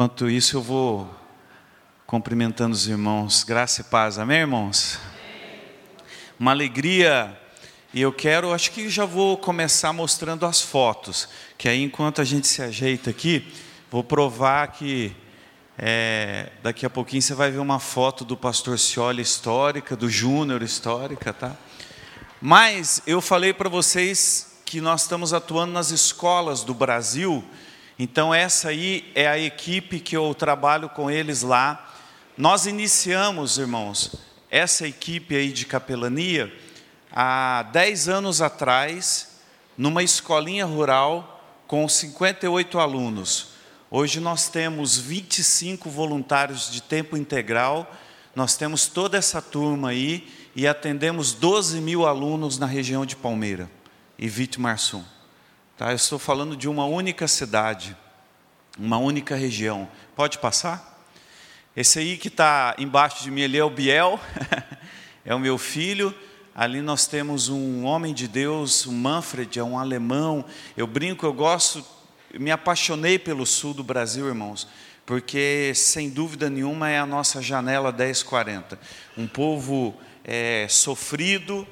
Enquanto 0.00 0.30
isso, 0.30 0.56
eu 0.56 0.62
vou 0.62 1.12
cumprimentando 2.06 2.72
os 2.72 2.86
irmãos. 2.86 3.42
Graça 3.42 3.80
e 3.80 3.84
paz. 3.84 4.16
Amém, 4.16 4.38
irmãos? 4.38 4.96
Uma 6.38 6.52
alegria. 6.52 7.36
E 7.92 8.00
eu 8.00 8.12
quero, 8.12 8.52
acho 8.52 8.70
que 8.70 8.88
já 8.88 9.04
vou 9.04 9.36
começar 9.36 9.92
mostrando 9.92 10.46
as 10.46 10.62
fotos. 10.62 11.28
Que 11.58 11.68
aí, 11.68 11.82
enquanto 11.82 12.20
a 12.20 12.24
gente 12.24 12.46
se 12.46 12.62
ajeita 12.62 13.10
aqui, 13.10 13.52
vou 13.90 14.04
provar 14.04 14.68
que 14.68 15.16
é, 15.76 16.52
daqui 16.62 16.86
a 16.86 16.90
pouquinho 16.90 17.20
você 17.20 17.34
vai 17.34 17.50
ver 17.50 17.58
uma 17.58 17.80
foto 17.80 18.24
do 18.24 18.36
pastor 18.36 18.78
Cioli 18.78 19.20
histórica, 19.20 19.96
do 19.96 20.08
Júnior 20.08 20.62
histórica, 20.62 21.32
tá? 21.32 21.56
Mas 22.40 23.02
eu 23.04 23.20
falei 23.20 23.52
para 23.52 23.68
vocês 23.68 24.60
que 24.64 24.80
nós 24.80 25.02
estamos 25.02 25.32
atuando 25.32 25.72
nas 25.72 25.90
escolas 25.90 26.62
do 26.62 26.72
Brasil. 26.72 27.44
Então, 27.98 28.32
essa 28.32 28.68
aí 28.68 29.10
é 29.14 29.26
a 29.26 29.38
equipe 29.38 29.98
que 29.98 30.16
eu 30.16 30.32
trabalho 30.32 30.88
com 30.88 31.10
eles 31.10 31.42
lá. 31.42 31.92
Nós 32.36 32.64
iniciamos, 32.64 33.58
irmãos, 33.58 34.14
essa 34.48 34.86
equipe 34.86 35.34
aí 35.34 35.50
de 35.50 35.66
capelania 35.66 36.52
há 37.10 37.64
10 37.72 38.08
anos 38.08 38.40
atrás, 38.40 39.40
numa 39.76 40.02
escolinha 40.02 40.64
rural 40.64 41.42
com 41.66 41.88
58 41.88 42.78
alunos. 42.78 43.48
Hoje 43.90 44.20
nós 44.20 44.48
temos 44.48 44.96
25 44.96 45.90
voluntários 45.90 46.70
de 46.70 46.80
tempo 46.80 47.16
integral, 47.16 47.90
nós 48.34 48.56
temos 48.56 48.86
toda 48.86 49.18
essa 49.18 49.42
turma 49.42 49.88
aí 49.90 50.28
e 50.54 50.68
atendemos 50.68 51.32
12 51.32 51.80
mil 51.80 52.06
alunos 52.06 52.58
na 52.58 52.66
região 52.66 53.04
de 53.04 53.16
Palmeira 53.16 53.68
e 54.16 54.28
Vitimarsum. 54.28 55.02
Tá? 55.78 55.92
Eu 55.92 55.94
estou 55.94 56.18
falando 56.18 56.56
de 56.56 56.68
uma 56.68 56.86
única 56.86 57.28
cidade, 57.28 57.96
uma 58.76 58.98
única 58.98 59.36
região. 59.36 59.88
Pode 60.16 60.38
passar? 60.38 61.08
Esse 61.76 62.00
aí 62.00 62.18
que 62.18 62.26
está 62.26 62.74
embaixo 62.78 63.22
de 63.22 63.30
mim, 63.30 63.42
ele 63.42 63.56
é 63.56 63.62
o 63.62 63.70
Biel, 63.70 64.18
é 65.24 65.32
o 65.32 65.38
meu 65.38 65.56
filho. 65.56 66.12
Ali 66.52 66.82
nós 66.82 67.06
temos 67.06 67.48
um 67.48 67.84
homem 67.84 68.12
de 68.12 68.26
Deus, 68.26 68.86
o 68.86 68.92
Manfred, 68.92 69.56
é 69.56 69.62
um 69.62 69.78
alemão. 69.78 70.44
Eu 70.76 70.88
brinco, 70.88 71.24
eu 71.24 71.32
gosto, 71.32 71.86
me 72.34 72.50
apaixonei 72.50 73.16
pelo 73.16 73.46
sul 73.46 73.72
do 73.72 73.84
Brasil, 73.84 74.26
irmãos, 74.26 74.66
porque 75.06 75.70
sem 75.76 76.10
dúvida 76.10 76.50
nenhuma 76.50 76.90
é 76.90 76.98
a 76.98 77.06
nossa 77.06 77.40
janela 77.40 77.92
1040. 77.92 78.80
Um 79.16 79.28
povo 79.28 79.94
é, 80.24 80.66
sofrido, 80.68 81.64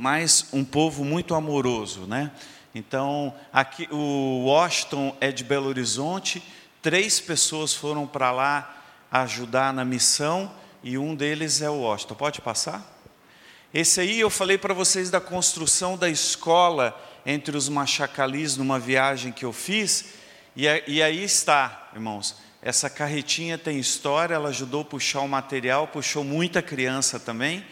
mas 0.00 0.46
um 0.50 0.64
povo 0.64 1.04
muito 1.04 1.34
amoroso, 1.34 2.06
né? 2.06 2.30
Então, 2.74 3.34
aqui 3.52 3.86
o 3.90 4.44
Washington 4.46 5.14
é 5.20 5.30
de 5.30 5.44
Belo 5.44 5.68
Horizonte, 5.68 6.42
três 6.80 7.20
pessoas 7.20 7.74
foram 7.74 8.06
para 8.06 8.32
lá 8.32 8.82
ajudar 9.12 9.74
na 9.74 9.84
missão 9.84 10.50
e 10.82 10.96
um 10.96 11.14
deles 11.14 11.60
é 11.60 11.68
o 11.68 11.80
Washington. 11.80 12.14
Pode 12.14 12.40
passar? 12.40 12.98
Esse 13.74 14.00
aí 14.00 14.18
eu 14.18 14.30
falei 14.30 14.56
para 14.56 14.72
vocês 14.72 15.10
da 15.10 15.20
construção 15.20 15.98
da 15.98 16.08
escola 16.08 16.98
entre 17.26 17.54
os 17.54 17.68
machacalis 17.68 18.56
numa 18.56 18.78
viagem 18.78 19.30
que 19.30 19.44
eu 19.44 19.52
fiz, 19.52 20.14
e, 20.56 20.64
e 20.86 21.02
aí 21.02 21.22
está, 21.22 21.90
irmãos. 21.92 22.36
Essa 22.62 22.88
carretinha 22.88 23.58
tem 23.58 23.78
história, 23.78 24.34
ela 24.34 24.48
ajudou 24.48 24.80
a 24.80 24.84
puxar 24.86 25.20
o 25.20 25.28
material, 25.28 25.88
puxou 25.88 26.24
muita 26.24 26.62
criança 26.62 27.20
também. 27.20 27.62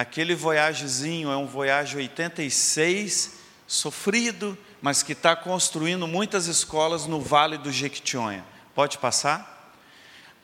Aquele 0.00 0.34
voyagezinho 0.34 1.30
é 1.30 1.36
um 1.36 1.46
voyage 1.46 1.94
86, 1.94 3.34
sofrido, 3.66 4.56
mas 4.80 5.02
que 5.02 5.12
está 5.12 5.36
construindo 5.36 6.08
muitas 6.08 6.46
escolas 6.46 7.04
no 7.04 7.20
Vale 7.20 7.58
do 7.58 7.70
Jequitinhonha. 7.70 8.42
Pode 8.74 8.96
passar? 8.96 9.76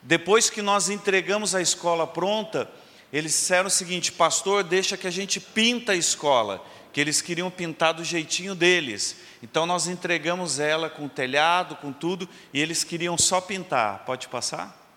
Depois 0.03 0.51
que 0.51 0.61
nós 0.61 0.89
entregamos 0.89 1.55
a 1.55 1.61
escola 1.63 2.05
pronta, 2.05 2.69
eles 3.11 3.31
disseram 3.31 3.65
o 3.65 3.71
seguinte: 3.71 4.11
Pastor, 4.11 4.63
deixa 4.63 4.95
que 4.95 5.07
a 5.07 5.11
gente 5.11 5.39
pinta 5.39 5.93
a 5.93 5.95
escola, 5.95 6.63
que 6.93 7.01
eles 7.01 7.19
queriam 7.19 7.49
pintar 7.49 7.95
do 7.95 8.03
jeitinho 8.03 8.53
deles. 8.53 9.15
Então 9.41 9.65
nós 9.65 9.87
entregamos 9.87 10.59
ela 10.59 10.87
com 10.87 11.07
telhado, 11.07 11.77
com 11.77 11.91
tudo, 11.91 12.29
e 12.53 12.61
eles 12.61 12.83
queriam 12.83 13.17
só 13.17 13.41
pintar. 13.41 14.05
Pode 14.05 14.27
passar? 14.27 14.87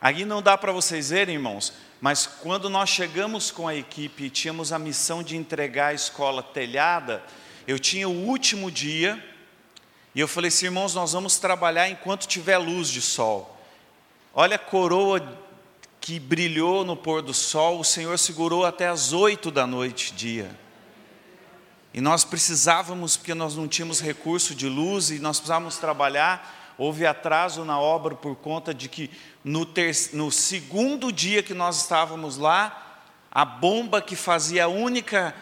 Aqui 0.00 0.24
não 0.26 0.42
dá 0.42 0.56
para 0.58 0.70
vocês 0.70 1.08
verem, 1.08 1.36
irmãos, 1.36 1.72
mas 2.04 2.26
quando 2.26 2.68
nós 2.68 2.90
chegamos 2.90 3.50
com 3.50 3.66
a 3.66 3.74
equipe 3.74 4.24
e 4.24 4.28
tínhamos 4.28 4.74
a 4.74 4.78
missão 4.78 5.22
de 5.22 5.38
entregar 5.38 5.86
a 5.86 5.94
escola 5.94 6.42
telhada, 6.42 7.24
eu 7.66 7.78
tinha 7.78 8.06
o 8.06 8.26
último 8.26 8.70
dia, 8.70 9.18
e 10.14 10.20
eu 10.20 10.28
falei 10.28 10.48
assim, 10.48 10.66
irmãos, 10.66 10.94
nós 10.94 11.14
vamos 11.14 11.38
trabalhar 11.38 11.88
enquanto 11.88 12.26
tiver 12.26 12.58
luz 12.58 12.88
de 12.88 13.00
sol. 13.00 13.58
Olha 14.34 14.56
a 14.56 14.58
coroa 14.58 15.18
que 15.98 16.20
brilhou 16.20 16.84
no 16.84 16.94
pôr 16.94 17.22
do 17.22 17.32
sol, 17.32 17.80
o 17.80 17.84
Senhor 17.84 18.18
segurou 18.18 18.66
até 18.66 18.86
as 18.86 19.14
oito 19.14 19.50
da 19.50 19.66
noite, 19.66 20.12
dia. 20.12 20.54
E 21.94 22.02
nós 22.02 22.22
precisávamos, 22.22 23.16
porque 23.16 23.32
nós 23.32 23.56
não 23.56 23.66
tínhamos 23.66 24.02
recurso 24.02 24.54
de 24.54 24.68
luz, 24.68 25.10
e 25.10 25.18
nós 25.20 25.38
precisávamos 25.38 25.78
trabalhar, 25.78 26.63
houve 26.76 27.06
atraso 27.06 27.64
na 27.64 27.78
obra 27.78 28.14
por 28.14 28.36
conta 28.36 28.74
de 28.74 28.88
que 28.88 29.10
no, 29.42 29.64
ter, 29.66 29.94
no 30.12 30.30
segundo 30.30 31.12
dia 31.12 31.42
que 31.42 31.54
nós 31.54 31.82
estávamos 31.82 32.36
lá, 32.36 33.02
a 33.30 33.44
bomba 33.44 34.00
que 34.00 34.16
fazia 34.16 34.64
a 34.64 34.68
única 34.68 35.34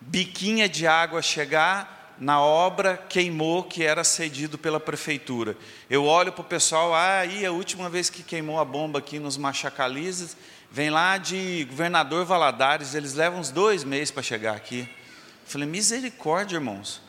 biquinha 0.00 0.68
de 0.68 0.86
água 0.86 1.22
chegar 1.22 1.94
na 2.18 2.40
obra 2.40 2.96
queimou, 3.08 3.64
que 3.64 3.82
era 3.82 4.04
cedido 4.04 4.56
pela 4.56 4.78
prefeitura. 4.78 5.56
Eu 5.90 6.04
olho 6.04 6.32
para 6.32 6.42
o 6.42 6.44
pessoal, 6.44 6.94
ah, 6.94 7.18
aí 7.18 7.44
a 7.44 7.52
última 7.52 7.90
vez 7.90 8.08
que 8.08 8.22
queimou 8.22 8.58
a 8.58 8.64
bomba 8.64 8.98
aqui 8.98 9.18
nos 9.18 9.36
Machacalizes, 9.36 10.36
vem 10.70 10.90
lá 10.90 11.18
de 11.18 11.66
governador 11.68 12.24
Valadares, 12.24 12.94
eles 12.94 13.14
levam 13.14 13.40
uns 13.40 13.50
dois 13.50 13.84
meses 13.84 14.10
para 14.10 14.22
chegar 14.22 14.54
aqui. 14.54 14.80
Eu 14.80 15.50
falei, 15.50 15.68
misericórdia, 15.68 16.56
irmãos. 16.56 17.03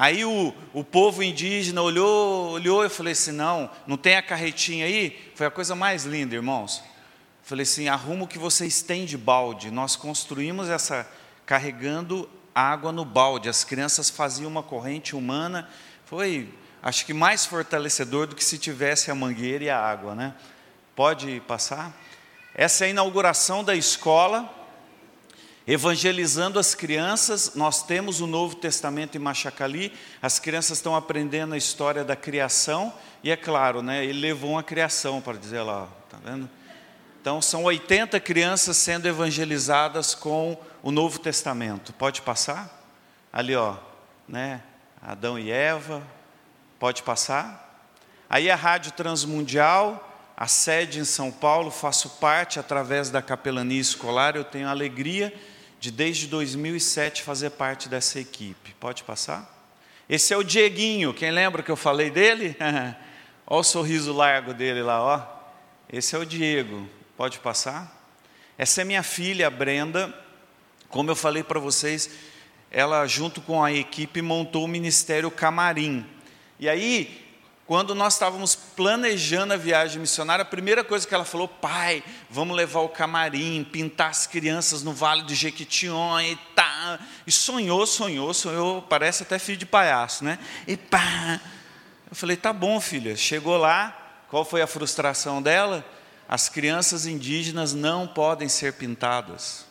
Aí 0.00 0.24
o, 0.24 0.54
o 0.72 0.82
povo 0.82 1.22
indígena 1.22 1.82
olhou, 1.82 2.52
olhou, 2.52 2.82
eu 2.82 2.88
falei 2.88 3.12
assim: 3.12 3.32
não, 3.32 3.68
não 3.86 3.98
tem 3.98 4.16
a 4.16 4.22
carretinha 4.22 4.86
aí? 4.86 5.30
Foi 5.34 5.46
a 5.46 5.50
coisa 5.50 5.74
mais 5.74 6.04
linda, 6.04 6.34
irmãos. 6.34 6.82
Falei 7.42 7.64
assim: 7.64 7.86
arruma 7.86 8.24
o 8.24 8.26
que 8.26 8.38
vocês 8.38 8.80
têm 8.80 9.04
de 9.04 9.18
balde. 9.18 9.70
Nós 9.70 9.96
construímos 9.96 10.70
essa, 10.70 11.06
carregando 11.44 12.26
água 12.54 12.90
no 12.90 13.04
balde. 13.04 13.50
As 13.50 13.62
crianças 13.62 14.08
faziam 14.08 14.50
uma 14.50 14.62
corrente 14.62 15.14
humana. 15.14 15.68
Foi, 16.06 16.48
acho 16.82 17.04
que 17.04 17.12
mais 17.12 17.44
fortalecedor 17.44 18.26
do 18.26 18.34
que 18.34 18.42
se 18.42 18.56
tivesse 18.56 19.10
a 19.10 19.14
mangueira 19.14 19.64
e 19.64 19.68
a 19.68 19.78
água, 19.78 20.14
né? 20.14 20.32
Pode 20.96 21.42
passar? 21.46 21.94
Essa 22.54 22.84
é 22.84 22.86
a 22.86 22.90
inauguração 22.90 23.62
da 23.62 23.76
escola 23.76 24.50
evangelizando 25.70 26.58
as 26.58 26.74
crianças. 26.74 27.54
Nós 27.54 27.84
temos 27.84 28.20
o 28.20 28.26
Novo 28.26 28.56
Testamento 28.56 29.14
em 29.14 29.20
Machacali, 29.20 29.92
as 30.20 30.40
crianças 30.40 30.78
estão 30.78 30.96
aprendendo 30.96 31.54
a 31.54 31.56
história 31.56 32.02
da 32.02 32.16
criação, 32.16 32.92
e 33.22 33.30
é 33.30 33.36
claro, 33.36 33.80
né, 33.80 34.04
ele 34.04 34.18
levou 34.18 34.50
uma 34.50 34.64
criação 34.64 35.20
para 35.20 35.38
dizer 35.38 35.62
lá, 35.62 35.86
tá 36.10 36.18
vendo? 36.24 36.50
Então 37.20 37.40
são 37.40 37.62
80 37.62 38.18
crianças 38.18 38.78
sendo 38.78 39.06
evangelizadas 39.06 40.12
com 40.12 40.58
o 40.82 40.90
Novo 40.90 41.20
Testamento. 41.20 41.92
Pode 41.92 42.20
passar? 42.22 42.82
Ali, 43.32 43.54
ó, 43.54 43.76
né? 44.26 44.62
Adão 45.00 45.38
e 45.38 45.52
Eva. 45.52 46.02
Pode 46.80 47.02
passar? 47.04 47.86
Aí 48.28 48.50
a 48.50 48.56
Rádio 48.56 48.90
Transmundial, 48.92 50.32
a 50.36 50.48
sede 50.48 50.98
em 50.98 51.04
São 51.04 51.30
Paulo, 51.30 51.70
faço 51.70 52.08
parte 52.18 52.58
através 52.58 53.10
da 53.10 53.22
capelania 53.22 53.80
escolar, 53.80 54.34
eu 54.34 54.42
tenho 54.42 54.66
a 54.66 54.70
alegria 54.70 55.32
de 55.80 55.90
desde 55.90 56.26
2007 56.26 57.22
fazer 57.22 57.50
parte 57.50 57.88
dessa 57.88 58.20
equipe. 58.20 58.74
Pode 58.78 59.02
passar? 59.02 59.58
Esse 60.06 60.34
é 60.34 60.36
o 60.36 60.44
Dieguinho, 60.44 61.14
quem 61.14 61.30
lembra 61.30 61.62
que 61.62 61.70
eu 61.70 61.76
falei 61.76 62.10
dele? 62.10 62.54
Olha 63.46 63.60
o 63.60 63.64
sorriso 63.64 64.12
largo 64.12 64.52
dele 64.52 64.82
lá, 64.82 65.02
ó. 65.02 65.40
Esse 65.90 66.14
é 66.14 66.18
o 66.18 66.26
Diego. 66.26 66.86
Pode 67.16 67.38
passar? 67.40 67.98
Essa 68.58 68.82
é 68.82 68.84
minha 68.84 69.02
filha, 69.02 69.46
a 69.46 69.50
Brenda. 69.50 70.14
Como 70.88 71.10
eu 71.10 71.16
falei 71.16 71.42
para 71.42 71.58
vocês, 71.58 72.10
ela 72.70 73.06
junto 73.06 73.40
com 73.40 73.64
a 73.64 73.72
equipe 73.72 74.20
montou 74.20 74.64
o 74.64 74.68
Ministério 74.68 75.30
Camarim. 75.30 76.06
E 76.58 76.68
aí, 76.68 77.29
quando 77.70 77.94
nós 77.94 78.14
estávamos 78.14 78.56
planejando 78.56 79.54
a 79.54 79.56
viagem 79.56 80.00
missionária, 80.00 80.42
a 80.42 80.44
primeira 80.44 80.82
coisa 80.82 81.06
que 81.06 81.14
ela 81.14 81.24
falou, 81.24 81.46
pai, 81.46 82.02
vamos 82.28 82.56
levar 82.56 82.80
o 82.80 82.88
camarim, 82.88 83.62
pintar 83.62 84.10
as 84.10 84.26
crianças 84.26 84.82
no 84.82 84.92
Vale 84.92 85.22
do 85.22 85.32
Jequitinhonha 85.32 86.32
e 86.32 86.36
tá. 86.52 86.98
E 87.24 87.30
sonhou, 87.30 87.86
sonhou, 87.86 88.34
sonhou, 88.34 88.82
parece 88.82 89.22
até 89.22 89.38
filho 89.38 89.56
de 89.56 89.66
palhaço, 89.66 90.24
né? 90.24 90.40
E 90.66 90.76
pá. 90.76 91.40
Eu 92.10 92.16
falei, 92.16 92.36
tá 92.36 92.52
bom, 92.52 92.80
filha. 92.80 93.14
Chegou 93.14 93.56
lá, 93.56 94.24
qual 94.28 94.44
foi 94.44 94.62
a 94.62 94.66
frustração 94.66 95.40
dela? 95.40 95.86
As 96.28 96.48
crianças 96.48 97.06
indígenas 97.06 97.72
não 97.72 98.04
podem 98.04 98.48
ser 98.48 98.72
pintadas. 98.72 99.64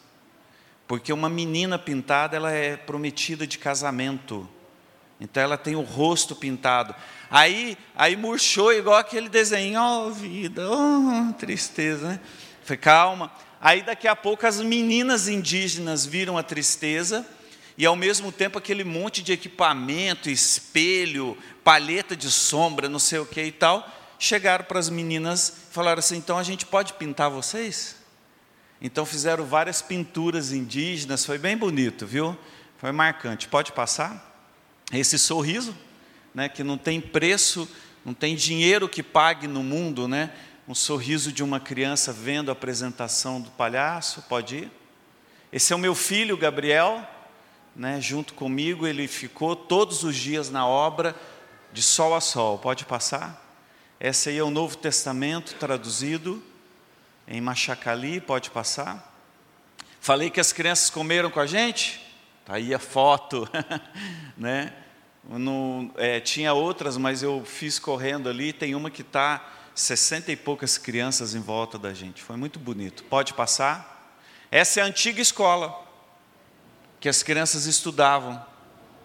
Porque 0.88 1.12
uma 1.12 1.28
menina 1.28 1.78
pintada, 1.78 2.38
ela 2.38 2.50
é 2.50 2.78
prometida 2.78 3.46
de 3.46 3.58
casamento. 3.58 4.48
Então 5.20 5.44
ela 5.44 5.58
tem 5.58 5.76
o 5.76 5.82
rosto 5.82 6.34
pintado. 6.34 6.96
Aí, 7.30 7.78
aí 7.96 8.16
murchou 8.16 8.74
igual 8.74 8.98
aquele 8.98 9.30
desenho, 9.30 9.80
oh 9.80 10.12
vida, 10.12 10.68
oh 10.70 11.34
tristeza, 11.34 12.08
né? 12.08 12.20
Falei, 12.64 12.78
calma. 12.78 13.32
Aí 13.62 13.82
daqui 13.82 14.08
a 14.08 14.16
pouco 14.16 14.48
as 14.48 14.62
meninas 14.62 15.28
indígenas 15.28 16.06
viram 16.06 16.38
a 16.38 16.44
tristeza 16.44 17.26
e 17.78 17.86
ao 17.86 17.96
mesmo 17.96 18.32
tempo 18.32 18.58
aquele 18.58 18.84
monte 18.84 19.22
de 19.22 19.32
equipamento, 19.32 20.30
espelho, 20.30 21.38
palheta 21.64 22.16
de 22.16 22.32
sombra, 22.32 22.90
não 22.90 23.00
sei 23.00 23.20
o 23.20 23.26
que 23.26 23.42
e 23.42 23.52
tal, 23.52 23.88
chegaram 24.18 24.66
para 24.66 24.80
as 24.80 24.90
meninas 24.90 25.50
e 25.50 25.74
falaram 25.74 26.00
assim: 26.00 26.18
então 26.18 26.38
a 26.38 26.44
gente 26.44 26.66
pode 26.66 26.94
pintar 26.94 27.30
vocês? 27.30 27.96
Então 28.82 29.06
fizeram 29.06 29.46
várias 29.46 29.82
pinturas 29.82 30.52
indígenas, 30.52 31.26
foi 31.26 31.38
bem 31.38 31.58
bonito, 31.58 32.08
viu? 32.08 32.38
Foi 32.78 32.92
marcante. 32.92 33.48
Pode 33.48 33.74
passar? 33.74 34.26
Esse 34.92 35.20
sorriso, 35.20 35.76
né, 36.34 36.50
que 36.50 36.64
não 36.64 36.78
tem 36.78 37.00
preço, 37.02 37.70
não 38.06 38.14
tem 38.14 38.36
dinheiro 38.36 38.88
que 38.88 39.04
pague 39.04 39.48
no 39.48 39.64
mundo, 39.64 40.08
né? 40.08 40.32
Um 40.68 40.76
sorriso 40.76 41.32
de 41.32 41.44
uma 41.44 41.60
criança 41.60 42.14
vendo 42.14 42.50
a 42.50 42.54
apresentação 42.54 43.42
do 43.42 43.50
palhaço, 43.52 44.24
pode 44.24 44.58
ir? 44.58 44.72
Esse 45.52 45.74
é 45.74 45.76
o 45.76 45.80
meu 45.80 45.96
filho, 45.96 46.38
Gabriel, 46.38 47.08
né, 47.76 48.00
junto 48.00 48.34
comigo, 48.34 48.86
ele 48.86 49.08
ficou 49.08 49.56
todos 49.56 50.04
os 50.04 50.16
dias 50.16 50.50
na 50.50 50.68
obra, 50.68 51.16
de 51.72 51.82
sol 51.82 52.14
a 52.14 52.22
sol. 52.22 52.60
Pode 52.60 52.86
passar? 52.86 53.46
Esse 54.00 54.30
aí 54.30 54.38
é 54.38 54.44
o 54.44 54.50
Novo 54.50 54.78
Testamento 54.78 55.56
traduzido 55.56 56.44
em 57.28 57.42
Machacali, 57.42 58.22
pode 58.22 58.50
passar? 58.50 59.16
Falei 60.00 60.30
que 60.30 60.40
as 60.40 60.54
crianças 60.54 60.90
comeram 60.90 61.30
com 61.30 61.40
a 61.40 61.46
gente? 61.46 62.02
Está 62.42 62.56
aí 62.56 62.74
a 62.74 62.80
foto, 62.80 63.48
né? 64.38 64.74
Não, 65.24 65.92
é, 65.98 66.20
tinha 66.20 66.54
outras, 66.54 66.98
mas 66.98 67.22
eu 67.22 67.44
fiz 67.46 67.78
correndo 67.78 68.30
ali. 68.30 68.54
Tem 68.54 68.76
uma 68.76 68.90
que 68.90 69.02
está 69.02 69.46
sessenta 69.76 70.32
e 70.32 70.36
poucas 70.36 70.78
crianças 70.78 71.36
em 71.36 71.40
volta 71.40 71.78
da 71.78 71.94
gente. 71.94 72.22
Foi 72.22 72.36
muito 72.36 72.60
bonito. 72.60 73.04
Pode 73.04 73.34
passar? 73.34 74.18
Essa 74.52 74.80
é 74.80 74.84
a 74.84 74.86
antiga 74.86 75.22
escola 75.22 75.88
que 77.00 77.08
as 77.08 77.24
crianças 77.24 77.66
estudavam, 77.66 78.44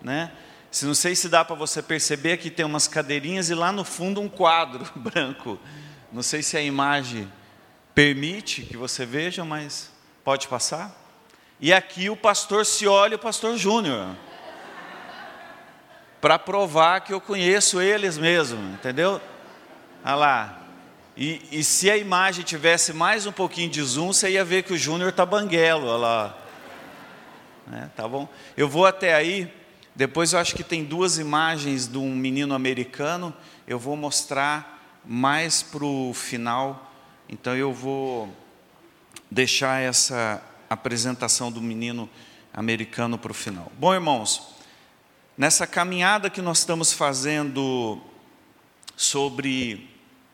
né? 0.02 0.32
Se 0.70 0.84
não 0.84 0.94
sei 0.94 1.14
se 1.14 1.28
dá 1.28 1.44
para 1.44 1.54
você 1.54 1.80
perceber 1.80 2.38
que 2.38 2.50
tem 2.50 2.66
umas 2.66 2.88
cadeirinhas 2.88 3.48
e 3.48 3.54
lá 3.54 3.70
no 3.70 3.84
fundo 3.84 4.20
um 4.20 4.28
quadro 4.28 4.84
branco. 4.96 5.60
Não 6.12 6.22
sei 6.22 6.42
se 6.42 6.56
a 6.56 6.62
imagem 6.62 7.30
permite 7.94 8.62
que 8.62 8.76
você 8.76 9.06
veja, 9.06 9.44
mas 9.44 9.92
pode 10.24 10.48
passar. 10.48 10.92
E 11.60 11.72
aqui 11.72 12.10
o 12.10 12.16
pastor 12.16 12.66
se 12.66 12.88
olha, 12.88 13.14
o 13.14 13.20
pastor 13.20 13.56
Júnior, 13.56 14.16
para 16.24 16.38
provar 16.38 17.02
que 17.02 17.12
eu 17.12 17.20
conheço 17.20 17.82
eles 17.82 18.16
mesmo, 18.16 18.58
entendeu? 18.72 19.20
Olha 20.02 20.14
lá. 20.14 20.62
E, 21.14 21.42
e, 21.52 21.62
se 21.62 21.90
a 21.90 21.98
imagem 21.98 22.42
tivesse 22.42 22.94
mais 22.94 23.26
um 23.26 23.30
pouquinho 23.30 23.68
de 23.68 23.82
zoom, 23.82 24.10
você 24.10 24.30
ia 24.30 24.42
ver 24.42 24.62
que 24.62 24.72
o 24.72 24.78
Júnior 24.78 25.10
está 25.10 25.26
banguelo, 25.26 25.86
olha 25.86 25.98
lá. 25.98 26.38
É, 27.74 27.88
tá 27.94 28.08
bom? 28.08 28.26
Eu 28.56 28.66
vou 28.70 28.86
até 28.86 29.14
aí, 29.14 29.52
depois 29.94 30.32
eu 30.32 30.38
acho 30.38 30.54
que 30.54 30.64
tem 30.64 30.82
duas 30.82 31.18
imagens 31.18 31.86
de 31.86 31.98
um 31.98 32.16
menino 32.16 32.54
americano, 32.54 33.34
eu 33.68 33.78
vou 33.78 33.94
mostrar 33.94 35.02
mais 35.04 35.62
para 35.62 35.84
o 35.84 36.14
final 36.14 36.90
então 37.28 37.54
eu 37.54 37.70
vou 37.70 38.34
deixar 39.30 39.82
essa 39.82 40.42
apresentação 40.70 41.52
do 41.52 41.60
menino 41.60 42.08
americano 42.50 43.18
para 43.18 43.30
o 43.30 43.34
final. 43.34 43.70
Bom, 43.78 43.92
irmãos, 43.92 44.53
nessa 45.36 45.66
caminhada 45.66 46.30
que 46.30 46.40
nós 46.40 46.58
estamos 46.58 46.92
fazendo 46.92 48.00
sobre 48.96 49.90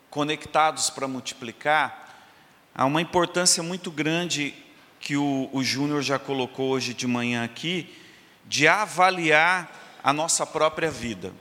conectados 0.09 0.89
para 0.89 1.07
multiplicar, 1.07 2.29
há 2.73 2.85
uma 2.85 3.01
importância 3.01 3.63
muito 3.63 3.89
grande 3.89 4.53
que 4.99 5.17
o, 5.17 5.49
o 5.51 5.63
Júnior 5.63 6.03
já 6.03 6.19
colocou 6.19 6.69
hoje 6.69 6.93
de 6.93 7.07
manhã 7.07 7.43
aqui, 7.43 7.91
de 8.45 8.67
avaliar 8.67 9.99
a 10.03 10.13
nossa 10.13 10.45
própria 10.45 10.91
vida. 10.91 11.33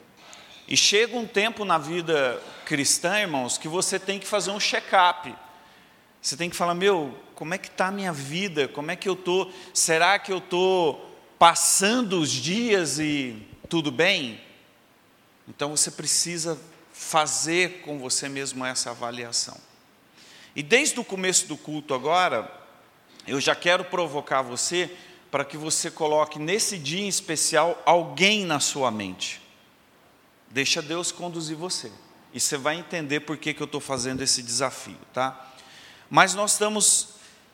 E 0.66 0.76
chega 0.76 1.16
um 1.16 1.26
tempo 1.26 1.64
na 1.64 1.76
vida 1.76 2.40
cristã, 2.64 3.18
irmãos, 3.18 3.58
que 3.58 3.68
você 3.68 3.98
tem 3.98 4.18
que 4.18 4.26
fazer 4.26 4.52
um 4.52 4.60
check-up. 4.60 5.34
Você 6.22 6.36
tem 6.36 6.48
que 6.48 6.56
falar, 6.56 6.74
meu, 6.74 7.18
como 7.34 7.52
é 7.52 7.58
que 7.58 7.68
está 7.68 7.88
a 7.88 7.92
minha 7.92 8.12
vida? 8.12 8.68
Como 8.68 8.90
é 8.90 8.96
que 8.96 9.08
eu 9.08 9.14
estou? 9.14 9.52
Será 9.74 10.18
que 10.18 10.32
eu 10.32 10.38
estou 10.38 11.10
passando 11.38 12.20
os 12.20 12.30
dias 12.30 12.98
e 12.98 13.49
tudo 13.70 13.92
bem? 13.92 14.40
Então 15.48 15.76
você 15.76 15.92
precisa 15.92 16.60
fazer 16.92 17.82
com 17.82 18.00
você 18.00 18.28
mesmo 18.28 18.66
essa 18.66 18.90
avaliação. 18.90 19.56
E 20.56 20.62
desde 20.62 20.98
o 20.98 21.04
começo 21.04 21.46
do 21.46 21.56
culto 21.56 21.94
agora, 21.94 22.52
eu 23.28 23.40
já 23.40 23.54
quero 23.54 23.84
provocar 23.84 24.42
você 24.42 24.90
para 25.30 25.44
que 25.44 25.56
você 25.56 25.88
coloque 25.88 26.36
nesse 26.36 26.76
dia 26.76 27.00
em 27.00 27.08
especial 27.08 27.80
alguém 27.86 28.44
na 28.44 28.58
sua 28.58 28.90
mente. 28.90 29.40
Deixa 30.50 30.82
Deus 30.82 31.12
conduzir 31.12 31.56
você. 31.56 31.92
E 32.34 32.40
você 32.40 32.56
vai 32.56 32.76
entender 32.76 33.20
por 33.20 33.36
que, 33.36 33.54
que 33.54 33.62
eu 33.62 33.66
estou 33.66 33.80
fazendo 33.80 34.20
esse 34.20 34.42
desafio, 34.42 34.98
tá? 35.12 35.54
Mas 36.10 36.34
nós 36.34 36.52
estamos 36.52 37.10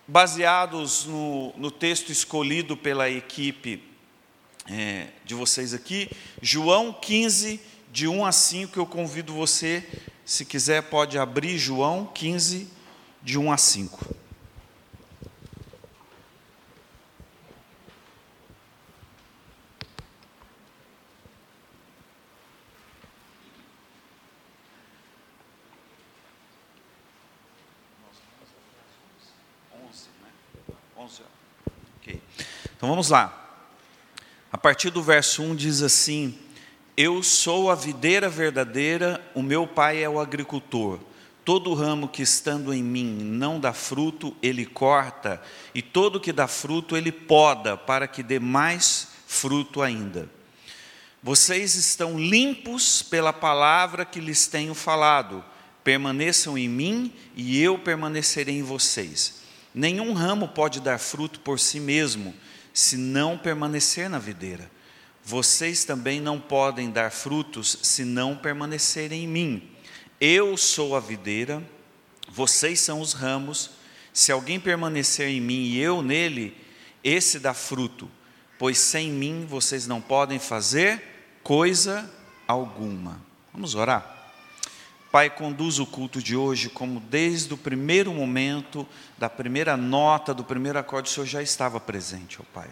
baseados 0.09 1.05
no, 1.05 1.53
no 1.59 1.71
texto 1.71 2.11
escolhido 2.11 2.75
pela 2.75 3.11
equipe 3.11 3.95
é, 4.69 5.09
de 5.25 5.35
vocês 5.35 5.73
aqui, 5.73 6.11
João 6.43 6.93
15, 6.93 7.61
de 7.93 8.09
1 8.09 8.25
a 8.25 8.33
5, 8.33 8.79
eu 8.79 8.87
convido 8.87 9.33
você, 9.33 9.85
se 10.25 10.45
quiser, 10.45 10.83
pode 10.83 11.19
abrir 11.19 11.59
João 11.59 12.11
15, 12.13 12.69
de 13.23 13.39
1 13.39 13.53
a 13.53 13.57
5. 13.57 14.17
Então 32.77 32.91
vamos 32.91 33.09
lá. 33.09 33.45
A 34.56 34.58
partir 34.58 34.88
do 34.88 35.03
verso 35.03 35.43
1 35.43 35.55
diz 35.55 35.82
assim: 35.82 36.35
Eu 36.97 37.23
sou 37.23 37.70
a 37.70 37.75
videira 37.75 38.27
verdadeira, 38.27 39.22
o 39.34 39.43
meu 39.43 39.67
pai 39.67 40.03
é 40.03 40.08
o 40.08 40.19
agricultor. 40.19 40.98
Todo 41.44 41.75
ramo 41.75 42.08
que 42.08 42.22
estando 42.22 42.72
em 42.72 42.82
mim 42.82 43.19
não 43.22 43.60
dá 43.60 43.75
fruto, 43.75 44.34
ele 44.43 44.65
corta, 44.65 45.43
e 45.75 45.82
todo 45.82 46.19
que 46.19 46.32
dá 46.32 46.48
fruto, 46.48 46.96
ele 46.96 47.13
poda, 47.13 47.77
para 47.77 48.08
que 48.08 48.22
dê 48.22 48.41
mais 48.41 49.08
fruto 49.27 49.82
ainda. 49.82 50.27
Vocês 51.22 51.75
estão 51.75 52.19
limpos 52.19 53.03
pela 53.03 53.34
palavra 53.34 54.06
que 54.06 54.20
lhes 54.20 54.46
tenho 54.46 54.75
falado. 54.75 55.44
Permaneçam 55.84 56.56
em 56.56 56.67
mim 56.67 57.13
e 57.36 57.60
eu 57.60 57.79
permanecerei 57.79 58.56
em 58.56 58.63
vocês. 58.63 59.34
Nenhum 59.75 60.15
ramo 60.15 60.48
pode 60.48 60.81
dar 60.81 60.98
fruto 60.98 61.41
por 61.41 61.60
si 61.60 61.79
mesmo 61.79 62.34
se 62.77 62.99
não 62.99 63.39
permanecer 63.39 64.11
na 64.11 64.19
videira. 64.19 64.71
Vocês 65.25 65.87
também 65.87 66.21
não 66.21 66.39
podem 66.39 66.91
dar 66.91 67.11
frutos 67.11 67.79
se 67.81 68.05
não 68.05 68.37
permanecerem 68.37 69.25
em 69.25 69.27
mim. 69.27 69.71
Eu 70.21 70.59
sou 70.59 70.95
a 70.95 71.01
videira, 71.01 71.63
vocês 72.29 72.79
são 72.79 73.01
os 73.01 73.15
ramos. 73.15 73.71
Se 74.13 74.31
alguém 74.31 74.61
permanecer 74.61 75.27
em 75.27 75.41
mim 75.41 75.63
e 75.63 75.79
eu 75.79 76.03
nele, 76.03 76.55
esse 77.03 77.39
dá 77.39 77.55
fruto, 77.55 78.11
pois 78.59 78.77
sem 78.77 79.11
mim 79.11 79.47
vocês 79.49 79.87
não 79.87 80.03
podem 80.03 80.39
fazer 80.39 81.03
coisa 81.43 82.13
alguma. 82.47 83.19
Vamos 83.55 83.75
orar? 83.75 84.16
Pai, 85.17 85.31
conduz 85.31 85.79
o 85.79 85.87
culto 85.87 86.20
de 86.20 86.37
hoje 86.37 86.69
como 86.69 87.01
desde 87.01 87.55
o 87.55 87.56
primeiro 87.56 88.13
momento, 88.13 88.87
da 89.17 89.31
primeira 89.31 89.75
nota, 89.75 90.35
do 90.35 90.44
primeiro 90.44 90.79
acorde, 90.79 91.08
o 91.08 91.11
Senhor 91.11 91.25
já 91.25 91.43
estava 91.43 91.81
presente, 91.81 92.37
ó 92.39 92.44
Pai. 92.53 92.69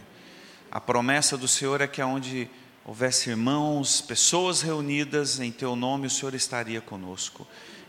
A 0.70 0.78
promessa 0.78 1.38
do 1.38 1.48
Senhor 1.48 1.80
é 1.80 1.86
que 1.86 2.02
aonde 2.02 2.50
houvesse 2.84 3.30
irmãos, 3.30 4.02
pessoas 4.02 4.60
reunidas 4.60 5.40
em 5.40 5.50
Teu 5.50 5.74
nome, 5.74 6.06
o 6.06 6.10
Senhor 6.10 6.34
estaria 6.34 6.82
conosco. 6.82 7.46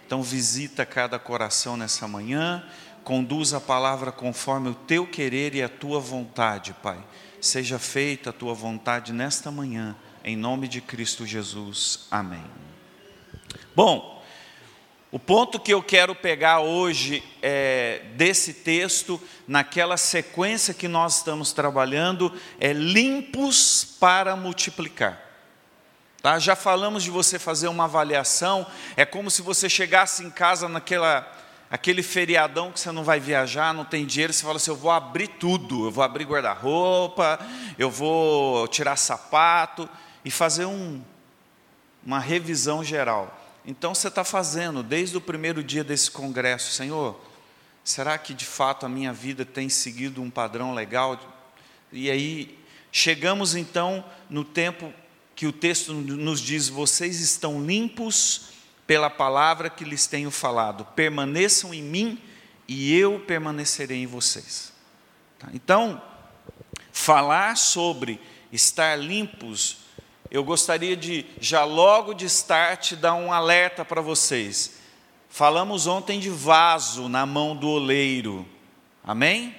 Então 0.08 0.24
visita 0.24 0.86
cada 0.86 1.20
coração 1.20 1.76
nessa 1.76 2.08
manhã, 2.08 2.64
conduz 3.04 3.54
a 3.54 3.60
palavra 3.60 4.10
conforme 4.10 4.70
o 4.70 4.74
Teu 4.74 5.06
querer 5.06 5.54
e 5.54 5.62
a 5.62 5.68
Tua 5.68 6.00
vontade, 6.00 6.74
Pai. 6.82 7.06
Seja 7.42 7.78
feita 7.78 8.30
a 8.30 8.34
Tua 8.34 8.54
vontade 8.54 9.12
nesta 9.12 9.52
manhã, 9.52 9.98
em 10.24 10.38
nome 10.38 10.70
de 10.70 10.80
Cristo 10.80 11.26
Jesus. 11.26 12.08
Amém. 12.10 12.46
Bom, 13.76 14.15
o 15.12 15.20
ponto 15.20 15.60
que 15.60 15.74
eu 15.74 15.82
quero 15.82 16.14
pegar 16.14 16.60
hoje 16.60 17.24
é, 17.42 18.02
desse 18.16 18.54
texto, 18.54 19.22
naquela 19.48 19.98
sequência 19.98 20.74
que 20.74 20.88
nós 20.88 21.18
estamos 21.18 21.54
trabalhando, 21.54 22.34
é 22.60 22.74
limpos 22.74 23.86
para 24.00 24.36
multiplicar. 24.36 25.22
Tá? 26.22 26.40
Já 26.40 26.56
falamos 26.56 27.04
de 27.04 27.12
você 27.12 27.38
fazer 27.38 27.68
uma 27.68 27.86
avaliação, 27.86 28.66
é 28.98 29.06
como 29.06 29.30
se 29.30 29.42
você 29.42 29.70
chegasse 29.70 30.24
em 30.24 30.30
casa 30.30 30.68
naquela 30.68 31.32
aquele 31.70 32.04
feriadão 32.04 32.72
que 32.72 32.80
você 32.80 32.92
não 32.92 33.04
vai 33.04 33.20
viajar, 33.20 33.74
não 33.74 33.86
tem 33.86 34.06
dinheiro, 34.06 34.34
você 34.34 34.44
fala 34.44 34.58
assim: 34.58 34.72
eu 34.72 34.76
vou 34.76 34.92
abrir 34.92 35.28
tudo, 35.28 35.86
eu 35.86 35.92
vou 35.92 36.04
abrir 36.04 36.26
guarda-roupa, 36.26 37.40
eu 37.78 37.90
vou 37.90 38.68
tirar 38.68 38.96
sapato 38.96 39.88
e 40.24 40.32
fazer 40.32 40.66
um, 40.66 41.02
uma 42.04 42.20
revisão 42.20 42.84
geral. 42.84 43.45
Então 43.66 43.96
você 43.96 44.08
está 44.08 44.24
fazendo 44.24 44.84
desde 44.84 45.18
o 45.18 45.22
primeiro 45.22 45.64
dia 45.64 45.84
desse 45.84 46.12
congresso, 46.12 46.72
Senhor, 46.72 47.20
será 47.84 48.18
que 48.18 48.34
de 48.34 48.46
fato 48.46 48.86
a 48.86 48.90
minha 48.90 49.12
vida 49.12 49.44
tem 49.44 49.70
seguido 49.70 50.22
um 50.22 50.30
padrão 50.30 50.74
legal? 50.74 51.20
E 51.92 52.12
aí 52.12 52.60
chegamos 52.92 53.56
então 53.56 54.06
no 54.30 54.44
tempo 54.44 54.94
que 55.36 55.48
o 55.48 55.52
texto 55.52 55.94
nos 55.94 56.40
diz: 56.40 56.70
vocês 56.70 57.20
estão 57.20 57.64
limpos 57.66 58.50
pela 58.86 59.10
palavra 59.10 59.70
que 59.70 59.84
lhes 59.84 60.06
tenho 60.06 60.30
falado, 60.30 60.86
permaneçam 60.86 61.74
em 61.74 61.82
mim 61.82 62.22
e 62.68 62.96
eu 62.96 63.20
permanecerei 63.20 64.04
em 64.04 64.08
vocês. 64.08 64.72
Tá? 65.40 65.50
Então, 65.54 66.02
falar 66.92 67.58
sobre 67.58 68.20
estar 68.52 68.96
limpos, 68.96 69.78
eu 70.32 70.44
gostaria 70.44 70.96
de, 70.96 71.26
já 71.40 71.64
logo 71.64 72.14
de 72.14 72.26
start, 72.26 72.94
dar 72.94 73.14
um 73.14 73.32
alerta 73.32 73.86
para 73.86 74.02
vocês. 74.02 74.80
Falamos 75.30 75.88
ontem 75.88 76.20
de 76.20 76.30
vaso 76.30 77.08
na 77.10 77.26
mão 77.26 77.56
do 77.56 77.68
oleiro, 77.68 78.46
amém? 79.04 79.56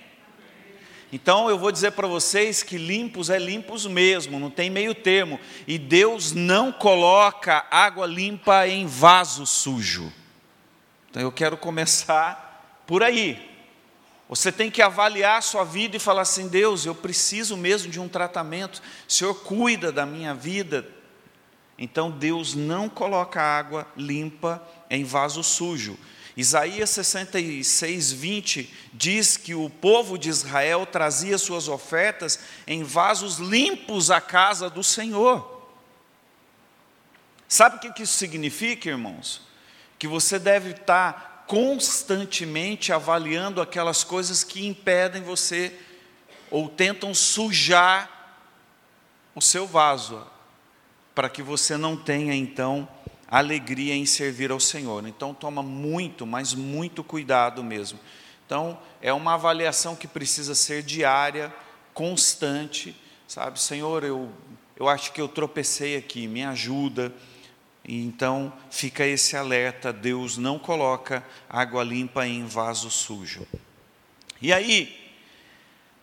Então 1.12 1.49
eu 1.49 1.58
vou 1.58 1.70
dizer 1.70 1.92
para 1.92 2.08
vocês 2.08 2.62
que 2.62 2.76
limpos 2.76 3.30
é 3.30 3.38
limpos 3.38 3.87
mesmo, 3.87 4.40
não 4.40 4.50
tem 4.50 4.68
meio 4.68 4.94
termo. 4.94 5.38
E 5.66 5.78
Deus 5.78 6.32
não 6.32 6.73
coloca 6.73 7.64
água 7.70 8.06
limpa 8.06 8.66
em 8.66 8.87
vaso 8.87 9.46
sujo. 9.46 10.12
Então 11.11 11.23
eu 11.23 11.30
quero 11.30 11.56
começar 11.56 12.82
por 12.87 13.02
aí. 13.02 13.56
Você 14.28 14.50
tem 14.50 14.71
que 14.71 14.83
avaliar 14.83 15.38
a 15.38 15.42
sua 15.42 15.64
vida 15.64 15.97
e 15.97 16.00
falar 16.00 16.23
assim: 16.23 16.49
Deus, 16.49 16.85
eu 16.85 16.95
preciso 16.95 17.56
mesmo 17.56 17.90
de 17.90 18.00
um 18.00 18.09
tratamento. 18.09 18.83
O 19.09 19.12
Senhor 19.12 19.35
cuida 19.35 19.92
da 19.92 20.04
minha 20.04 20.35
vida. 20.35 20.88
Então 21.78 22.11
Deus 22.11 22.54
não 22.54 22.88
coloca 22.88 23.40
água 23.40 23.87
limpa 23.97 24.66
em 24.90 25.04
vaso 25.04 25.42
sujo. 25.42 25.97
Isaías 26.37 26.90
66, 26.90 28.12
20 28.12 28.75
diz 28.92 29.37
que 29.38 29.54
o 29.54 29.71
povo 29.71 30.18
de 30.18 30.28
Israel 30.28 30.85
trazia 30.85 31.38
suas 31.38 31.66
ofertas 31.66 32.38
em 32.66 32.83
vasos 32.83 33.38
limpos 33.38 34.11
à 34.11 34.21
casa 34.21 34.68
do 34.68 34.83
Senhor. 34.83 35.54
Sabe 37.49 37.76
o 37.76 37.92
que 37.92 38.02
isso 38.02 38.14
significa, 38.14 38.88
irmãos? 38.88 39.40
Que 39.99 40.06
você 40.06 40.38
deve 40.38 40.73
estar 40.73 41.36
constantemente 41.47 42.93
avaliando 42.93 43.61
aquelas 43.61 44.03
coisas 44.03 44.43
que 44.43 44.67
impedem 44.67 45.23
você 45.23 45.79
ou 46.50 46.69
tentam 46.69 47.15
sujar 47.15 48.11
o 49.35 49.41
seu 49.41 49.67
vaso, 49.67 50.26
para 51.15 51.29
que 51.29 51.43
você 51.43 51.76
não 51.76 51.97
tenha 51.97 52.35
então 52.35 52.88
alegria 53.29 53.95
em 53.95 54.07
servir 54.07 54.50
ao 54.50 54.61
Senhor. 54.61 55.07
Então 55.07 55.35
toma 55.35 55.62
muito, 55.62 56.26
mas 56.26 56.55
muito 56.55 57.05
cuidado 57.05 57.62
mesmo. 57.62 57.99
Então 58.45 58.79
é 59.03 59.12
uma 59.12 59.35
avaliação 59.35 59.97
que 59.97 60.07
precisa 60.07 60.55
ser 60.55 60.83
diária, 60.83 61.55
constante, 61.93 62.97
sabe? 63.26 63.61
Senhor, 63.61 64.05
eu 64.05 64.33
eu 64.79 64.91
acho 64.91 65.12
que 65.12 65.21
eu 65.21 65.26
tropecei 65.26 65.97
aqui, 65.97 66.29
me 66.29 66.45
ajuda. 66.45 67.12
Então 67.88 68.52
fica 68.71 69.07
esse 69.07 69.37
alerta, 69.37 69.93
Deus 69.93 70.37
não 70.37 70.59
coloca 70.59 71.25
água 71.49 71.85
limpa 71.85 72.26
em 72.26 72.45
vaso 72.45 72.90
sujo. 72.90 73.47
E 74.43 74.52
aí, 74.52 75.14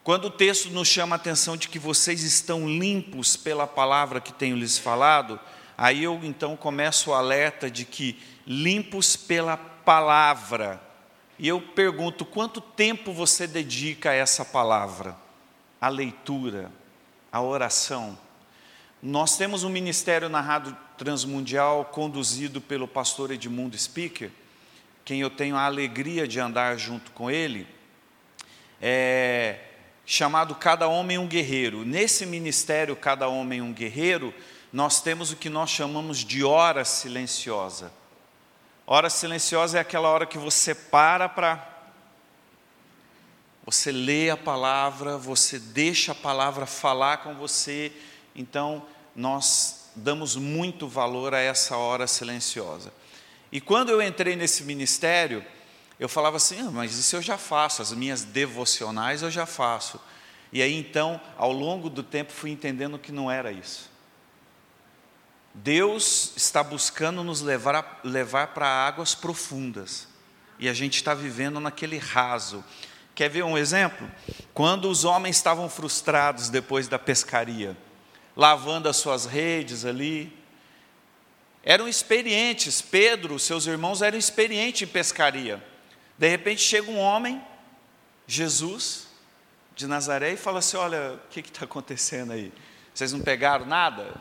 quando 0.04 0.26
o 0.26 0.32
texto 0.32 0.70
nos 0.70 0.88
chama 0.88 1.16
a 1.16 1.18
atenção 1.18 1.58
de 1.58 1.68
que 1.68 1.78
vocês 1.78 2.24
estão 2.24 2.68
limpos 2.68 3.36
pela 3.36 3.68
palavra 3.68 4.22
que 4.22 4.32
tenho 4.32 4.56
lhes 4.56 4.78
falado, 4.78 5.40
Aí 5.78 6.04
eu 6.04 6.20
então 6.24 6.56
começo 6.56 7.10
o 7.10 7.14
alerta 7.14 7.70
de 7.70 7.86
que 7.86 8.20
limpos 8.46 9.16
pela 9.16 9.58
palavra. 9.58 10.82
E 11.40 11.48
eu 11.48 11.60
pergunto: 11.60 12.26
quanto 12.26 12.62
tempo 12.62 13.12
você 13.12 13.48
dedica 13.48 14.12
a 14.12 14.14
essa 14.14 14.46
palavra? 14.46 15.16
A 15.82 15.90
leitura, 15.90 16.72
a 17.32 17.42
oração. 17.42 18.18
Nós 19.02 19.36
temos 19.36 19.64
um 19.64 19.70
ministério 19.70 20.30
na 20.30 20.40
Rádio 20.40 20.78
Transmundial 20.98 21.86
conduzido 21.86 22.62
pelo 22.62 22.88
pastor 22.88 23.32
Edmundo 23.32 23.78
Speaker, 23.78 24.30
quem 25.04 25.22
eu 25.22 25.30
tenho 25.30 25.56
a 25.56 25.66
alegria 25.66 26.28
de 26.28 26.40
andar 26.40 26.78
junto 26.78 27.12
com 27.12 27.30
ele, 27.30 27.68
é 28.82 29.60
chamado 30.06 30.56
Cada 30.56 30.88
Homem 30.88 31.18
um 31.18 31.28
Guerreiro. 31.28 31.84
Nesse 31.86 32.26
ministério, 32.26 32.96
Cada 32.96 33.28
Homem 33.28 33.62
um 33.62 33.74
Guerreiro, 33.74 34.34
nós 34.72 35.02
temos 35.02 35.32
o 35.32 35.36
que 35.36 35.50
nós 35.50 35.70
chamamos 35.70 36.20
de 36.20 36.44
hora 36.44 36.84
silenciosa. 36.84 37.92
Hora 38.86 39.10
silenciosa 39.10 39.78
é 39.78 39.82
aquela 39.82 40.10
hora 40.10 40.26
que 40.26 40.38
você 40.38 40.76
para 40.76 41.30
para. 41.30 41.70
Você 43.66 43.94
lê 43.94 44.30
a 44.30 44.36
palavra, 44.36 45.18
você 45.18 45.58
deixa 45.58 46.12
a 46.12 46.16
palavra 46.16 46.66
falar 46.66 47.18
com 47.18 47.34
você. 47.34 47.94
Então, 48.36 48.86
nós 49.16 49.83
damos 49.96 50.36
muito 50.36 50.88
valor 50.88 51.34
a 51.34 51.40
essa 51.40 51.78
hora 51.78 52.08
silenciosa. 52.08 52.92
E 53.52 53.62
quando 53.62 53.90
eu 53.90 54.02
entrei 54.02 54.36
nesse 54.36 54.64
ministério, 54.64 55.46
eu 56.00 56.10
falava 56.10 56.38
assim: 56.38 56.60
ah, 56.60 56.72
mas 56.72 56.98
isso 56.98 57.16
eu 57.16 57.22
já 57.22 57.38
faço, 57.38 57.82
as 57.82 57.92
minhas 57.94 58.24
devocionais 58.24 59.22
eu 59.22 59.30
já 59.30 59.46
faço. 59.46 60.00
E 60.52 60.62
aí 60.62 60.74
então, 60.74 61.20
ao 61.38 61.52
longo 61.52 61.90
do 61.90 62.04
tempo, 62.04 62.32
fui 62.32 62.52
entendendo 62.52 63.00
que 63.00 63.12
não 63.12 63.30
era 63.30 63.52
isso. 63.52 63.92
Deus 65.54 66.34
está 66.36 66.64
buscando 66.64 67.24
nos 67.24 67.42
levar, 67.42 68.02
levar 68.04 68.48
para 68.48 68.68
águas 68.68 69.14
profundas. 69.14 70.08
E 70.58 70.68
a 70.68 70.74
gente 70.74 70.96
está 70.96 71.14
vivendo 71.14 71.60
naquele 71.60 71.98
raso. 71.98 72.64
Quer 73.14 73.30
ver 73.30 73.44
um 73.44 73.58
exemplo? 73.58 74.10
Quando 74.54 74.90
os 74.90 75.04
homens 75.04 75.36
estavam 75.36 75.70
frustrados 75.70 76.50
depois 76.50 76.88
da 76.88 76.98
pescaria, 76.98 77.78
lavando 78.36 78.90
as 78.90 78.98
suas 78.98 79.26
redes 79.26 79.86
ali, 79.86 80.32
eram 81.64 81.88
experientes. 81.88 82.82
Pedro, 82.82 83.40
seus 83.40 83.66
irmãos 83.66 84.02
eram 84.02 84.18
experientes 84.18 84.82
em 84.82 84.92
pescaria. 84.92 85.64
De 86.18 86.28
repente 86.28 86.62
chega 86.62 86.90
um 86.92 87.00
homem, 87.00 87.42
Jesus, 88.28 89.08
de 89.76 89.88
Nazaré, 89.88 90.34
e 90.34 90.38
fala 90.38 90.60
assim: 90.60 90.78
Olha, 90.78 91.14
o 91.14 91.28
que 91.30 91.40
está 91.40 91.66
acontecendo 91.66 92.34
aí? 92.34 92.52
Vocês 92.94 93.12
não 93.12 93.22
pegaram 93.22 93.66
nada? 93.66 94.14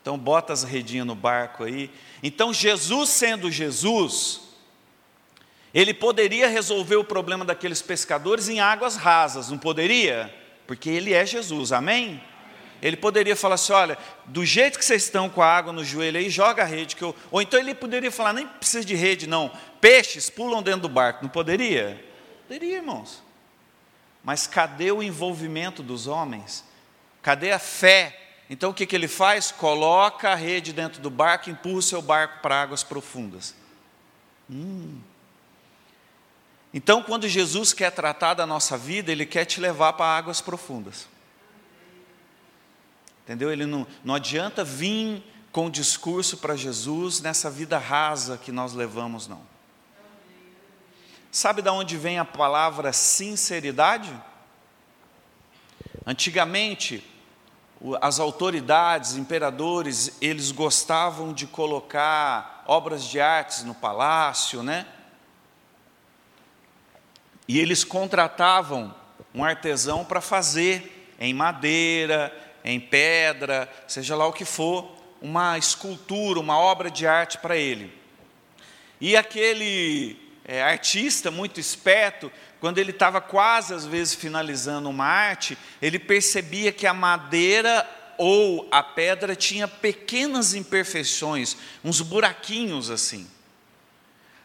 Então 0.00 0.18
bota 0.18 0.52
as 0.52 0.64
redinhas 0.64 1.06
no 1.06 1.14
barco 1.14 1.64
aí. 1.64 1.90
Então 2.22 2.52
Jesus 2.52 3.10
sendo 3.10 3.50
Jesus, 3.50 4.40
ele 5.72 5.94
poderia 5.94 6.48
resolver 6.48 6.96
o 6.96 7.04
problema 7.04 7.44
daqueles 7.44 7.80
pescadores 7.80 8.48
em 8.48 8.60
águas 8.60 8.96
rasas, 8.96 9.48
não 9.48 9.58
poderia? 9.58 10.34
Porque 10.66 10.90
ele 10.90 11.12
é 11.12 11.24
Jesus, 11.24 11.70
amém? 11.70 12.20
Ele 12.82 12.96
poderia 12.96 13.36
falar 13.36 13.54
assim: 13.54 13.72
olha, 13.72 13.96
do 14.26 14.44
jeito 14.44 14.78
que 14.78 14.84
vocês 14.84 15.04
estão 15.04 15.30
com 15.30 15.40
a 15.40 15.46
água 15.46 15.72
no 15.72 15.84
joelho 15.84 16.18
aí, 16.18 16.28
joga 16.28 16.62
a 16.62 16.66
rede. 16.66 16.96
Que 16.96 17.02
eu... 17.02 17.16
Ou 17.30 17.40
então 17.40 17.58
ele 17.58 17.74
poderia 17.74 18.10
falar: 18.10 18.32
nem 18.32 18.46
precisa 18.46 18.84
de 18.84 18.94
rede, 18.94 19.26
não. 19.26 19.50
Peixes 19.80 20.28
pulam 20.28 20.62
dentro 20.62 20.82
do 20.82 20.88
barco. 20.88 21.22
Não 21.22 21.30
poderia? 21.30 22.04
Poderia, 22.48 22.76
irmãos. 22.76 23.22
Mas 24.22 24.46
cadê 24.46 24.92
o 24.92 25.02
envolvimento 25.02 25.82
dos 25.82 26.06
homens? 26.06 26.64
Cadê 27.22 27.52
a 27.52 27.58
fé 27.58 28.18
então 28.52 28.68
o 28.68 28.74
que, 28.74 28.84
que 28.84 28.94
ele 28.94 29.08
faz? 29.08 29.50
Coloca 29.50 30.30
a 30.30 30.34
rede 30.34 30.74
dentro 30.74 31.00
do 31.00 31.08
barco 31.08 31.48
empurra 31.48 31.78
o 31.78 31.82
seu 31.82 32.02
barco 32.02 32.42
para 32.42 32.60
águas 32.60 32.82
profundas. 32.82 33.54
Hum. 34.50 35.00
Então, 36.74 37.02
quando 37.02 37.26
Jesus 37.26 37.72
quer 37.72 37.90
tratar 37.92 38.34
da 38.34 38.46
nossa 38.46 38.76
vida, 38.76 39.10
Ele 39.10 39.24
quer 39.24 39.46
te 39.46 39.58
levar 39.58 39.94
para 39.94 40.04
águas 40.04 40.42
profundas. 40.42 41.08
Entendeu? 43.24 43.52
Ele 43.52 43.66
não, 43.66 43.86
não 44.04 44.14
adianta 44.14 44.64
vir 44.64 45.22
com 45.52 45.70
discurso 45.70 46.38
para 46.38 46.56
Jesus 46.56 47.20
nessa 47.20 47.50
vida 47.50 47.78
rasa 47.78 48.38
que 48.38 48.50
nós 48.50 48.72
levamos, 48.72 49.28
não. 49.28 49.42
Sabe 51.30 51.62
de 51.62 51.70
onde 51.70 51.96
vem 51.96 52.18
a 52.18 52.24
palavra 52.24 52.92
sinceridade? 52.92 54.12
Antigamente, 56.04 57.06
as 58.00 58.20
autoridades, 58.20 59.16
imperadores, 59.16 60.16
eles 60.20 60.50
gostavam 60.50 61.32
de 61.32 61.46
colocar 61.46 62.64
obras 62.66 63.04
de 63.04 63.20
artes 63.20 63.64
no 63.64 63.74
palácio, 63.74 64.62
né? 64.62 64.86
E 67.48 67.58
eles 67.58 67.82
contratavam 67.82 68.94
um 69.34 69.44
artesão 69.44 70.04
para 70.04 70.20
fazer 70.20 71.14
em 71.18 71.34
madeira, 71.34 72.32
em 72.64 72.78
pedra, 72.78 73.70
seja 73.86 74.14
lá 74.16 74.26
o 74.26 74.32
que 74.32 74.44
for, 74.44 74.90
uma 75.20 75.56
escultura, 75.56 76.40
uma 76.40 76.58
obra 76.58 76.90
de 76.90 77.06
arte 77.06 77.38
para 77.38 77.56
ele. 77.56 77.92
E 79.00 79.16
aquele 79.16 80.16
é, 80.44 80.62
artista 80.62 81.30
muito 81.30 81.58
esperto, 81.58 82.30
quando 82.60 82.78
ele 82.78 82.90
estava 82.90 83.20
quase 83.20 83.74
às 83.74 83.84
vezes 83.84 84.14
finalizando 84.14 84.88
uma 84.88 85.04
arte, 85.04 85.56
ele 85.80 85.98
percebia 85.98 86.72
que 86.72 86.86
a 86.86 86.94
madeira 86.94 87.88
ou 88.18 88.68
a 88.70 88.82
pedra 88.82 89.34
tinha 89.34 89.66
pequenas 89.66 90.54
imperfeições, 90.54 91.56
uns 91.82 92.00
buraquinhos 92.00 92.90
assim. 92.90 93.28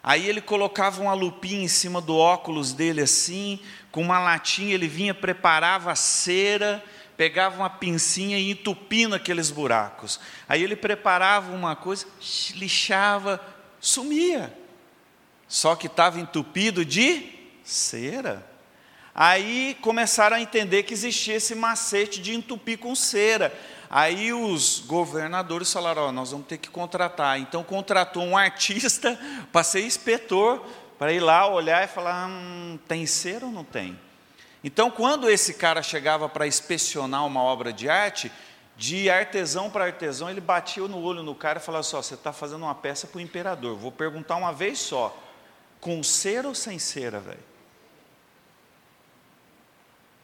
Aí 0.01 0.27
ele 0.27 0.41
colocava 0.41 1.01
uma 1.01 1.13
lupinha 1.13 1.63
em 1.63 1.67
cima 1.67 2.00
do 2.00 2.15
óculos 2.15 2.71
dele 2.71 3.01
assim, 3.01 3.59
com 3.91 4.01
uma 4.01 4.19
latinha, 4.19 4.74
ele 4.74 4.88
vinha, 4.88 5.13
preparava 5.13 5.91
a 5.91 5.95
cera, 5.95 6.83
pegava 7.17 7.57
uma 7.57 7.69
pincinha 7.69 8.38
e 8.38 8.51
entupia 8.51 9.13
aqueles 9.13 9.50
buracos. 9.50 10.19
Aí 10.47 10.63
ele 10.63 10.75
preparava 10.75 11.51
uma 11.51 11.75
coisa, 11.75 12.05
lixava, 12.53 13.41
sumia. 13.81 14.55
Só 15.47 15.75
que 15.75 15.88
estava 15.88 16.19
entupido 16.19 16.86
de 16.86 17.29
cera. 17.63 18.47
Aí 19.15 19.75
começaram 19.81 20.38
a 20.38 20.41
entender 20.41 20.83
que 20.83 20.93
existia 20.93 21.36
esse 21.36 21.55
macete 21.55 22.21
de 22.21 22.36
entupir 22.36 22.77
com 22.77 22.93
cera. 22.95 23.51
Aí 23.89 24.31
os 24.31 24.79
governadores 24.79 25.74
falaram: 25.74 26.09
oh, 26.09 26.12
nós 26.12 26.31
vamos 26.31 26.45
ter 26.45 26.59
que 26.59 26.69
contratar. 26.69 27.39
Então 27.39 27.63
contratou 27.63 28.21
um 28.21 28.38
artista 28.38 29.19
para 29.51 29.63
ser 29.63 29.81
inspetor, 29.81 30.63
para 31.00 31.12
ir 31.12 31.19
lá 31.19 31.47
olhar 31.47 31.83
e 31.83 31.88
falar: 31.88 32.27
hum, 32.27 32.77
tem 32.88 33.07
cera 33.07 33.45
ou 33.45 33.51
não 33.51 33.63
tem? 33.63 33.97
Então, 34.67 34.91
quando 34.91 35.29
esse 35.29 35.53
cara 35.53 35.81
chegava 35.81 36.27
para 36.27 36.45
inspecionar 36.45 37.25
uma 37.25 37.41
obra 37.41 37.71
de 37.71 37.88
arte, 37.88 38.29
de 38.75 39.09
artesão 39.09 39.69
para 39.69 39.86
artesão, 39.86 40.29
ele 40.29 40.41
batia 40.41 40.86
no 40.89 41.01
olho 41.01 41.24
no 41.24 41.33
cara 41.33 41.57
e 41.57 41.62
falava 41.62 41.83
só: 41.83 42.00
assim, 42.00 42.09
você 42.09 42.15
está 42.15 42.33
fazendo 42.33 42.63
uma 42.63 42.75
peça 42.75 43.07
para 43.07 43.17
o 43.17 43.21
imperador. 43.21 43.77
Vou 43.77 43.93
perguntar 43.93 44.36
uma 44.36 44.51
vez 44.51 44.77
só: 44.77 45.17
com 45.79 46.03
cera 46.03 46.50
ou 46.50 46.53
sem 46.53 46.77
cera, 46.77 47.17
velho? 47.17 47.39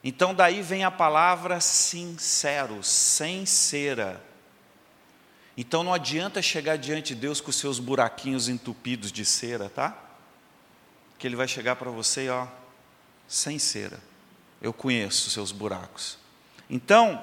Então 0.04 0.36
daí 0.36 0.62
vem 0.62 0.84
a 0.84 0.92
palavra 0.92 1.62
sincero, 1.62 2.84
sem 2.84 3.46
cera. 3.46 4.22
Então 5.56 5.86
não 5.86 5.94
adianta 5.94 6.42
chegar 6.42 6.78
diante 6.78 7.16
de 7.16 7.22
Deus 7.22 7.40
com 7.40 7.50
seus 7.54 7.80
buraquinhos 7.80 8.50
entupidos 8.50 9.10
de 9.10 9.24
cera, 9.24 9.70
tá? 9.70 9.98
Que 11.18 11.28
ele 11.28 11.38
vai 11.38 11.48
chegar 11.48 11.78
para 11.78 11.90
você, 11.90 12.28
ó, 12.28 12.46
sem 13.26 13.58
cera. 13.58 14.12
Eu 14.64 14.72
conheço 14.72 15.30
seus 15.30 15.52
buracos. 15.52 16.18
Então, 16.70 17.22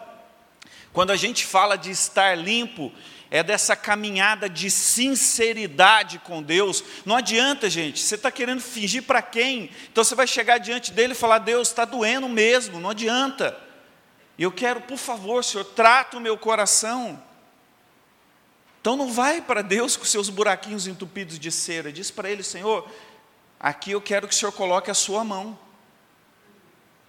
quando 0.92 1.10
a 1.10 1.16
gente 1.16 1.46
fala 1.46 1.74
de 1.74 1.90
estar 1.90 2.36
limpo, 2.36 2.92
é 3.30 3.42
dessa 3.42 3.74
caminhada 3.74 4.46
de 4.46 4.70
sinceridade 4.70 6.18
com 6.18 6.42
Deus. 6.42 6.84
Não 7.06 7.16
adianta, 7.16 7.70
gente, 7.70 7.98
você 7.98 8.16
está 8.16 8.30
querendo 8.30 8.60
fingir 8.60 9.04
para 9.04 9.22
quem? 9.22 9.70
Então 9.90 10.04
você 10.04 10.14
vai 10.14 10.26
chegar 10.26 10.58
diante 10.58 10.92
dele 10.92 11.14
e 11.14 11.16
falar: 11.16 11.38
Deus, 11.38 11.68
está 11.68 11.86
doendo 11.86 12.28
mesmo, 12.28 12.78
não 12.78 12.90
adianta. 12.90 13.58
Eu 14.38 14.52
quero, 14.52 14.82
por 14.82 14.98
favor, 14.98 15.42
Senhor, 15.42 15.64
trata 15.64 16.18
o 16.18 16.20
meu 16.20 16.36
coração. 16.36 17.22
Então 18.82 18.96
não 18.96 19.10
vai 19.10 19.40
para 19.40 19.62
Deus 19.62 19.96
com 19.96 20.04
seus 20.04 20.28
buraquinhos 20.28 20.86
entupidos 20.86 21.38
de 21.38 21.50
cera, 21.50 21.90
diz 21.90 22.10
para 22.10 22.28
ele: 22.28 22.42
Senhor, 22.42 22.86
aqui 23.58 23.92
eu 23.92 24.00
quero 24.02 24.28
que 24.28 24.34
o 24.34 24.36
Senhor 24.36 24.52
coloque 24.52 24.90
a 24.90 24.94
sua 24.94 25.24
mão 25.24 25.58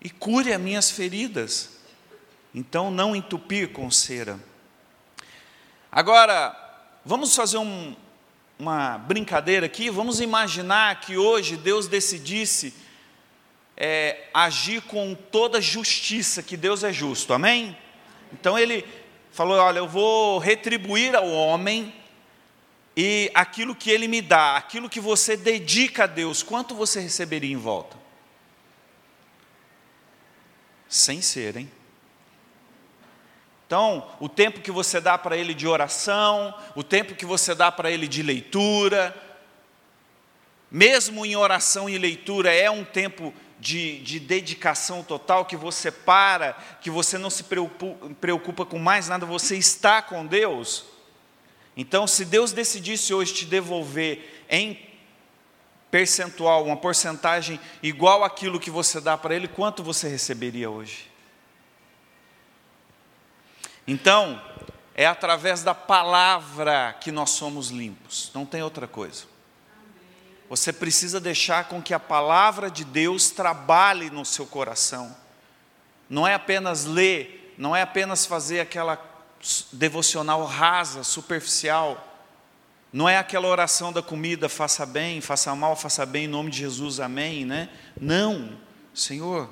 e 0.02 0.10
cure 0.10 0.52
as 0.52 0.60
minhas 0.60 0.90
feridas. 0.90 1.70
Então 2.54 2.90
não 2.92 3.16
entupir 3.16 3.72
com 3.72 3.90
cera. 3.92 4.40
Agora, 5.92 6.56
vamos 7.06 7.36
fazer 7.36 7.58
um, 7.58 7.96
uma 8.58 8.98
brincadeira 8.98 9.66
aqui, 9.66 9.90
vamos 9.90 10.20
imaginar 10.20 11.00
que 11.02 11.18
hoje 11.18 11.58
Deus 11.58 11.88
decidisse 11.88 12.74
é, 13.78 14.28
agir 14.34 14.82
com 14.82 15.16
toda 15.16 15.62
justiça, 15.62 16.44
que 16.44 16.58
Deus 16.58 16.84
é 16.84 16.92
justo, 16.92 17.34
amém? 17.34 17.78
Então 18.34 18.58
ele 18.58 18.86
falou: 19.32 19.58
Olha, 19.58 19.80
eu 19.80 19.88
vou 19.88 20.40
retribuir 20.40 21.16
ao 21.16 21.30
homem 21.30 21.94
e 22.96 23.32
aquilo 23.34 23.74
que 23.74 23.90
ele 23.90 24.08
me 24.08 24.22
dá, 24.22 24.58
aquilo 24.58 24.90
que 24.90 25.00
você 25.00 25.38
dedica 25.38 26.04
a 26.04 26.08
Deus, 26.08 26.44
quanto 26.44 26.76
você 26.76 27.00
receberia 27.00 27.52
em 27.52 27.58
volta? 27.58 28.01
Sem 30.92 31.22
ser, 31.22 31.56
hein? 31.56 31.72
Então, 33.66 34.06
o 34.20 34.28
tempo 34.28 34.60
que 34.60 34.70
você 34.70 35.00
dá 35.00 35.18
para 35.18 35.38
ele 35.38 35.54
de 35.54 35.66
oração, 35.66 36.54
o 36.76 36.84
tempo 36.84 37.16
que 37.16 37.26
você 37.26 37.56
dá 37.56 37.72
para 37.72 37.90
ele 37.90 38.10
de 38.10 38.22
leitura, 38.22 39.16
mesmo 40.70 41.26
em 41.26 41.34
oração 41.34 41.90
e 41.90 41.98
leitura, 41.98 42.54
é 42.54 42.70
um 42.70 42.84
tempo 42.84 43.34
de, 43.58 44.00
de, 44.00 44.20
dedicação 44.20 45.02
total, 45.02 45.46
que 45.46 45.56
você 45.56 45.90
para, 45.90 46.52
que 46.82 46.90
você 46.90 47.18
não 47.18 47.30
se 47.30 47.46
preocupa, 47.46 48.66
com 48.66 48.78
mais 48.78 49.08
nada, 49.08 49.26
você 49.26 49.56
está 49.56 50.02
com 50.02 50.26
Deus. 50.26 50.84
Então, 51.78 52.06
se 52.06 52.26
Deus 52.26 52.52
decidisse 52.52 53.14
hoje 53.14 53.34
te 53.34 53.46
devolver 53.46 54.44
em 54.50 54.91
percentual, 55.92 56.66
uma 56.66 56.78
porcentagem 56.78 57.60
igual 57.84 58.24
àquilo 58.24 58.60
que 58.60 58.72
você 58.72 59.02
dá 59.02 59.18
para 59.18 59.36
Ele, 59.36 59.48
quanto 59.48 59.84
você 59.84 60.08
receberia 60.08 60.70
hoje? 60.70 61.12
Então, 63.86 64.42
é 64.96 65.06
através 65.06 65.64
da 65.64 65.76
palavra 65.76 66.96
que 67.02 67.12
nós 67.12 67.32
somos 67.32 67.70
limpos, 67.70 68.32
não 68.34 68.46
tem 68.46 68.64
outra 68.64 68.88
coisa. 68.88 69.26
Você 70.50 70.74
precisa 70.74 71.20
deixar 71.20 71.70
com 71.70 71.82
que 71.82 71.94
a 71.94 72.00
palavra 72.00 72.70
de 72.70 72.84
Deus 72.84 73.30
trabalhe 73.30 74.10
no 74.10 74.26
seu 74.26 74.46
coração. 74.46 75.16
Não 76.10 76.28
é 76.28 76.34
apenas 76.34 76.84
ler, 76.84 77.56
não 77.58 77.74
é 77.74 77.82
apenas 77.82 78.26
fazer 78.26 78.60
aquela 78.60 79.02
devocional 79.72 80.44
rasa, 80.44 81.04
superficial. 81.04 82.11
Não 82.94 83.08
é 83.08 83.18
aquela 83.18 83.48
oração 83.48 83.94
da 83.94 84.02
comida, 84.02 84.50
faça 84.50 84.86
bem, 84.86 85.22
faça 85.22 85.56
mal, 85.56 85.76
faça 85.76 86.06
bem, 86.06 86.26
em 86.26 86.28
nome 86.28 86.52
de 86.52 86.58
Jesus, 86.58 87.00
amém, 87.00 87.46
né? 87.46 87.70
Não, 88.00 88.60
Senhor, 88.94 89.50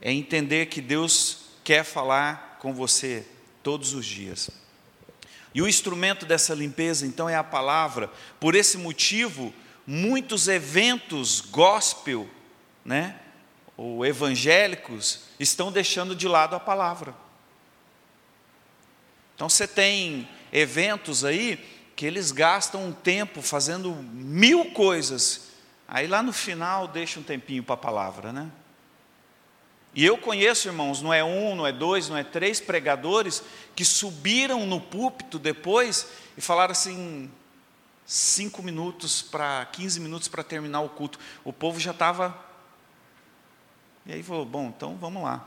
é 0.00 0.12
entender 0.12 0.66
que 0.66 0.82
Deus 0.82 1.46
quer 1.64 1.82
falar 1.82 2.58
com 2.60 2.74
você 2.74 3.26
todos 3.62 3.94
os 3.94 4.04
dias. 4.04 4.50
E 5.54 5.62
o 5.62 5.68
instrumento 5.68 6.26
dessa 6.26 6.54
limpeza, 6.54 7.06
então, 7.06 7.28
é 7.28 7.36
a 7.36 7.44
palavra. 7.44 8.10
Por 8.38 8.54
esse 8.54 8.76
motivo, 8.76 9.52
muitos 9.86 10.48
eventos 10.48 11.40
gospel, 11.40 12.28
né, 12.84 13.18
ou 13.76 14.04
evangélicos, 14.04 15.24
estão 15.40 15.72
deixando 15.72 16.14
de 16.14 16.28
lado 16.28 16.54
a 16.54 16.60
palavra. 16.60 17.14
Então, 19.34 19.48
você 19.48 19.66
tem 19.66 20.28
eventos 20.52 21.24
aí 21.24 21.58
que 21.96 22.04
eles 22.04 22.30
gastam 22.32 22.86
um 22.86 22.92
tempo 22.92 23.40
fazendo 23.40 23.94
mil 23.94 24.72
coisas, 24.72 25.48
aí 25.88 26.06
lá 26.06 26.22
no 26.22 26.32
final 26.32 26.88
deixa 26.88 27.18
um 27.18 27.22
tempinho 27.22 27.62
para 27.62 27.74
a 27.74 27.78
palavra, 27.78 28.32
né? 28.32 28.50
E 29.94 30.04
eu 30.04 30.16
conheço, 30.16 30.68
irmãos, 30.68 31.02
não 31.02 31.12
é 31.12 31.22
um, 31.22 31.54
não 31.54 31.66
é 31.66 31.72
dois, 31.72 32.08
não 32.08 32.16
é 32.16 32.24
três 32.24 32.60
pregadores 32.60 33.42
que 33.76 33.84
subiram 33.84 34.66
no 34.66 34.80
púlpito 34.80 35.38
depois 35.38 36.08
e 36.36 36.40
falaram 36.40 36.72
assim: 36.72 37.30
cinco 38.06 38.62
minutos 38.62 39.20
para, 39.20 39.66
quinze 39.66 40.00
minutos 40.00 40.28
para 40.28 40.42
terminar 40.42 40.80
o 40.80 40.88
culto. 40.88 41.18
O 41.44 41.52
povo 41.52 41.78
já 41.78 41.90
estava. 41.90 42.34
E 44.06 44.14
aí 44.14 44.22
falou: 44.22 44.46
bom, 44.46 44.72
então 44.74 44.96
vamos 44.96 45.22
lá. 45.22 45.46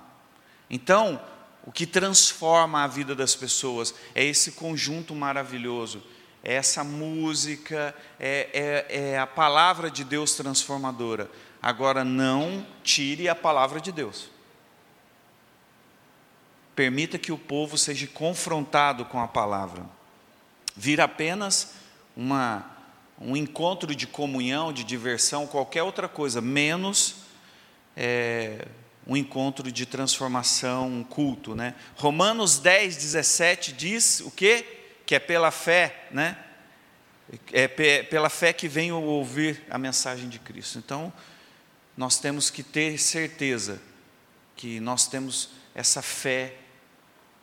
Então, 0.70 1.20
o 1.65 1.71
que 1.71 1.88
transforma 1.88 2.84
a 2.84 2.88
vida 2.88 3.15
das 3.15 3.36
pessoas 3.36 3.93
é 4.13 4.23
esse 4.23 4.51
conjunto 4.51 5.15
maravilhoso, 5.15 6.04
é 6.43 6.54
essa 6.54 6.84
música, 6.84 7.95
é, 8.19 8.86
é, 8.89 9.13
é 9.13 9.19
a 9.19 9.25
palavra 9.25 9.89
de 9.89 10.04
Deus 10.04 10.36
transformadora. 10.36 11.30
Agora, 11.60 12.04
não 12.04 12.65
tire 12.84 13.28
a 13.28 13.34
palavra 13.34 13.82
de 13.82 13.91
Deus. 13.91 14.30
Permita 16.75 17.17
que 17.17 17.32
o 17.32 17.38
povo 17.38 17.78
seja 17.80 18.06
confrontado 18.06 19.04
com 19.06 19.19
a 19.19 19.28
palavra. 19.28 19.84
Vira 20.75 21.06
apenas 21.06 21.73
uma, 22.15 22.63
um 23.19 23.36
encontro 23.36 23.95
de 23.95 24.06
comunhão, 24.06 24.71
de 24.71 24.84
diversão, 24.84 25.47
qualquer 25.47 25.82
outra 25.82 26.08
coisa, 26.08 26.39
menos 26.41 27.15
é, 27.97 28.67
um 29.08 29.15
encontro 29.15 29.72
de 29.72 29.86
transformação, 29.86 30.88
um 30.88 31.04
culto. 31.04 31.56
Né? 31.56 31.76
Romanos 31.96 32.58
10, 32.58 32.96
17 32.96 33.74
diz 33.74 34.20
o 34.22 34.32
quê? 34.32 34.65
Que 35.06 35.15
é 35.15 35.20
pela 35.20 35.52
fé, 35.52 36.08
né? 36.12 36.38
É 37.52 37.68
pela 38.04 38.30
fé 38.30 38.54
que 38.54 38.68
vem 38.68 38.91
ouvir 38.91 39.63
a 39.70 39.78
mensagem 39.78 40.30
de 40.30 40.38
Cristo. 40.38 40.78
Então, 40.78 41.12
nós 41.98 42.20
temos 42.20 42.50
que 42.50 42.62
ter 42.62 43.00
certeza 43.00 43.82
que 44.56 44.80
nós 44.80 45.08
temos 45.08 45.50
essa 45.74 46.02
fé 46.02 46.56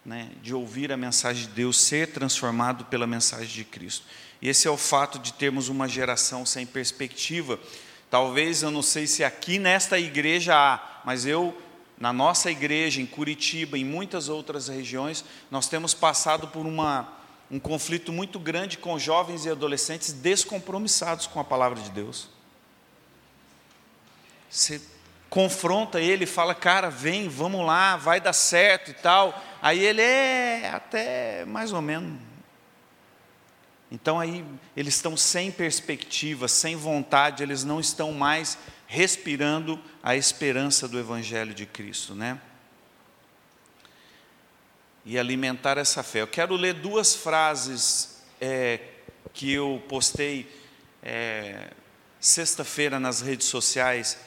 né, 0.05 0.31
de 0.42 0.55
ouvir 0.55 0.92
a 0.92 0.96
mensagem 0.96 1.46
de 1.46 1.53
Deus, 1.53 1.81
ser 1.81 2.09
transformado 2.09 2.85
pela 2.87 3.07
mensagem 3.07 3.46
de 3.46 3.64
Cristo. 3.64 4.07
E 4.40 4.48
esse 4.48 4.66
é 4.66 4.70
o 4.70 4.77
fato 4.77 5.18
de 5.18 5.33
termos 5.33 5.68
uma 5.68 5.88
geração 5.88 6.44
sem 6.44 6.66
perspectiva. 6.66 7.59
Talvez 8.11 8.62
eu 8.62 8.70
não 8.70 8.83
sei 8.83 9.07
se 9.07 9.22
aqui 9.22 9.59
nesta 9.59 9.98
igreja 9.98 10.55
há, 10.55 10.91
mas 11.04 11.26
eu 11.26 11.56
na 12.02 12.12
nossa 12.12 12.50
igreja 12.50 13.00
em 13.00 13.06
Curitiba, 13.06 13.78
em 13.78 13.84
muitas 13.84 14.28
outras 14.28 14.66
regiões, 14.66 15.24
nós 15.48 15.68
temos 15.68 15.94
passado 15.94 16.48
por 16.48 16.66
uma, 16.66 17.12
um 17.48 17.60
conflito 17.60 18.12
muito 18.12 18.40
grande 18.40 18.76
com 18.76 18.98
jovens 18.98 19.44
e 19.44 19.50
adolescentes 19.50 20.12
descompromissados 20.12 21.28
com 21.28 21.38
a 21.38 21.44
palavra 21.44 21.80
de 21.80 21.90
Deus. 21.90 22.28
Você 24.50 24.82
confronta 25.30 26.00
ele, 26.00 26.26
fala, 26.26 26.56
cara, 26.56 26.90
vem, 26.90 27.28
vamos 27.28 27.64
lá, 27.64 27.96
vai 27.96 28.20
dar 28.20 28.32
certo 28.32 28.90
e 28.90 28.94
tal. 28.94 29.40
Aí 29.62 29.78
ele 29.78 30.02
é 30.02 30.70
até 30.74 31.44
mais 31.44 31.72
ou 31.72 31.80
menos. 31.80 32.20
Então 33.92 34.18
aí 34.18 34.44
eles 34.76 34.94
estão 34.94 35.16
sem 35.16 35.52
perspectiva, 35.52 36.48
sem 36.48 36.74
vontade, 36.74 37.42
eles 37.42 37.62
não 37.62 37.78
estão 37.78 38.10
mais 38.12 38.58
respirando 38.92 39.81
a 40.02 40.14
esperança 40.14 40.87
do 40.87 40.98
Evangelho 40.98 41.55
de 41.55 41.64
Cristo, 41.64 42.14
né? 42.14 42.38
E 45.02 45.18
alimentar 45.18 45.78
essa 45.78 46.02
fé. 46.02 46.20
Eu 46.20 46.26
quero 46.26 46.55
ler 46.57 46.74
duas 46.74 47.14
frases 47.14 48.22
é, 48.38 48.81
que 49.33 49.50
eu 49.50 49.83
postei 49.88 50.46
é, 51.02 51.70
sexta-feira 52.20 53.00
nas 53.00 53.22
redes 53.22 53.46
sociais 53.46 54.18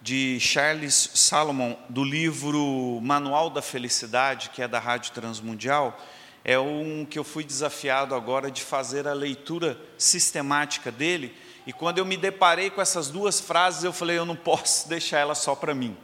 de 0.00 0.38
Charles 0.38 1.10
Salomon, 1.14 1.74
do 1.88 2.04
livro 2.04 3.00
Manual 3.02 3.50
da 3.50 3.60
Felicidade, 3.60 4.50
que 4.50 4.62
é 4.62 4.68
da 4.68 4.78
Rádio 4.78 5.10
Transmundial, 5.10 6.00
é 6.44 6.56
um 6.60 7.04
que 7.04 7.18
eu 7.18 7.24
fui 7.24 7.42
desafiado 7.42 8.14
agora 8.14 8.52
de 8.52 8.62
fazer 8.62 9.08
a 9.08 9.12
leitura 9.12 9.76
sistemática 9.98 10.92
dele, 10.92 11.34
e 11.66 11.72
quando 11.72 11.98
eu 11.98 12.04
me 12.04 12.16
deparei 12.16 12.70
com 12.70 12.80
essas 12.80 13.08
duas 13.08 13.40
frases, 13.40 13.84
eu 13.84 13.92
falei, 13.92 14.18
eu 14.18 14.24
não 14.24 14.36
posso 14.36 14.88
deixar 14.88 15.18
ela 15.18 15.34
só 15.34 15.54
para 15.54 15.74
mim. 15.74 15.96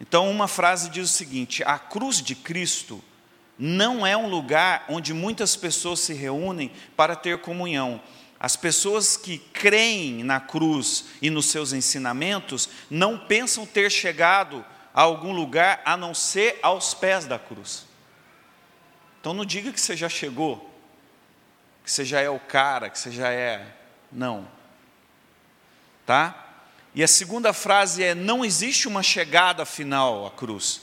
Então, 0.00 0.30
uma 0.30 0.48
frase 0.48 0.90
diz 0.90 1.10
o 1.10 1.14
seguinte: 1.14 1.62
a 1.64 1.78
cruz 1.78 2.22
de 2.22 2.34
Cristo 2.34 3.02
não 3.58 4.06
é 4.06 4.16
um 4.16 4.28
lugar 4.28 4.84
onde 4.88 5.14
muitas 5.14 5.56
pessoas 5.56 6.00
se 6.00 6.12
reúnem 6.12 6.70
para 6.94 7.16
ter 7.16 7.38
comunhão, 7.38 8.00
as 8.38 8.54
pessoas 8.54 9.16
que 9.16 9.38
creem 9.38 10.22
na 10.22 10.38
cruz 10.38 11.06
e 11.22 11.30
nos 11.30 11.46
seus 11.46 11.72
ensinamentos 11.72 12.68
não 12.90 13.18
pensam 13.18 13.64
ter 13.64 13.90
chegado 13.90 14.64
a 14.92 15.02
algum 15.02 15.32
lugar 15.32 15.80
a 15.84 15.96
não 15.96 16.12
ser 16.12 16.58
aos 16.62 16.92
pés 16.92 17.24
da 17.24 17.38
cruz. 17.38 17.86
Então 19.20 19.32
não 19.32 19.44
diga 19.44 19.72
que 19.72 19.80
você 19.80 19.96
já 19.96 20.08
chegou, 20.08 20.70
que 21.82 21.90
você 21.90 22.04
já 22.04 22.20
é 22.20 22.28
o 22.28 22.38
cara, 22.38 22.90
que 22.90 22.98
você 22.98 23.10
já 23.10 23.30
é. 23.30 23.66
Não. 24.10 24.46
Tá? 26.04 26.44
E 26.94 27.02
a 27.02 27.08
segunda 27.08 27.52
frase 27.52 28.02
é: 28.02 28.14
não 28.14 28.44
existe 28.44 28.88
uma 28.88 29.02
chegada 29.02 29.64
final 29.64 30.26
à 30.26 30.30
cruz. 30.30 30.82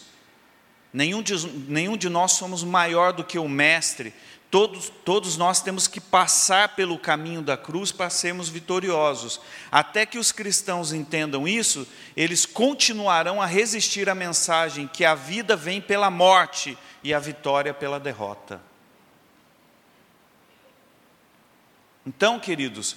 Nenhum 0.91 1.23
de, 1.23 1.47
nenhum 1.47 1.97
de 1.97 2.07
nós 2.07 2.33
somos 2.33 2.63
maior 2.63 3.13
do 3.13 3.23
que 3.23 3.39
o 3.39 3.49
Mestre, 3.49 4.13
Todos, 4.53 4.91
todos 5.03 5.35
nós 5.35 5.63
temos 5.63 5.87
que 5.87 5.99
passar 5.99 6.75
pelo 6.75 6.99
caminho 6.99 7.41
da 7.41 7.57
cruz 7.57 7.91
para 7.91 8.07
sermos 8.11 8.49
vitoriosos. 8.49 9.41
Até 9.71 10.05
que 10.05 10.19
os 10.19 10.31
cristãos 10.31 10.93
entendam 10.93 11.47
isso, 11.47 11.87
eles 12.15 12.45
continuarão 12.45 13.41
a 13.41 13.47
resistir 13.47 14.07
à 14.07 14.13
mensagem 14.13 14.87
que 14.87 15.03
a 15.03 15.15
vida 15.15 15.55
vem 15.55 15.81
pela 15.81 16.11
morte 16.11 16.77
e 17.03 17.15
a 17.15 17.19
vitória 17.19 17.73
pela 17.73 17.99
derrota. 17.99 18.61
Então, 22.05 22.39
queridos, 22.39 22.95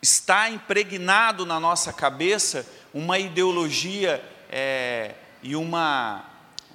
está 0.00 0.50
impregnado 0.50 1.44
na 1.46 1.58
nossa 1.58 1.92
cabeça 1.92 2.66
uma 2.92 3.18
ideologia 3.18 4.22
é, 4.50 5.14
e 5.42 5.56
uma 5.56 6.24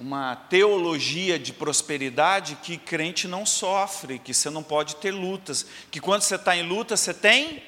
uma 0.02 0.36
teologia 0.36 1.38
de 1.38 1.54
prosperidade 1.54 2.58
que 2.64 2.76
crente 2.76 3.28
não 3.28 3.46
sofre, 3.46 4.18
que 4.18 4.34
você 4.34 4.50
não 4.50 4.64
pode 4.64 4.96
ter 4.96 5.12
lutas, 5.12 5.64
que 5.92 6.00
quando 6.00 6.24
você 6.24 6.36
está 6.36 6.58
em 6.58 6.64
luta 6.64 6.98
você 6.98 7.14
tem 7.14 7.62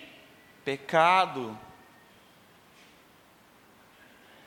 pecado. 0.66 1.56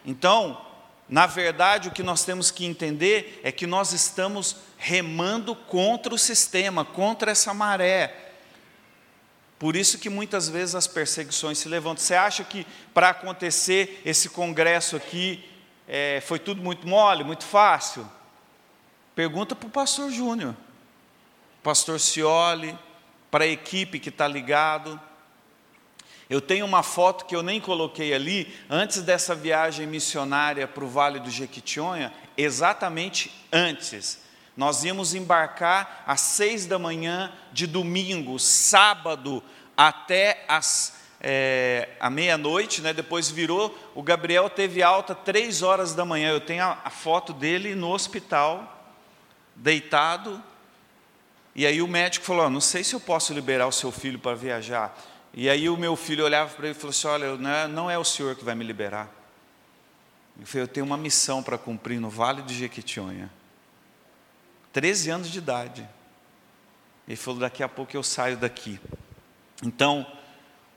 Então, 0.04 0.60
na 1.08 1.26
verdade, 1.26 1.88
o 1.88 1.92
que 1.92 2.02
nós 2.02 2.24
temos 2.24 2.50
que 2.50 2.64
entender 2.66 3.40
é 3.44 3.52
que 3.52 3.68
nós 3.68 3.92
estamos 3.92 4.56
remando 4.76 5.54
contra 5.54 6.12
o 6.12 6.18
sistema, 6.18 6.84
contra 6.84 7.30
essa 7.30 7.54
maré. 7.54 8.25
Por 9.58 9.74
isso 9.74 9.98
que 9.98 10.10
muitas 10.10 10.48
vezes 10.48 10.74
as 10.74 10.86
perseguições 10.86 11.58
se 11.58 11.68
levantam. 11.68 12.02
Você 12.02 12.14
acha 12.14 12.44
que 12.44 12.66
para 12.92 13.10
acontecer 13.10 14.02
esse 14.04 14.28
congresso 14.28 14.96
aqui, 14.96 15.44
é, 15.88 16.20
foi 16.20 16.38
tudo 16.38 16.62
muito 16.62 16.86
mole, 16.86 17.24
muito 17.24 17.44
fácil? 17.44 18.06
Pergunta 19.14 19.54
para 19.56 19.66
o 19.66 19.70
pastor 19.70 20.10
Júnior, 20.10 20.54
pastor 21.62 21.98
Cioli, 21.98 22.78
para 23.30 23.44
a 23.44 23.48
equipe 23.48 23.98
que 23.98 24.10
está 24.10 24.28
ligado. 24.28 25.00
Eu 26.28 26.40
tenho 26.40 26.66
uma 26.66 26.82
foto 26.82 27.24
que 27.24 27.34
eu 27.34 27.42
nem 27.42 27.60
coloquei 27.60 28.12
ali, 28.12 28.54
antes 28.68 29.00
dessa 29.00 29.34
viagem 29.34 29.86
missionária 29.86 30.68
para 30.68 30.84
o 30.84 30.88
Vale 30.88 31.20
do 31.20 31.30
Jequitinhonha, 31.30 32.12
exatamente 32.36 33.32
antes. 33.50 34.25
Nós 34.56 34.84
íamos 34.84 35.14
embarcar 35.14 36.04
às 36.06 36.20
seis 36.20 36.64
da 36.64 36.78
manhã 36.78 37.32
de 37.52 37.66
domingo, 37.66 38.38
sábado, 38.38 39.42
até 39.76 40.44
as 40.48 40.96
é, 41.20 41.88
meia-noite, 42.10 42.80
né, 42.80 42.92
depois 42.92 43.28
virou, 43.30 43.76
o 43.94 44.02
Gabriel 44.02 44.48
teve 44.48 44.82
alta 44.82 45.14
três 45.14 45.62
horas 45.62 45.94
da 45.94 46.04
manhã. 46.04 46.30
Eu 46.30 46.40
tenho 46.40 46.62
a, 46.62 46.78
a 46.84 46.90
foto 46.90 47.32
dele 47.32 47.74
no 47.74 47.90
hospital, 47.90 48.94
deitado. 49.54 50.42
E 51.54 51.66
aí 51.66 51.80
o 51.80 51.88
médico 51.88 52.24
falou: 52.24 52.48
Não 52.50 52.60
sei 52.60 52.84
se 52.84 52.94
eu 52.94 53.00
posso 53.00 53.32
liberar 53.32 53.66
o 53.66 53.72
seu 53.72 53.90
filho 53.90 54.18
para 54.18 54.36
viajar. 54.36 54.96
E 55.34 55.50
aí 55.50 55.68
o 55.68 55.76
meu 55.76 55.96
filho 55.96 56.24
olhava 56.24 56.54
para 56.54 56.66
ele 56.66 56.76
e 56.76 56.80
falou 56.80 56.90
assim: 56.90 57.08
Olha, 57.08 57.36
não 57.36 57.50
é, 57.50 57.66
não 57.66 57.90
é 57.90 57.98
o 57.98 58.04
senhor 58.04 58.36
que 58.36 58.44
vai 58.44 58.54
me 58.54 58.64
liberar. 58.64 59.10
Eu 60.38 60.46
falei: 60.46 60.62
Eu 60.64 60.68
tenho 60.68 60.86
uma 60.86 60.96
missão 60.96 61.42
para 61.42 61.58
cumprir 61.58 61.98
no 61.98 62.10
Vale 62.10 62.42
de 62.42 62.54
Jequitinhonha. 62.54 63.30
13 64.76 65.08
anos 65.08 65.30
de 65.30 65.38
idade. 65.38 65.88
Ele 67.08 67.16
falou: 67.16 67.40
Daqui 67.40 67.62
a 67.62 67.68
pouco 67.68 67.96
eu 67.96 68.02
saio 68.02 68.36
daqui. 68.36 68.78
Então, 69.62 70.06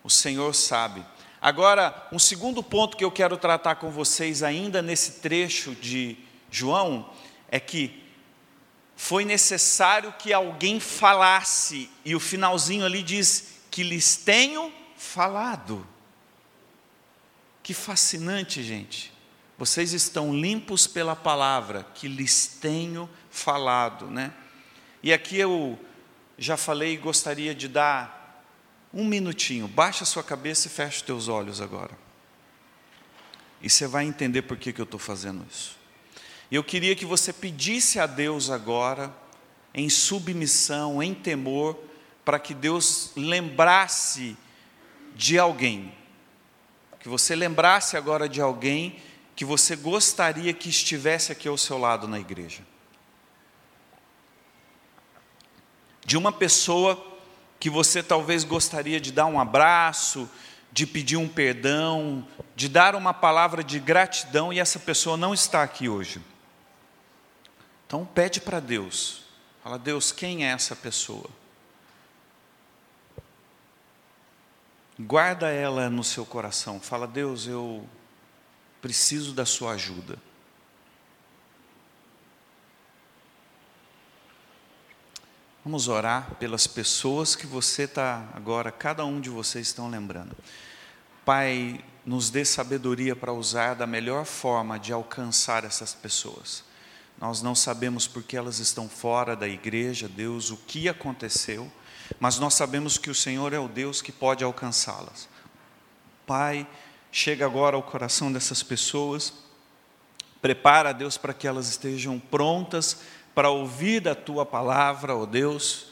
o 0.02 0.10
Senhor 0.10 0.56
sabe. 0.56 1.06
Agora, 1.42 2.08
um 2.10 2.18
segundo 2.18 2.64
ponto 2.64 2.96
que 2.96 3.04
eu 3.04 3.12
quero 3.12 3.36
tratar 3.36 3.76
com 3.76 3.92
vocês 3.92 4.42
ainda 4.42 4.82
nesse 4.82 5.20
trecho 5.20 5.76
de 5.76 6.18
João 6.50 7.10
é 7.52 7.60
que 7.60 8.02
foi 8.96 9.26
necessário 9.26 10.14
que 10.18 10.32
alguém 10.32 10.80
falasse, 10.80 11.90
e 12.06 12.16
o 12.16 12.22
finalzinho 12.22 12.86
ali 12.86 13.04
diz 13.04 13.56
que 13.70 13.84
lhes 13.84 14.16
tenho 14.16 14.72
falado. 14.96 15.86
Que 17.62 17.74
fascinante, 17.74 18.64
gente. 18.64 19.12
Vocês 19.58 19.92
estão 19.92 20.34
limpos 20.34 20.88
pela 20.88 21.18
palavra 21.18 21.86
que 21.94 22.08
lhes 22.08 22.48
tenho 22.62 23.10
falado, 23.40 24.08
né? 24.08 24.34
E 25.02 25.14
aqui 25.14 25.38
eu 25.38 25.80
já 26.38 26.58
falei 26.58 26.94
e 26.94 26.98
gostaria 26.98 27.56
de 27.56 27.68
dar 27.68 28.44
um 28.94 29.06
minutinho, 29.06 29.68
baixa 29.68 30.04
sua 30.04 30.24
cabeça 30.24 30.68
e 30.68 30.70
fecha 30.70 30.98
os 30.98 31.02
teus 31.02 31.28
olhos 31.28 31.62
agora. 31.62 31.98
E 33.62 33.70
você 33.70 33.88
vai 33.88 34.06
entender 34.06 34.44
por 34.44 34.58
que, 34.58 34.74
que 34.74 34.82
eu 34.82 34.86
estou 34.86 35.00
fazendo 35.00 35.46
isso. 35.50 35.78
Eu 36.52 36.64
queria 36.64 36.96
que 36.96 37.06
você 37.06 37.32
pedisse 37.32 38.00
a 38.00 38.08
Deus 38.08 38.50
agora, 38.50 39.14
em 39.74 39.90
submissão, 39.90 41.02
em 41.04 41.14
temor, 41.14 41.78
para 42.26 42.40
que 42.40 42.54
Deus 42.54 43.12
lembrasse 43.16 44.36
de 45.16 45.38
alguém. 45.38 45.94
Que 47.00 47.08
você 47.08 47.36
lembrasse 47.36 47.96
agora 47.96 48.28
de 48.28 48.42
alguém 48.42 49.00
que 49.36 49.46
você 49.46 49.76
gostaria 49.76 50.54
que 50.54 50.70
estivesse 50.70 51.32
aqui 51.32 51.48
ao 51.48 51.58
seu 51.58 51.78
lado 51.78 52.08
na 52.08 52.20
igreja. 52.20 52.62
De 56.10 56.18
uma 56.18 56.32
pessoa 56.32 57.00
que 57.60 57.70
você 57.70 58.02
talvez 58.02 58.44
gostaria 58.44 59.00
de 59.00 59.12
dar 59.12 59.28
um 59.28 59.40
abraço, 59.40 60.28
de 60.72 60.88
pedir 60.88 61.18
um 61.18 61.28
perdão, 61.28 62.28
de 62.56 62.68
dar 62.68 62.96
uma 62.96 63.14
palavra 63.14 63.64
de 63.64 63.80
gratidão 63.80 64.52
e 64.52 64.60
essa 64.60 64.80
pessoa 64.80 65.16
não 65.16 65.36
está 65.36 65.62
aqui 65.62 65.88
hoje. 65.88 66.20
Então 67.86 68.08
pede 68.08 68.42
para 68.42 68.60
Deus. 68.60 69.22
Fala, 69.64 69.78
Deus, 69.78 70.12
quem 70.12 70.48
é 70.48 70.50
essa 70.50 70.76
pessoa? 70.76 71.30
Guarda 75.00 75.52
ela 75.52 75.92
no 75.92 76.04
seu 76.04 76.26
coração. 76.26 76.80
Fala, 76.80 77.06
Deus, 77.06 77.46
eu 77.46 77.88
preciso 78.82 79.32
da 79.32 79.46
sua 79.46 79.74
ajuda. 79.74 80.18
Vamos 85.66 85.90
orar 85.90 86.36
pelas 86.36 86.66
pessoas 86.66 87.36
que 87.36 87.46
você 87.46 87.84
está 87.84 88.30
agora, 88.34 88.72
cada 88.72 89.04
um 89.04 89.20
de 89.20 89.30
vocês 89.30 89.68
estão 89.68 89.90
lembrando. 89.90 90.34
Pai, 91.26 91.84
nos 92.06 92.30
dê 92.30 92.46
sabedoria 92.46 93.14
para 93.14 93.34
usar 93.34 93.74
da 93.74 93.86
melhor 93.86 94.24
forma 94.24 94.80
de 94.80 94.94
alcançar 94.94 95.66
essas 95.66 95.94
pessoas. 95.94 96.64
Nós 97.20 97.42
não 97.42 97.54
sabemos 97.54 98.08
porque 98.08 98.38
elas 98.38 98.60
estão 98.60 98.88
fora 98.88 99.36
da 99.36 99.50
igreja, 99.50 100.08
Deus, 100.08 100.50
o 100.50 100.56
que 100.56 100.88
aconteceu, 100.88 101.70
mas 102.22 102.40
nós 102.40 102.54
sabemos 102.54 102.98
que 102.98 103.10
o 103.10 103.16
Senhor 103.16 103.52
é 103.52 103.60
o 103.60 103.68
Deus 103.68 104.02
que 104.02 104.14
pode 104.14 104.46
alcançá-las. 104.46 105.28
Pai, 106.26 106.66
chega 107.12 107.46
agora 107.46 107.76
ao 107.76 107.84
coração 107.84 108.32
dessas 108.32 108.64
pessoas, 108.64 109.34
prepara, 110.42 110.94
Deus, 110.94 111.18
para 111.18 111.34
que 111.34 111.46
elas 111.46 111.68
estejam 111.68 112.18
prontas 112.18 113.02
para 113.34 113.50
ouvir 113.50 114.02
da 114.02 114.16
tua 114.16 114.46
palavra, 114.46 115.16
ó 115.16 115.26
Deus, 115.26 115.88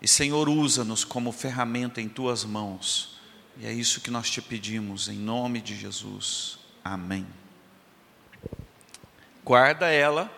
e 0.00 0.08
Senhor, 0.08 0.48
usa-nos 0.48 1.02
como 1.02 1.32
ferramenta 1.32 2.00
em 2.00 2.08
tuas 2.08 2.44
mãos. 2.44 3.18
E 3.56 3.66
é 3.66 3.72
isso 3.72 4.00
que 4.00 4.10
nós 4.10 4.30
te 4.30 4.42
pedimos, 4.42 5.08
em 5.08 5.16
nome 5.16 5.60
de 5.60 5.74
Jesus. 5.74 6.58
Amém. 6.84 7.26
Guarda 9.42 9.88
ela 9.90 10.30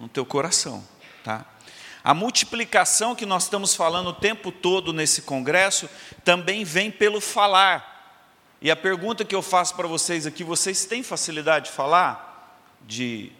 no 0.00 0.08
teu 0.08 0.24
coração, 0.24 0.82
tá? 1.22 1.44
A 2.04 2.14
multiplicação 2.14 3.14
que 3.14 3.24
nós 3.24 3.44
estamos 3.44 3.74
falando 3.74 4.08
o 4.08 4.14
tempo 4.14 4.50
todo 4.50 4.92
nesse 4.92 5.22
congresso 5.22 5.88
também 6.24 6.64
vem 6.64 6.90
pelo 6.90 7.20
falar. 7.20 7.92
E 8.60 8.70
a 8.70 8.76
pergunta 8.76 9.24
que 9.24 9.34
eu 9.34 9.42
faço 9.42 9.74
para 9.76 9.86
vocês 9.86 10.26
aqui: 10.26 10.42
vocês 10.42 10.84
têm 10.84 11.02
facilidade 11.02 11.66
de 11.66 11.72
falar? 11.72 12.58
De, 12.84 13.30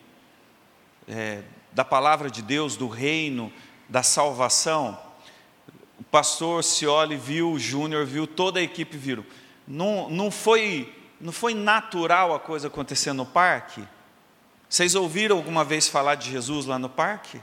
é, 1.09 1.43
da 1.73 1.85
palavra 1.85 2.31
de 2.31 2.43
Deus, 2.43 2.77
do 2.77 2.89
reino, 2.89 3.53
da 3.89 4.03
salvação? 4.03 4.99
O 5.99 6.05
pastor 6.05 6.65
Cioli 6.65 7.17
viu, 7.17 7.53
o 7.53 7.59
Júnior 7.59 8.05
viu, 8.05 8.27
toda 8.27 8.61
a 8.61 8.63
equipe 8.63 8.97
viu. 8.97 9.25
Não, 9.67 10.11
não, 10.11 10.31
foi, 10.31 10.93
não 11.21 11.33
foi 11.33 11.55
natural 11.55 12.35
a 12.35 12.41
coisa 12.41 12.69
acontecer 12.69 13.13
no 13.13 13.25
parque? 13.25 13.83
Vocês 14.69 14.95
ouviram 14.95 15.37
alguma 15.37 15.65
vez 15.65 15.89
falar 15.89 16.15
de 16.15 16.31
Jesus 16.31 16.67
lá 16.67 16.79
no 16.79 16.89
parque? 16.89 17.41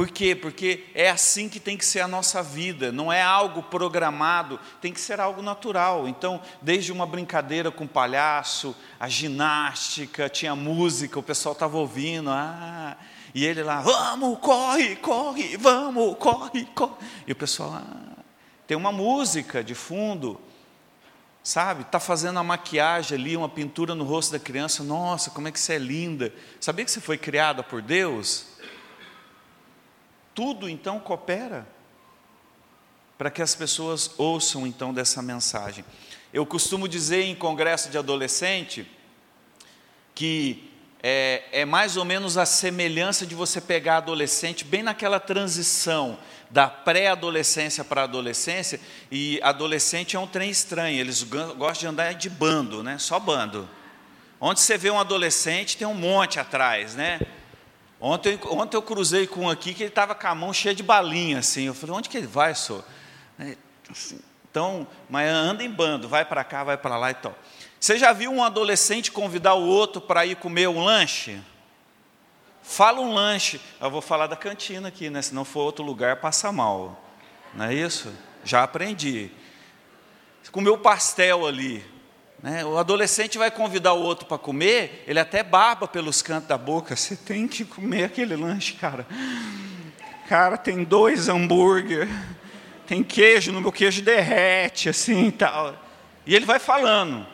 Por 0.00 0.08
quê? 0.08 0.34
Porque 0.34 0.86
é 0.94 1.10
assim 1.10 1.46
que 1.46 1.60
tem 1.60 1.76
que 1.76 1.84
ser 1.84 2.00
a 2.00 2.08
nossa 2.08 2.42
vida, 2.42 2.90
não 2.90 3.12
é 3.12 3.20
algo 3.20 3.62
programado, 3.62 4.58
tem 4.80 4.94
que 4.94 4.98
ser 4.98 5.20
algo 5.20 5.42
natural. 5.42 6.08
Então, 6.08 6.40
desde 6.62 6.90
uma 6.90 7.04
brincadeira 7.04 7.70
com 7.70 7.84
o 7.84 7.86
palhaço, 7.86 8.74
a 8.98 9.10
ginástica, 9.10 10.26
tinha 10.30 10.56
música, 10.56 11.18
o 11.18 11.22
pessoal 11.22 11.52
estava 11.52 11.76
ouvindo, 11.76 12.30
ah, 12.30 12.96
e 13.34 13.44
ele 13.44 13.62
lá, 13.62 13.82
vamos, 13.82 14.38
corre, 14.38 14.96
corre, 14.96 15.58
vamos, 15.58 16.16
corre, 16.16 16.64
corre. 16.74 16.94
E 17.26 17.32
o 17.32 17.36
pessoal, 17.36 17.74
ah, 17.74 18.22
tem 18.66 18.78
uma 18.78 18.92
música 18.92 19.62
de 19.62 19.74
fundo, 19.74 20.40
Sabe, 21.42 21.82
está 21.82 21.98
fazendo 21.98 22.38
a 22.38 22.42
maquiagem 22.42 23.18
ali, 23.18 23.34
uma 23.34 23.48
pintura 23.48 23.94
no 23.94 24.04
rosto 24.04 24.32
da 24.32 24.38
criança, 24.38 24.82
nossa, 24.82 25.30
como 25.30 25.48
é 25.48 25.52
que 25.52 25.60
você 25.60 25.74
é 25.74 25.78
linda. 25.78 26.32
Sabia 26.58 26.84
que 26.84 26.90
você 26.90 27.00
foi 27.00 27.16
criada 27.16 27.62
por 27.62 27.80
Deus? 27.80 28.49
Tudo 30.34 30.68
então 30.68 30.98
coopera 31.00 31.66
para 33.18 33.30
que 33.30 33.42
as 33.42 33.54
pessoas 33.54 34.12
ouçam 34.16 34.66
então 34.66 34.94
dessa 34.94 35.20
mensagem. 35.20 35.84
Eu 36.32 36.46
costumo 36.46 36.88
dizer 36.88 37.24
em 37.24 37.34
congresso 37.34 37.90
de 37.90 37.98
adolescente 37.98 38.86
que 40.14 40.70
é, 41.02 41.42
é 41.52 41.64
mais 41.64 41.96
ou 41.96 42.04
menos 42.04 42.36
a 42.36 42.46
semelhança 42.46 43.26
de 43.26 43.34
você 43.34 43.60
pegar 43.60 43.98
adolescente 43.98 44.64
bem 44.64 44.82
naquela 44.82 45.18
transição 45.18 46.18
da 46.50 46.68
pré-adolescência 46.68 47.84
para 47.84 48.02
a 48.02 48.04
adolescência, 48.04 48.80
e 49.10 49.38
adolescente 49.42 50.16
é 50.16 50.18
um 50.18 50.26
trem 50.26 50.50
estranho, 50.50 50.98
eles 50.98 51.22
gostam 51.22 51.74
de 51.74 51.86
andar 51.86 52.14
de 52.14 52.28
bando, 52.28 52.82
né? 52.82 52.98
só 52.98 53.20
bando. 53.20 53.68
Onde 54.40 54.60
você 54.60 54.76
vê 54.76 54.90
um 54.90 54.98
adolescente, 54.98 55.76
tem 55.76 55.86
um 55.86 55.94
monte 55.94 56.40
atrás, 56.40 56.94
né? 56.94 57.20
Ontem, 58.00 58.40
ontem 58.46 58.76
eu 58.76 58.82
cruzei 58.82 59.26
com 59.26 59.42
um 59.42 59.50
aqui 59.50 59.74
que 59.74 59.82
ele 59.82 59.90
estava 59.90 60.14
com 60.14 60.26
a 60.26 60.34
mão 60.34 60.52
cheia 60.54 60.74
de 60.74 60.82
balinha, 60.82 61.40
assim. 61.40 61.66
Eu 61.66 61.74
falei, 61.74 61.94
onde 61.94 62.08
que 62.08 62.16
ele 62.16 62.26
vai, 62.26 62.54
senhor? 62.54 62.82
Assim, 63.90 64.18
então, 64.50 64.86
mas 65.08 65.30
anda 65.30 65.62
em 65.62 65.70
bando, 65.70 66.08
vai 66.08 66.24
para 66.24 66.42
cá, 66.42 66.64
vai 66.64 66.78
para 66.78 66.96
lá 66.96 67.10
e 67.10 67.14
tal. 67.14 67.36
Você 67.78 67.98
já 67.98 68.12
viu 68.12 68.32
um 68.32 68.42
adolescente 68.42 69.12
convidar 69.12 69.54
o 69.54 69.66
outro 69.66 70.00
para 70.00 70.24
ir 70.24 70.36
comer 70.36 70.68
um 70.68 70.82
lanche? 70.82 71.40
Fala 72.62 73.00
um 73.00 73.12
lanche. 73.12 73.60
Eu 73.80 73.90
vou 73.90 74.00
falar 74.00 74.26
da 74.26 74.36
cantina 74.36 74.88
aqui, 74.88 75.10
né? 75.10 75.20
Se 75.20 75.34
não 75.34 75.44
for 75.44 75.60
outro 75.60 75.84
lugar, 75.84 76.16
passa 76.16 76.50
mal. 76.50 77.02
Não 77.54 77.66
é 77.66 77.74
isso? 77.74 78.12
Já 78.44 78.62
aprendi. 78.62 79.30
Comeu 80.50 80.78
pastel 80.78 81.46
ali. 81.46 81.84
Né? 82.42 82.64
O 82.64 82.78
adolescente 82.78 83.36
vai 83.36 83.50
convidar 83.50 83.92
o 83.92 84.02
outro 84.02 84.26
para 84.26 84.38
comer, 84.38 85.04
ele 85.06 85.20
até 85.20 85.42
baba 85.42 85.86
pelos 85.86 86.22
cantos 86.22 86.48
da 86.48 86.56
boca. 86.56 86.96
Você 86.96 87.16
tem 87.16 87.46
que 87.46 87.64
comer 87.64 88.04
aquele 88.04 88.36
lanche, 88.36 88.74
cara. 88.74 89.06
Cara, 90.28 90.56
tem 90.56 90.84
dois 90.84 91.28
hambúrguer, 91.28 92.08
tem 92.86 93.02
queijo, 93.02 93.52
no 93.52 93.60
meu 93.60 93.72
queijo 93.72 94.00
derrete, 94.00 94.88
assim 94.88 95.26
e 95.26 95.32
tal. 95.32 95.76
E 96.24 96.34
ele 96.34 96.46
vai 96.46 96.58
falando. 96.58 97.26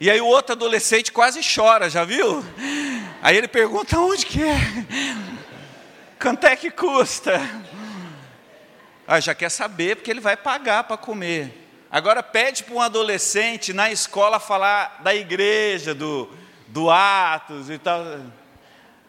E 0.00 0.10
aí 0.10 0.20
o 0.20 0.26
outro 0.26 0.52
adolescente 0.52 1.12
quase 1.12 1.40
chora, 1.42 1.88
já 1.88 2.04
viu? 2.04 2.44
Aí 3.22 3.36
ele 3.36 3.46
pergunta: 3.46 3.98
onde 3.98 4.26
que 4.26 4.42
é? 4.42 4.56
Quanto 6.20 6.46
é 6.46 6.56
que 6.56 6.70
custa? 6.70 7.40
Ah, 9.06 9.20
já 9.20 9.34
quer 9.34 9.50
saber, 9.50 9.96
porque 9.96 10.10
ele 10.10 10.20
vai 10.20 10.36
pagar 10.36 10.84
para 10.84 10.96
comer. 10.96 11.59
Agora 11.90 12.22
pede 12.22 12.62
para 12.62 12.74
um 12.74 12.80
adolescente 12.80 13.72
na 13.72 13.90
escola 13.90 14.38
falar 14.38 15.00
da 15.02 15.12
igreja, 15.12 15.92
do, 15.92 16.30
do 16.68 16.88
Atos 16.88 17.68
e 17.68 17.78
tal. 17.78 18.04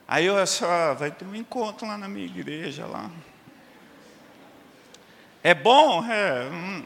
Aí 0.08 0.26
eu 0.26 0.48
só, 0.48 0.96
vai 0.96 1.12
ter 1.12 1.24
um 1.24 1.36
encontro 1.36 1.88
lá 1.88 1.96
na 1.96 2.08
minha 2.08 2.26
igreja 2.26 2.88
lá. 2.88 3.12
É 5.44 5.54
bom? 5.54 6.04
É. 6.12 6.50
Hum. 6.52 6.86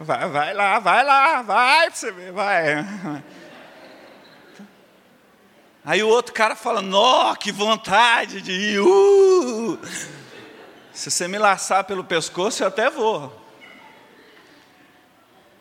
Vai, 0.00 0.28
vai 0.28 0.54
lá, 0.54 0.78
vai 0.78 1.04
lá, 1.04 1.42
vai 1.42 1.86
para 1.86 1.94
você 1.94 2.10
ver, 2.10 2.32
vai. 2.32 2.84
Aí 5.84 6.02
o 6.02 6.08
outro 6.08 6.32
cara 6.32 6.56
fala, 6.56 6.80
nó, 6.80 7.34
que 7.34 7.52
vontade 7.52 8.40
de 8.40 8.50
ir. 8.50 8.80
Uh! 8.80 9.78
Se 10.92 11.10
você 11.10 11.26
me 11.26 11.38
laçar 11.38 11.84
pelo 11.84 12.04
pescoço, 12.04 12.62
eu 12.62 12.68
até 12.68 12.90
vou. 12.90 13.40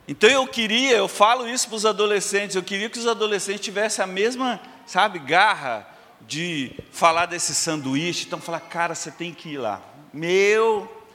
Então 0.08 0.30
eu 0.30 0.46
queria, 0.46 0.98
eu 0.98 1.08
falo 1.08 1.48
isso 1.48 1.68
para 1.68 1.78
os 1.78 1.86
adolescentes, 1.86 2.56
eu 2.56 2.64
queria 2.64 2.90
que 2.90 3.00
os 3.00 3.08
adolescentes 3.08 3.62
tivessem 3.62 4.04
a 4.04 4.08
mesma, 4.08 4.60
sabe, 4.86 5.20
garra 5.20 5.88
de 6.22 6.72
falar 6.92 7.28
desse 7.28 7.56
sanduíche. 7.56 8.26
Então 8.26 8.42
falar, 8.42 8.60
cara, 8.60 8.94
você 8.94 9.10
tem 9.10 9.34
que 9.34 9.50
ir 9.50 9.58
lá. 9.58 9.82
Meu, 10.14 11.06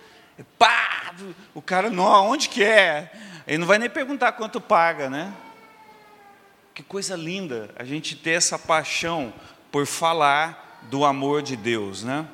pá, 0.59 1.14
o 1.55 1.61
cara, 1.61 1.90
não, 1.90 2.31
onde 2.31 2.48
que 2.48 2.64
é? 2.64 3.12
Ele 3.46 3.59
não 3.59 3.66
vai 3.66 3.79
nem 3.79 3.90
perguntar 3.90 4.33
quanto 4.33 4.61
paga, 4.61 5.11
né? 5.11 5.33
Que 6.74 6.83
coisa 6.83 7.16
linda 7.16 7.70
a 7.76 7.85
gente 7.85 8.16
ter 8.16 8.33
essa 8.33 8.59
paixão 8.59 9.33
por 9.70 9.87
falar 9.87 10.81
do 10.83 11.05
amor 11.05 11.42
de 11.42 11.57
Deus, 11.57 12.02
né? 12.02 12.26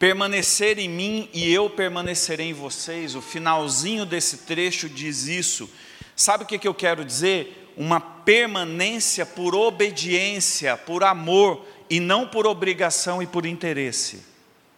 Permanecer 0.00 0.78
em 0.78 0.88
mim 0.88 1.28
e 1.30 1.52
eu 1.52 1.68
permanecerei 1.68 2.48
em 2.48 2.54
vocês. 2.54 3.14
O 3.14 3.20
finalzinho 3.20 4.06
desse 4.06 4.38
trecho 4.38 4.88
diz 4.88 5.26
isso. 5.26 5.68
Sabe 6.16 6.44
o 6.44 6.46
que, 6.46 6.66
eu 6.66 6.72
quero 6.72 7.04
dizer? 7.04 7.70
Uma 7.76 8.00
permanência 8.00 9.26
por 9.26 9.54
obediência, 9.54 10.74
por 10.74 11.04
amor 11.04 11.66
e 11.90 12.00
não 12.00 12.26
por 12.26 12.46
obrigação 12.46 13.22
e 13.22 13.26
por 13.26 13.44
interesse. 13.44 14.22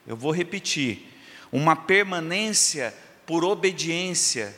Eu 0.09 0.17
vou 0.17 0.33
repetir. 0.33 1.07
Uma 1.53 1.77
permanência 1.77 2.93
por 3.25 3.45
obediência, 3.45 4.53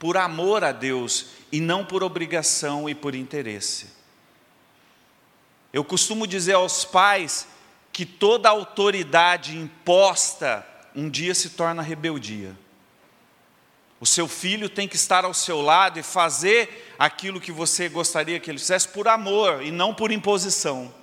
por 0.00 0.16
amor 0.16 0.64
a 0.64 0.72
Deus 0.72 1.26
e 1.52 1.60
não 1.60 1.84
por 1.84 2.02
obrigação 2.02 2.88
e 2.88 2.94
por 2.94 3.14
interesse. 3.14 3.86
Eu 5.72 5.84
costumo 5.84 6.26
dizer 6.26 6.54
aos 6.54 6.84
pais 6.84 7.46
que 7.98 8.06
toda 8.06 8.48
autoridade 8.48 9.58
imposta 9.58 10.64
um 10.94 11.10
dia 11.10 11.34
se 11.34 11.50
torna 11.50 11.82
rebeldia. 11.82 12.56
O 13.98 14.06
seu 14.06 14.28
filho 14.28 14.68
tem 14.68 14.86
que 14.86 14.94
estar 14.94 15.24
ao 15.24 15.34
seu 15.34 15.60
lado 15.60 15.98
e 15.98 16.02
fazer 16.04 16.94
aquilo 16.96 17.40
que 17.40 17.50
você 17.50 17.88
gostaria 17.88 18.38
que 18.38 18.48
ele 18.48 18.60
fizesse 18.60 18.86
por 18.86 19.08
amor 19.08 19.64
e 19.64 19.72
não 19.72 19.92
por 19.92 20.12
imposição. 20.12 20.94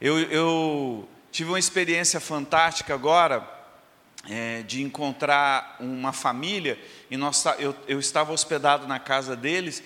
Eu, 0.00 0.20
eu 0.30 1.08
tive 1.32 1.50
uma 1.50 1.58
experiência 1.58 2.20
fantástica 2.20 2.94
agora 2.94 3.44
é, 4.30 4.62
de 4.62 4.80
encontrar 4.80 5.74
uma 5.80 6.12
família, 6.12 6.78
e 7.10 7.16
nós, 7.16 7.44
eu, 7.58 7.74
eu 7.88 7.98
estava 7.98 8.32
hospedado 8.32 8.86
na 8.86 9.00
casa 9.00 9.34
deles, 9.34 9.82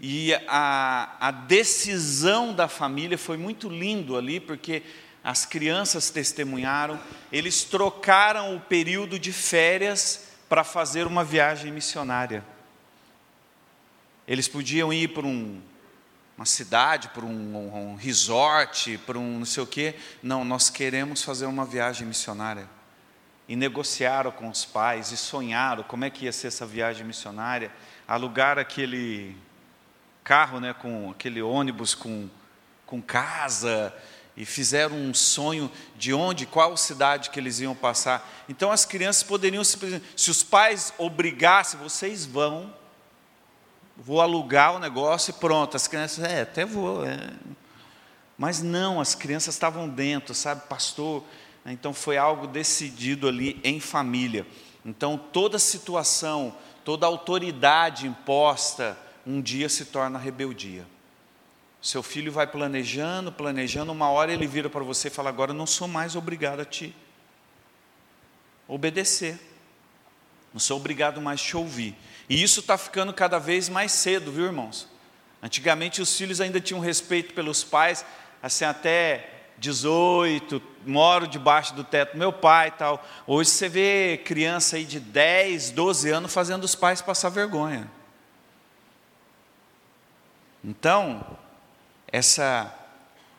E 0.00 0.32
a, 0.48 1.14
a 1.20 1.30
decisão 1.30 2.54
da 2.54 2.66
família 2.68 3.18
foi 3.18 3.36
muito 3.36 3.68
lindo 3.68 4.16
ali, 4.16 4.40
porque 4.40 4.82
as 5.22 5.44
crianças 5.44 6.08
testemunharam, 6.08 6.98
eles 7.30 7.64
trocaram 7.64 8.56
o 8.56 8.60
período 8.60 9.18
de 9.18 9.30
férias 9.30 10.28
para 10.48 10.64
fazer 10.64 11.06
uma 11.06 11.22
viagem 11.22 11.70
missionária. 11.70 12.42
Eles 14.26 14.48
podiam 14.48 14.90
ir 14.90 15.08
para 15.08 15.26
um, 15.26 15.60
uma 16.36 16.46
cidade, 16.46 17.08
para 17.08 17.26
um, 17.26 17.92
um 17.92 17.94
resort, 17.96 18.98
para 19.04 19.18
um 19.18 19.40
não 19.40 19.44
sei 19.44 19.62
o 19.62 19.66
quê. 19.66 19.94
Não, 20.22 20.44
nós 20.46 20.70
queremos 20.70 21.22
fazer 21.22 21.44
uma 21.44 21.66
viagem 21.66 22.06
missionária. 22.06 22.66
E 23.46 23.54
negociaram 23.54 24.30
com 24.30 24.48
os 24.48 24.64
pais 24.64 25.12
e 25.12 25.16
sonharam 25.16 25.82
como 25.82 26.04
é 26.04 26.10
que 26.10 26.24
ia 26.24 26.32
ser 26.32 26.46
essa 26.46 26.64
viagem 26.64 27.04
missionária. 27.04 27.70
Alugar 28.08 28.58
aquele 28.58 29.36
carro, 30.24 30.60
né, 30.60 30.74
com 30.74 31.10
aquele 31.10 31.42
ônibus 31.42 31.94
com, 31.94 32.28
com 32.86 33.00
casa, 33.00 33.94
e 34.36 34.44
fizeram 34.44 34.96
um 34.96 35.12
sonho 35.12 35.70
de 35.96 36.14
onde, 36.14 36.46
qual 36.46 36.76
cidade 36.76 37.30
que 37.30 37.38
eles 37.38 37.60
iam 37.60 37.74
passar. 37.74 38.26
Então 38.48 38.72
as 38.72 38.84
crianças 38.84 39.22
poderiam 39.22 39.62
simplesmente, 39.62 40.04
se 40.16 40.30
os 40.30 40.42
pais 40.42 40.94
obrigassem, 40.96 41.78
vocês 41.80 42.24
vão, 42.24 42.72
vou 43.96 44.20
alugar 44.20 44.74
o 44.74 44.78
negócio 44.78 45.30
e 45.30 45.34
pronto. 45.34 45.76
As 45.76 45.86
crianças, 45.86 46.24
é, 46.24 46.42
até 46.42 46.64
vou. 46.64 47.04
É. 47.04 47.18
Mas 48.38 48.62
não, 48.62 49.00
as 49.00 49.14
crianças 49.14 49.54
estavam 49.54 49.88
dentro, 49.88 50.34
sabe, 50.34 50.62
pastor? 50.68 51.22
Então 51.66 51.92
foi 51.92 52.16
algo 52.16 52.46
decidido 52.46 53.28
ali 53.28 53.60
em 53.62 53.78
família. 53.78 54.46
Então 54.84 55.18
toda 55.18 55.58
situação, 55.58 56.54
toda 56.82 57.06
autoridade 57.06 58.06
imposta, 58.06 58.96
um 59.26 59.40
dia 59.40 59.68
se 59.68 59.86
torna 59.86 60.18
rebeldia. 60.18 60.86
Seu 61.80 62.02
filho 62.02 62.30
vai 62.30 62.46
planejando, 62.46 63.32
planejando, 63.32 63.90
uma 63.92 64.10
hora 64.10 64.32
ele 64.32 64.46
vira 64.46 64.68
para 64.68 64.84
você 64.84 65.08
e 65.08 65.10
fala: 65.10 65.30
Agora 65.30 65.52
eu 65.52 65.56
não 65.56 65.66
sou 65.66 65.88
mais 65.88 66.14
obrigado 66.14 66.60
a 66.60 66.64
te 66.64 66.94
obedecer, 68.68 69.38
não 70.52 70.60
sou 70.60 70.76
obrigado 70.76 71.20
mais 71.20 71.40
a 71.40 71.44
te 71.44 71.56
ouvir. 71.56 71.96
E 72.28 72.42
isso 72.42 72.60
está 72.60 72.76
ficando 72.76 73.12
cada 73.12 73.38
vez 73.38 73.68
mais 73.68 73.92
cedo, 73.92 74.30
viu, 74.30 74.44
irmãos? 74.44 74.86
Antigamente 75.42 76.02
os 76.02 76.16
filhos 76.16 76.40
ainda 76.40 76.60
tinham 76.60 76.80
respeito 76.80 77.32
pelos 77.32 77.64
pais, 77.64 78.04
assim, 78.42 78.64
até 78.64 79.40
18, 79.56 80.60
moro 80.86 81.26
debaixo 81.26 81.74
do 81.74 81.82
teto 81.82 82.12
do 82.12 82.18
meu 82.18 82.32
pai 82.32 82.68
e 82.68 82.72
tal. 82.72 83.06
Hoje 83.26 83.50
você 83.50 83.68
vê 83.68 84.20
criança 84.24 84.76
aí 84.76 84.84
de 84.84 85.00
10, 85.00 85.70
12 85.70 86.10
anos 86.10 86.32
fazendo 86.32 86.64
os 86.64 86.74
pais 86.74 87.00
passar 87.00 87.30
vergonha. 87.30 87.90
Então, 90.62 91.24
essa 92.06 92.74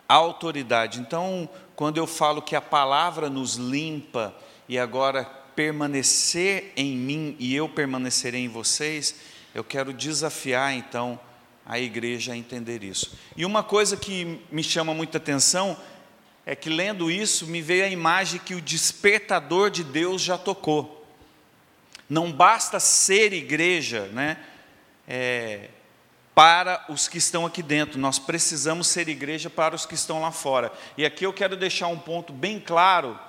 autoridade. 0.08 1.00
Então, 1.00 1.48
quando 1.76 1.98
eu 1.98 2.08
falo 2.08 2.42
que 2.42 2.56
a 2.56 2.62
palavra 2.62 3.30
nos 3.30 3.56
limpa 3.56 4.36
e 4.68 4.78
agora 4.78 5.24
permanecer 5.56 6.74
em 6.76 6.96
mim 6.96 7.36
e 7.40 7.56
eu 7.56 7.70
permanecerei 7.70 8.44
em 8.44 8.50
vocês, 8.50 9.16
eu 9.54 9.64
quero 9.64 9.94
desafiar 9.94 10.74
então 10.74 11.20
a 11.66 11.80
igreja 11.80 12.34
a 12.34 12.38
entender 12.38 12.84
isso. 12.84 13.18
E 13.36 13.46
uma 13.46 13.64
coisa 13.64 13.96
que 13.96 14.42
me 14.52 14.64
chama 14.64 14.94
muita 14.94 15.18
atenção 15.18 15.78
é 16.46 16.56
que 16.56 16.70
lendo 16.70 17.12
isso 17.12 17.46
me 17.48 17.62
veio 17.62 17.86
a 17.86 17.90
imagem 17.90 18.40
que 18.40 18.56
o 18.56 18.62
despertador 18.62 19.70
de 19.70 19.84
Deus 19.84 20.22
já 20.22 20.38
tocou. 20.38 21.06
Não 22.10 22.32
basta 22.32 22.80
ser 22.80 23.32
igreja, 23.32 24.08
né? 24.08 24.38
É, 25.08 25.70
para 26.34 26.86
os 26.88 27.08
que 27.08 27.18
estão 27.18 27.46
aqui 27.46 27.62
dentro, 27.62 28.00
nós 28.00 28.18
precisamos 28.18 28.88
ser 28.88 29.10
igreja 29.10 29.50
para 29.50 29.76
os 29.76 29.86
que 29.86 29.96
estão 29.96 30.22
lá 30.22 30.32
fora. 30.32 30.72
E 30.98 31.06
aqui 31.06 31.26
eu 31.26 31.34
quero 31.34 31.58
deixar 31.58 31.88
um 31.88 32.00
ponto 32.00 32.32
bem 32.32 32.60
claro 32.60 33.20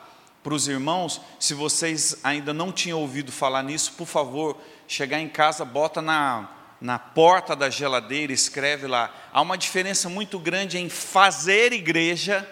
para 0.43 0.55
os 0.55 0.67
irmãos, 0.67 1.21
se 1.39 1.55
vocês 1.55 2.17
ainda 2.25 2.53
não 2.53 2.73
tinham 2.73 2.99
ouvido 2.99 3.31
falar 3.31 3.63
nisso, 3.63 3.93
por 3.93 4.07
favor, 4.07 4.61
chegar 4.89 5.21
em 5.21 5.29
casa, 5.29 5.65
bota 5.65 6.03
na, 6.03 6.49
na 6.81 6.99
porta 6.99 7.55
da 7.55 7.71
geladeira, 7.71 8.33
escreve 8.33 8.89
lá. 8.89 9.15
Há 9.33 9.41
uma 9.41 9.57
diferença 9.57 10.09
muito 10.09 10.41
grande 10.41 10.79
em 10.79 10.89
fazer 10.89 11.73
igreja 11.73 12.49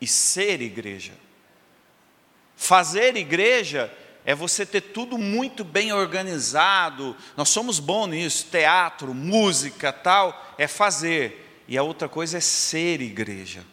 e 0.00 0.06
ser 0.06 0.62
igreja. 0.62 1.14
Fazer 2.54 3.16
igreja 3.16 3.92
é 4.26 4.34
você 4.34 4.66
ter 4.66 4.80
tudo 4.80 5.16
muito 5.16 5.62
bem 5.62 5.92
organizado. 5.92 7.16
Nós 7.36 7.48
somos 7.48 7.78
bons 7.78 8.08
nisso, 8.08 8.48
teatro, 8.50 9.14
música, 9.14 9.92
tal, 9.92 10.54
é 10.58 10.66
fazer. 10.66 11.62
E 11.68 11.78
a 11.78 11.84
outra 11.84 12.08
coisa 12.08 12.38
é 12.38 12.40
ser 12.40 13.00
igreja. 13.00 13.64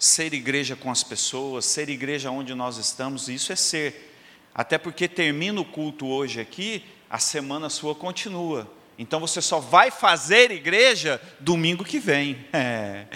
Ser 0.00 0.34
igreja 0.34 0.74
com 0.74 0.90
as 0.90 1.04
pessoas, 1.04 1.64
ser 1.64 1.88
igreja 1.88 2.28
onde 2.28 2.56
nós 2.56 2.76
estamos, 2.76 3.28
isso 3.28 3.52
é 3.52 3.56
ser. 3.56 4.18
Até 4.52 4.78
porque 4.78 5.06
termina 5.06 5.60
o 5.60 5.64
culto 5.64 6.08
hoje 6.08 6.40
aqui, 6.40 6.84
a 7.08 7.20
semana 7.20 7.70
sua 7.70 7.94
continua. 7.94 8.68
Então 8.98 9.20
você 9.20 9.40
só 9.40 9.60
vai 9.60 9.92
fazer 9.92 10.50
igreja 10.50 11.22
domingo 11.38 11.84
que 11.84 12.00
vem. 12.00 12.44
É, 12.52 13.06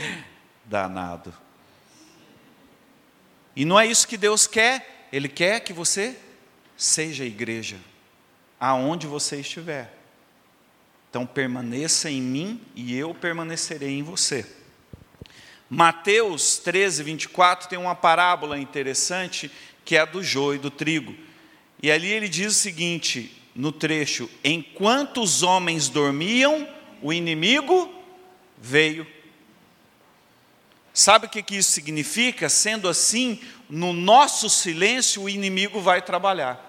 danado. 0.64 1.34
E 3.56 3.64
não 3.64 3.80
é 3.80 3.84
isso 3.84 4.06
que 4.06 4.16
Deus 4.16 4.46
quer. 4.46 4.99
Ele 5.12 5.28
quer 5.28 5.60
que 5.60 5.72
você 5.72 6.16
seja 6.76 7.24
igreja, 7.24 7.76
aonde 8.58 9.06
você 9.06 9.40
estiver. 9.40 9.92
Então 11.08 11.26
permaneça 11.26 12.10
em 12.10 12.22
mim 12.22 12.60
e 12.74 12.96
eu 12.96 13.12
permanecerei 13.14 13.98
em 13.98 14.02
você. 14.02 14.46
Mateus 15.68 16.58
13, 16.58 17.02
24 17.02 17.68
tem 17.68 17.78
uma 17.78 17.94
parábola 17.94 18.58
interessante 18.58 19.50
que 19.84 19.96
é 19.96 20.00
a 20.00 20.04
do 20.04 20.22
joio 20.22 20.56
e 20.56 20.60
do 20.60 20.70
trigo. 20.70 21.14
E 21.82 21.90
ali 21.90 22.08
ele 22.08 22.28
diz 22.28 22.52
o 22.52 22.58
seguinte, 22.58 23.36
no 23.54 23.72
trecho: 23.72 24.28
Enquanto 24.44 25.20
os 25.20 25.42
homens 25.42 25.88
dormiam, 25.88 26.68
o 27.02 27.12
inimigo 27.12 27.92
veio 28.58 29.06
Sabe 30.92 31.26
o 31.26 31.28
que 31.28 31.54
isso 31.54 31.70
significa? 31.70 32.48
Sendo 32.48 32.88
assim, 32.88 33.40
no 33.68 33.92
nosso 33.92 34.50
silêncio, 34.50 35.22
o 35.22 35.28
inimigo 35.28 35.80
vai 35.80 36.02
trabalhar. 36.02 36.66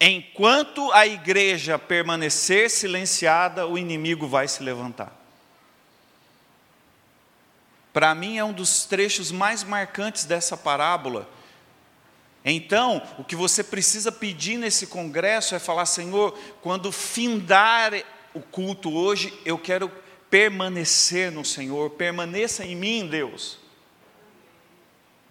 Enquanto 0.00 0.92
a 0.92 1.06
igreja 1.06 1.78
permanecer 1.78 2.70
silenciada, 2.70 3.66
o 3.66 3.76
inimigo 3.76 4.28
vai 4.28 4.46
se 4.46 4.62
levantar. 4.62 5.12
Para 7.92 8.14
mim, 8.14 8.38
é 8.38 8.44
um 8.44 8.52
dos 8.52 8.84
trechos 8.84 9.32
mais 9.32 9.64
marcantes 9.64 10.24
dessa 10.24 10.56
parábola. 10.56 11.28
Então, 12.44 13.02
o 13.18 13.24
que 13.24 13.34
você 13.34 13.64
precisa 13.64 14.12
pedir 14.12 14.56
nesse 14.56 14.86
congresso 14.86 15.54
é 15.54 15.58
falar: 15.58 15.86
Senhor, 15.86 16.38
quando 16.62 16.92
findar 16.92 17.92
o 18.32 18.40
culto 18.40 18.92
hoje, 18.94 19.36
eu 19.44 19.58
quero 19.58 19.90
permanecer 20.30 21.30
no 21.32 21.44
Senhor, 21.44 21.90
permaneça 21.90 22.64
em 22.64 22.76
mim, 22.76 23.06
Deus. 23.06 23.58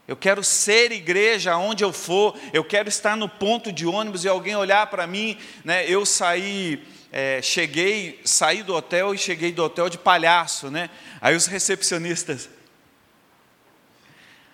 Eu 0.07 0.15
quero 0.15 0.43
ser 0.43 0.91
igreja 0.91 1.57
onde 1.57 1.83
eu 1.83 1.91
for, 1.91 2.37
eu 2.53 2.63
quero 2.63 2.87
estar 2.87 3.17
no 3.17 3.27
ponto 3.27 3.71
de 3.73 3.85
ônibus 3.85 4.23
e 4.23 4.29
alguém 4.29 4.55
olhar 4.55 4.87
para 4.87 5.05
mim, 5.05 5.37
né? 5.65 5.85
Eu 5.85 6.05
saí, 6.05 6.81
é, 7.11 7.41
cheguei, 7.41 8.21
saí 8.23 8.63
do 8.63 8.73
hotel 8.73 9.13
e 9.13 9.17
cheguei 9.17 9.51
do 9.51 9.63
hotel 9.63 9.89
de 9.89 9.97
palhaço, 9.97 10.71
né? 10.71 10.89
Aí 11.19 11.35
os 11.35 11.45
recepcionistas. 11.45 12.49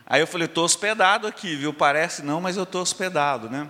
Aí 0.07 0.21
eu 0.21 0.27
falei, 0.27 0.45
estou 0.45 0.65
hospedado 0.65 1.27
aqui, 1.27 1.55
viu? 1.55 1.71
Parece 1.71 2.23
não, 2.23 2.41
mas 2.41 2.57
eu 2.57 2.63
estou 2.63 2.81
hospedado, 2.81 3.47
né? 3.47 3.69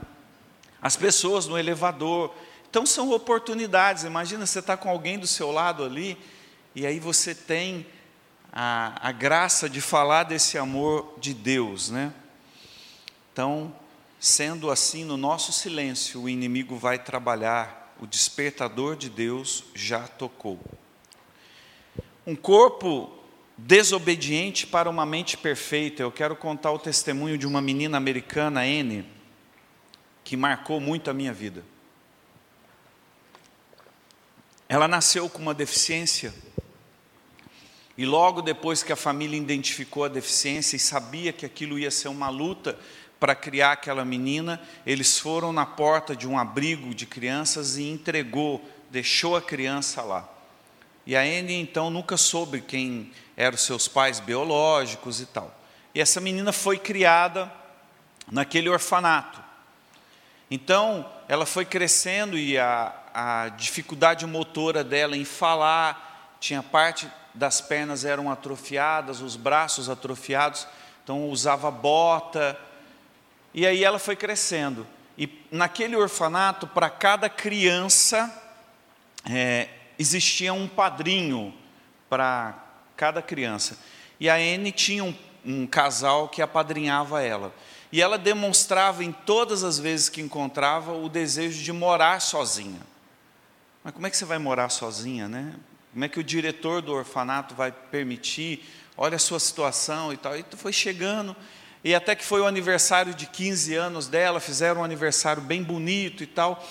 As 0.81 0.95
pessoas 0.95 1.47
no 1.47 1.57
elevador. 1.57 2.33
Então 2.69 2.85
são 2.85 3.11
oportunidades. 3.11 4.05
Imagina 4.05 4.45
você 4.45 4.59
está 4.59 4.77
com 4.77 4.89
alguém 4.89 5.19
do 5.19 5.27
seu 5.27 5.51
lado 5.51 5.83
ali 5.83 6.17
e 6.75 6.85
aí 6.85 6.99
você 6.99 7.35
tem 7.35 7.85
a, 8.51 9.09
a 9.09 9.11
graça 9.11 9.69
de 9.69 9.81
falar 9.81 10.23
desse 10.23 10.57
amor 10.57 11.15
de 11.19 11.33
Deus, 11.33 11.89
né? 11.89 12.13
Então, 13.31 13.75
sendo 14.19 14.71
assim, 14.71 15.03
no 15.03 15.17
nosso 15.17 15.51
silêncio, 15.51 16.21
o 16.21 16.29
inimigo 16.29 16.75
vai 16.75 16.97
trabalhar, 16.97 17.95
o 17.99 18.07
despertador 18.07 18.95
de 18.95 19.09
Deus 19.09 19.63
já 19.75 20.07
tocou. 20.07 20.59
Um 22.25 22.35
corpo 22.35 23.11
desobediente 23.57 24.65
para 24.65 24.89
uma 24.89 25.05
mente 25.05 25.37
perfeita. 25.37 26.01
Eu 26.01 26.11
quero 26.11 26.35
contar 26.35 26.71
o 26.71 26.79
testemunho 26.79 27.37
de 27.37 27.45
uma 27.45 27.61
menina 27.61 27.97
americana, 27.97 28.65
N, 28.65 29.05
que 30.23 30.35
marcou 30.35 30.79
muito 30.79 31.09
a 31.09 31.13
minha 31.13 31.33
vida. 31.33 31.63
Ela 34.67 34.87
nasceu 34.87 35.29
com 35.29 35.39
uma 35.39 35.53
deficiência 35.53 36.33
e 37.97 38.05
logo 38.05 38.41
depois 38.41 38.81
que 38.83 38.91
a 38.91 38.95
família 38.95 39.37
identificou 39.37 40.03
a 40.03 40.09
deficiência 40.09 40.75
e 40.75 40.79
sabia 40.79 41.31
que 41.31 41.45
aquilo 41.45 41.77
ia 41.77 41.91
ser 41.91 42.07
uma 42.07 42.29
luta 42.29 42.77
para 43.19 43.35
criar 43.35 43.73
aquela 43.73 44.03
menina, 44.03 44.61
eles 44.85 45.17
foram 45.19 45.53
na 45.53 45.65
porta 45.65 46.15
de 46.15 46.27
um 46.27 46.37
abrigo 46.37 46.93
de 46.93 47.05
crianças 47.05 47.77
e 47.77 47.83
entregou 47.83 48.61
deixou 48.93 49.35
a 49.35 49.41
criança 49.41 50.03
lá. 50.03 50.29
E 51.03 51.15
a 51.15 51.21
Anne 51.21 51.55
então 51.55 51.89
nunca 51.89 52.15
soube 52.15 52.61
quem 52.61 53.11
eram 53.35 53.57
seus 53.57 53.87
pais 53.87 54.19
biológicos 54.19 55.19
e 55.19 55.25
tal. 55.25 55.51
E 55.95 55.99
essa 55.99 56.21
menina 56.21 56.53
foi 56.53 56.77
criada 56.77 57.51
naquele 58.31 58.69
orfanato. 58.69 59.41
Então, 60.49 61.09
ela 61.27 61.47
foi 61.47 61.65
crescendo 61.65 62.37
e 62.37 62.55
a, 62.55 62.93
a 63.11 63.49
dificuldade 63.49 64.27
motora 64.27 64.83
dela 64.83 65.17
em 65.17 65.25
falar, 65.25 66.12
tinha 66.43 66.61
parte 66.61 67.09
das 67.33 67.61
pernas 67.61 68.03
eram 68.03 68.29
atrofiadas, 68.29 69.21
os 69.21 69.37
braços 69.37 69.87
atrofiados, 69.87 70.67
então 71.01 71.29
usava 71.29 71.71
bota. 71.71 72.59
E 73.53 73.65
aí 73.65 73.81
ela 73.81 73.97
foi 73.97 74.17
crescendo. 74.17 74.85
E 75.17 75.41
naquele 75.49 75.95
orfanato, 75.95 76.67
para 76.67 76.89
cada 76.89 77.29
criança, 77.29 78.29
é, 79.25 79.69
existia 79.97 80.53
um 80.53 80.67
padrinho 80.67 81.53
para 82.09 82.61
cada 82.97 83.21
criança. 83.21 83.79
E 84.19 84.29
a 84.29 84.35
Anne 84.35 84.73
tinha 84.73 85.05
um, 85.05 85.15
um 85.45 85.65
casal 85.65 86.27
que 86.27 86.41
apadrinhava 86.41 87.21
ela. 87.21 87.55
E 87.89 88.01
ela 88.01 88.17
demonstrava 88.17 89.01
em 89.01 89.13
todas 89.13 89.63
as 89.63 89.79
vezes 89.79 90.09
que 90.09 90.19
encontrava 90.19 90.91
o 90.91 91.07
desejo 91.07 91.63
de 91.63 91.71
morar 91.71 92.19
sozinha. 92.19 92.81
Mas 93.81 93.93
como 93.93 94.05
é 94.05 94.09
que 94.09 94.17
você 94.17 94.25
vai 94.25 94.39
morar 94.39 94.67
sozinha, 94.67 95.29
né? 95.29 95.53
Como 95.93 96.03
é 96.03 96.09
que 96.09 96.19
o 96.19 96.23
diretor 96.23 96.81
do 96.81 96.91
orfanato 96.91 97.53
vai 97.53 97.71
permitir? 97.71 98.67
Olha 98.97 99.15
a 99.15 99.19
sua 99.19 99.39
situação 99.39 100.11
e 100.11 100.17
tal. 100.17 100.35
E 100.35 100.43
foi 100.55 100.73
chegando, 100.73 101.35
e 101.83 101.93
até 101.93 102.15
que 102.15 102.25
foi 102.25 102.41
o 102.41 102.47
aniversário 102.47 103.13
de 103.13 103.27
15 103.27 103.75
anos 103.75 104.07
dela, 104.07 104.39
fizeram 104.39 104.81
um 104.81 104.83
aniversário 104.83 105.41
bem 105.41 105.61
bonito 105.61 106.23
e 106.23 106.27
tal. 106.27 106.67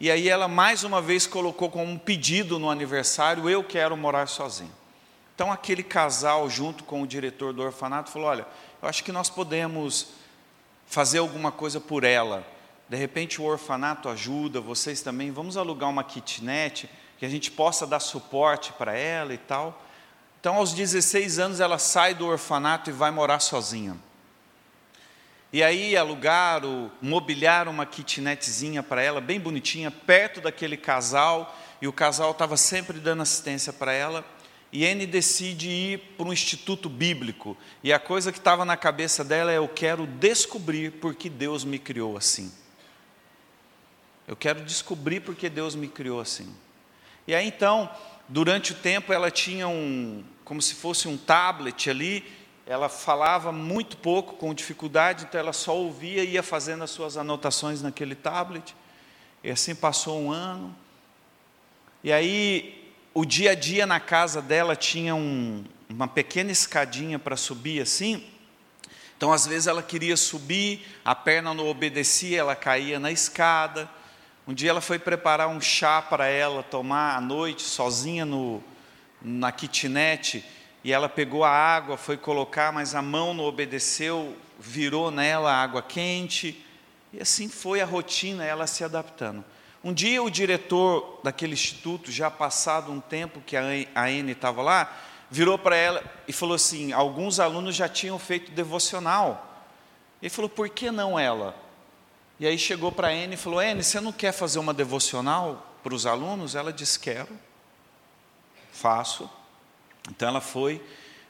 E 0.00 0.10
aí 0.10 0.28
ela 0.28 0.48
mais 0.48 0.82
uma 0.82 1.00
vez 1.00 1.24
colocou 1.24 1.70
como 1.70 1.84
um 1.84 1.96
pedido 1.96 2.58
no 2.58 2.68
aniversário: 2.68 3.48
eu 3.48 3.62
quero 3.62 3.96
morar 3.96 4.26
sozinha. 4.26 4.72
Então 5.36 5.52
aquele 5.52 5.84
casal, 5.84 6.50
junto 6.50 6.82
com 6.82 7.00
o 7.00 7.06
diretor 7.06 7.52
do 7.52 7.62
orfanato, 7.62 8.10
falou: 8.10 8.28
olha, 8.28 8.46
eu 8.82 8.88
acho 8.88 9.04
que 9.04 9.12
nós 9.12 9.30
podemos 9.30 10.08
fazer 10.84 11.18
alguma 11.18 11.52
coisa 11.52 11.80
por 11.80 12.02
ela. 12.02 12.44
De 12.88 12.96
repente 12.96 13.40
o 13.40 13.44
orfanato 13.44 14.08
ajuda, 14.08 14.60
vocês 14.60 15.00
também, 15.00 15.30
vamos 15.30 15.56
alugar 15.56 15.88
uma 15.88 16.02
kitnet 16.02 16.90
que 17.18 17.24
a 17.24 17.28
gente 17.28 17.50
possa 17.50 17.86
dar 17.86 18.00
suporte 18.00 18.72
para 18.72 18.96
ela 18.96 19.32
e 19.32 19.38
tal. 19.38 19.82
Então, 20.40 20.56
aos 20.56 20.72
16 20.72 21.38
anos, 21.38 21.60
ela 21.60 21.78
sai 21.78 22.14
do 22.14 22.26
orfanato 22.26 22.90
e 22.90 22.92
vai 22.92 23.10
morar 23.10 23.40
sozinha. 23.40 23.96
E 25.52 25.62
aí 25.62 25.96
alugaram, 25.96 26.90
mobiliaram 27.00 27.70
uma 27.70 27.86
kitnetzinha 27.86 28.82
para 28.82 29.00
ela, 29.00 29.20
bem 29.20 29.38
bonitinha, 29.38 29.90
perto 29.90 30.40
daquele 30.40 30.76
casal, 30.76 31.56
e 31.80 31.86
o 31.86 31.92
casal 31.92 32.32
estava 32.32 32.56
sempre 32.56 32.98
dando 32.98 33.22
assistência 33.22 33.72
para 33.72 33.92
ela. 33.92 34.24
E 34.72 34.84
Anne 34.84 35.06
decide 35.06 35.68
ir 35.68 35.98
para 36.16 36.26
um 36.26 36.32
instituto 36.32 36.88
bíblico. 36.88 37.56
E 37.84 37.92
a 37.92 37.98
coisa 38.00 38.32
que 38.32 38.38
estava 38.38 38.64
na 38.64 38.76
cabeça 38.76 39.22
dela 39.22 39.52
é: 39.52 39.58
eu 39.58 39.68
quero 39.68 40.06
descobrir 40.08 40.90
por 40.90 41.14
que 41.14 41.30
Deus 41.30 41.62
me 41.64 41.78
criou 41.78 42.16
assim. 42.16 42.52
Eu 44.26 44.34
quero 44.34 44.64
descobrir 44.64 45.20
por 45.20 45.36
que 45.36 45.48
Deus 45.48 45.76
me 45.76 45.86
criou 45.86 46.20
assim. 46.20 46.52
E 47.26 47.34
aí 47.34 47.46
então, 47.46 47.90
durante 48.28 48.72
o 48.72 48.74
tempo, 48.74 49.12
ela 49.12 49.30
tinha 49.30 49.66
um, 49.66 50.22
como 50.44 50.60
se 50.60 50.74
fosse 50.74 51.08
um 51.08 51.16
tablet 51.16 51.88
ali, 51.88 52.24
ela 52.66 52.88
falava 52.88 53.52
muito 53.52 53.96
pouco, 53.96 54.36
com 54.36 54.54
dificuldade, 54.54 55.24
então 55.24 55.38
ela 55.38 55.52
só 55.52 55.76
ouvia 55.76 56.24
e 56.24 56.32
ia 56.32 56.42
fazendo 56.42 56.84
as 56.84 56.90
suas 56.90 57.16
anotações 57.16 57.82
naquele 57.82 58.14
tablet. 58.14 58.74
E 59.42 59.50
assim 59.50 59.74
passou 59.74 60.18
um 60.20 60.32
ano. 60.32 60.74
E 62.02 62.10
aí, 62.10 62.92
o 63.12 63.24
dia 63.24 63.52
a 63.52 63.54
dia 63.54 63.86
na 63.86 64.00
casa 64.00 64.40
dela 64.40 64.74
tinha 64.74 65.14
um, 65.14 65.64
uma 65.88 66.08
pequena 66.08 66.50
escadinha 66.50 67.18
para 67.18 67.36
subir 67.36 67.82
assim. 67.82 68.24
Então, 69.16 69.32
às 69.32 69.46
vezes, 69.46 69.66
ela 69.66 69.82
queria 69.82 70.16
subir, 70.16 70.86
a 71.04 71.14
perna 71.14 71.52
não 71.54 71.68
obedecia, 71.68 72.40
ela 72.40 72.56
caía 72.56 72.98
na 72.98 73.12
escada. 73.12 73.88
Um 74.46 74.52
dia 74.52 74.70
ela 74.70 74.80
foi 74.80 74.98
preparar 74.98 75.48
um 75.48 75.60
chá 75.60 76.02
para 76.02 76.26
ela 76.26 76.62
tomar 76.62 77.16
à 77.16 77.20
noite, 77.20 77.62
sozinha 77.62 78.24
no, 78.26 78.62
na 79.22 79.50
kitnet 79.50 80.44
e 80.84 80.92
ela 80.92 81.08
pegou 81.08 81.42
a 81.44 81.50
água, 81.50 81.96
foi 81.96 82.18
colocar, 82.18 82.70
mas 82.70 82.94
a 82.94 83.00
mão 83.00 83.32
não 83.32 83.44
obedeceu, 83.44 84.36
virou 84.60 85.10
nela 85.10 85.50
água 85.50 85.80
quente, 85.80 86.62
e 87.10 87.22
assim 87.22 87.48
foi 87.48 87.80
a 87.80 87.86
rotina, 87.86 88.44
ela 88.44 88.66
se 88.66 88.84
adaptando. 88.84 89.42
Um 89.82 89.94
dia 89.94 90.22
o 90.22 90.30
diretor 90.30 91.20
daquele 91.24 91.54
instituto, 91.54 92.12
já 92.12 92.30
passado 92.30 92.92
um 92.92 93.00
tempo 93.00 93.40
que 93.40 93.56
a 93.56 93.62
Anne 93.62 94.32
estava 94.32 94.60
lá, 94.60 94.94
virou 95.30 95.58
para 95.58 95.74
ela 95.74 96.02
e 96.28 96.32
falou 96.32 96.54
assim: 96.54 96.92
alguns 96.92 97.40
alunos 97.40 97.74
já 97.74 97.88
tinham 97.88 98.18
feito 98.18 98.52
devocional. 98.52 99.66
Ele 100.20 100.30
falou: 100.30 100.48
por 100.48 100.68
que 100.68 100.90
não 100.90 101.18
ela? 101.18 101.54
E 102.38 102.46
aí 102.46 102.58
chegou 102.58 102.90
para 102.90 103.08
a 103.08 103.10
Anne 103.10 103.34
e 103.34 103.38
falou: 103.38 103.60
Anne, 103.60 103.82
você 103.82 104.00
não 104.00 104.12
quer 104.12 104.32
fazer 104.32 104.58
uma 104.58 104.74
devocional 104.74 105.76
para 105.82 105.94
os 105.94 106.06
alunos? 106.06 106.54
Ela 106.54 106.72
disse: 106.72 106.98
quero, 106.98 107.30
faço. 108.72 109.30
Então 110.10 110.28
ela 110.28 110.40
foi, 110.40 110.82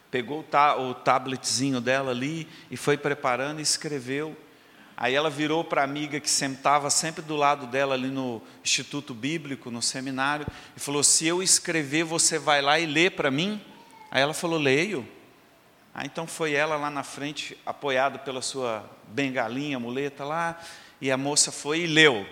pegou 0.09 0.43
o 0.79 0.93
tabletzinho 0.93 1.79
dela 1.79 2.11
ali 2.11 2.47
e 2.71 2.75
foi 2.75 2.97
preparando 2.97 3.59
e 3.59 3.63
escreveu. 3.63 4.35
Aí 4.97 5.13
ela 5.13 5.29
virou 5.29 5.63
para 5.63 5.81
a 5.81 5.83
amiga 5.83 6.19
que 6.19 6.29
sentava 6.29 6.89
sempre 6.89 7.21
do 7.21 7.35
lado 7.35 7.67
dela 7.67 7.95
ali 7.95 8.07
no 8.07 8.41
Instituto 8.63 9.13
Bíblico, 9.13 9.69
no 9.69 9.81
seminário, 9.81 10.47
e 10.75 10.79
falou: 10.79 11.03
Se 11.03 11.27
eu 11.27 11.43
escrever, 11.43 12.03
você 12.03 12.39
vai 12.39 12.61
lá 12.61 12.79
e 12.79 12.85
lê 12.85 13.09
para 13.09 13.29
mim? 13.29 13.61
Aí 14.09 14.21
ela 14.21 14.33
falou: 14.33 14.57
Leio. 14.57 15.07
Aí 15.93 16.07
então 16.07 16.27
foi 16.27 16.53
ela 16.53 16.75
lá 16.75 16.89
na 16.89 17.03
frente, 17.03 17.57
apoiada 17.65 18.19
pela 18.19 18.41
sua 18.41 18.89
bengalinha, 19.07 19.79
muleta 19.79 20.25
lá, 20.25 20.59
e 21.05 21.11
a 21.11 21.17
moça 21.17 21.51
foi 21.51 21.81
e 21.81 21.85
leu. 21.85 22.25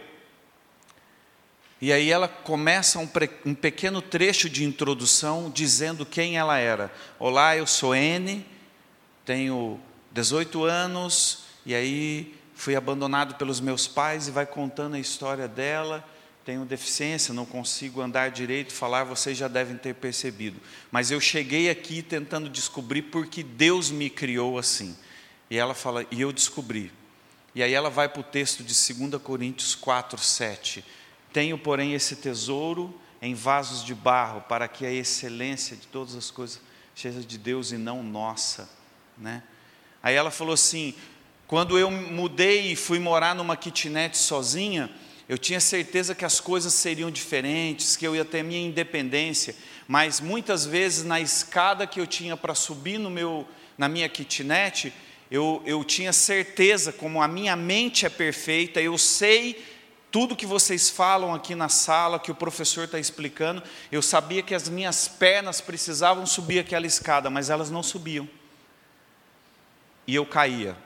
E 1.80 1.94
aí 1.94 2.10
ela 2.10 2.28
começa 2.28 2.98
um, 2.98 3.08
um, 3.46 3.54
pequeno 3.54 4.02
trecho 4.02 4.50
de 4.50 4.64
introdução 4.64 5.52
dizendo 5.54 6.04
quem 6.08 6.40
ela 6.40 6.58
era. 6.58 6.92
Olá, 7.20 7.56
eu 7.56 7.68
sou 7.68 7.94
N, 7.94 8.44
tenho 9.24 9.80
18 10.12 10.64
anos, 10.64 11.44
e 11.64 11.76
aí 11.76 12.34
fui 12.56 12.76
abandonado 12.76 13.36
pelos 13.36 13.60
meus 13.60 13.88
pais, 13.88 14.28
e 14.28 14.32
vai 14.32 14.48
contando 14.48 14.96
a 14.96 15.00
história 15.00 15.48
dela. 15.48 16.04
Tenho 16.44 16.66
deficiência, 16.66 17.32
não 17.32 17.46
consigo 17.46 18.02
andar 18.02 18.32
direito, 18.32 18.74
falar, 18.74 19.04
vocês 19.04 19.38
já 19.38 19.48
devem 19.48 19.78
ter 19.78 19.94
percebido. 19.94 20.60
Mas 20.92 21.12
eu 21.12 21.22
cheguei 21.22 21.70
aqui 21.70 22.02
tentando 22.02 22.50
descobrir 22.50 23.04
por 23.04 23.28
que 23.28 23.44
Deus 23.44 23.92
me 23.92 24.10
criou 24.10 24.58
assim. 24.58 24.98
E 25.48 25.60
ela 25.60 25.76
fala, 25.76 26.08
e 26.10 26.20
eu 26.20 26.32
descobri. 26.32 26.92
E 27.56 27.62
aí 27.62 27.74
ela 27.74 27.90
vai 27.90 28.10
para 28.10 28.22
o 28.22 28.24
texto 28.24 28.64
de 28.64 28.74
2 28.74 29.22
Coríntios 29.22 29.76
4, 29.76 30.18
7 30.18 30.84
tenho, 31.34 31.58
porém, 31.58 31.96
esse 31.96 32.18
tesouro 32.18 32.94
em 33.20 33.34
vasos 33.34 33.84
de 33.84 33.96
barro, 33.96 34.42
para 34.42 34.68
que 34.68 34.86
a 34.86 34.92
excelência 34.92 35.76
de 35.76 35.88
todas 35.88 36.16
as 36.16 36.30
coisas 36.30 36.62
seja 36.94 37.22
de 37.22 37.38
Deus 37.40 37.72
e 37.72 37.78
não 37.78 38.04
nossa. 38.04 38.70
Né? 39.18 39.42
Aí 40.02 40.16
ela 40.16 40.30
falou 40.30 40.54
assim: 40.54 40.94
quando 41.48 41.78
eu 41.78 41.90
mudei 41.90 42.72
e 42.72 42.76
fui 42.76 43.00
morar 43.00 43.34
numa 43.34 43.58
kitnet 43.58 44.16
sozinha, 44.16 44.92
eu 45.28 45.38
tinha 45.38 45.60
certeza 45.60 46.14
que 46.14 46.24
as 46.24 46.40
coisas 46.40 46.74
seriam 46.74 47.10
diferentes, 47.10 47.96
que 47.96 48.06
eu 48.06 48.16
ia 48.16 48.26
ter 48.26 48.44
minha 48.44 48.62
independência, 48.62 49.56
mas 49.88 50.20
muitas 50.20 50.66
vezes 50.66 51.04
na 51.04 51.20
escada 51.20 51.88
que 51.88 52.00
eu 52.00 52.06
tinha 52.06 52.38
para 52.38 52.54
subir 52.54 53.00
no 53.00 53.10
meu, 53.10 53.48
na 53.76 53.90
minha 53.90 54.08
kitnet, 54.08 54.94
eu, 55.34 55.64
eu 55.66 55.84
tinha 55.84 56.14
certeza, 56.14 56.94
como 56.94 57.20
a 57.20 57.28
minha 57.28 57.56
mente 57.56 58.06
é 58.06 58.10
perfeita, 58.10 58.80
eu 58.80 59.00
sei 59.00 59.66
tudo 60.12 60.36
que 60.36 60.46
vocês 60.46 60.92
falam 60.92 61.34
aqui 61.34 61.56
na 61.56 61.70
sala, 61.70 62.20
que 62.20 62.32
o 62.32 62.36
professor 62.36 62.84
está 62.84 63.00
explicando, 63.00 63.64
eu 63.92 64.00
sabia 64.00 64.44
que 64.44 64.54
as 64.54 64.70
minhas 64.70 65.08
pernas 65.08 65.60
precisavam 65.60 66.24
subir 66.28 66.60
aquela 66.60 66.86
escada, 66.86 67.32
mas 67.32 67.50
elas 67.50 67.72
não 67.72 67.82
subiam. 67.82 68.30
E 70.06 70.14
eu 70.14 70.24
caía. 70.24 70.78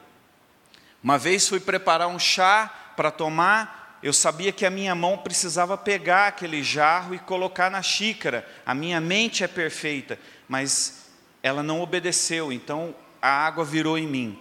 Uma 1.03 1.17
vez 1.17 1.45
fui 1.45 1.59
preparar 1.59 2.07
um 2.07 2.17
chá 2.17 2.93
para 2.95 3.11
tomar, 3.11 3.99
eu 4.01 4.13
sabia 4.13 4.53
que 4.53 4.65
a 4.65 4.69
minha 4.69 4.95
mão 4.95 5.17
precisava 5.17 5.77
pegar 5.77 6.27
aquele 6.27 6.63
jarro 6.63 7.13
e 7.13 7.19
colocar 7.19 7.69
na 7.69 7.81
xícara. 7.81 8.47
A 8.65 8.73
minha 8.73 9.01
mente 9.01 9.43
é 9.43 9.47
perfeita, 9.49 10.17
mas 10.47 11.09
ela 11.43 11.61
não 11.61 11.81
obedeceu, 11.81 12.49
então 12.53 12.95
a 13.27 13.45
água 13.45 13.65
virou 13.65 13.97
em 13.97 14.07
mim. 14.07 14.39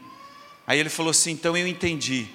Aí 0.66 0.78
ele 0.78 0.88
falou 0.88 1.10
assim: 1.10 1.32
então 1.32 1.56
eu 1.56 1.66
entendi 1.66 2.28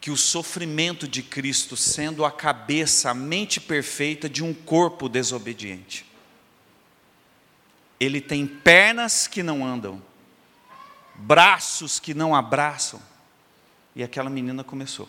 que 0.00 0.10
o 0.10 0.16
sofrimento 0.16 1.06
de 1.06 1.22
Cristo, 1.22 1.76
sendo 1.76 2.24
a 2.24 2.32
cabeça, 2.32 3.10
a 3.10 3.14
mente 3.14 3.60
perfeita 3.60 4.28
de 4.28 4.42
um 4.42 4.54
corpo 4.54 5.08
desobediente. 5.08 6.06
Ele 7.98 8.18
tem 8.18 8.46
pernas 8.46 9.26
que 9.26 9.42
não 9.42 9.64
andam, 9.64 10.02
braços 11.14 12.00
que 12.00 12.14
não 12.14 12.34
abraçam. 12.34 13.00
E 13.94 14.02
aquela 14.02 14.30
menina 14.30 14.64
começou. 14.64 15.08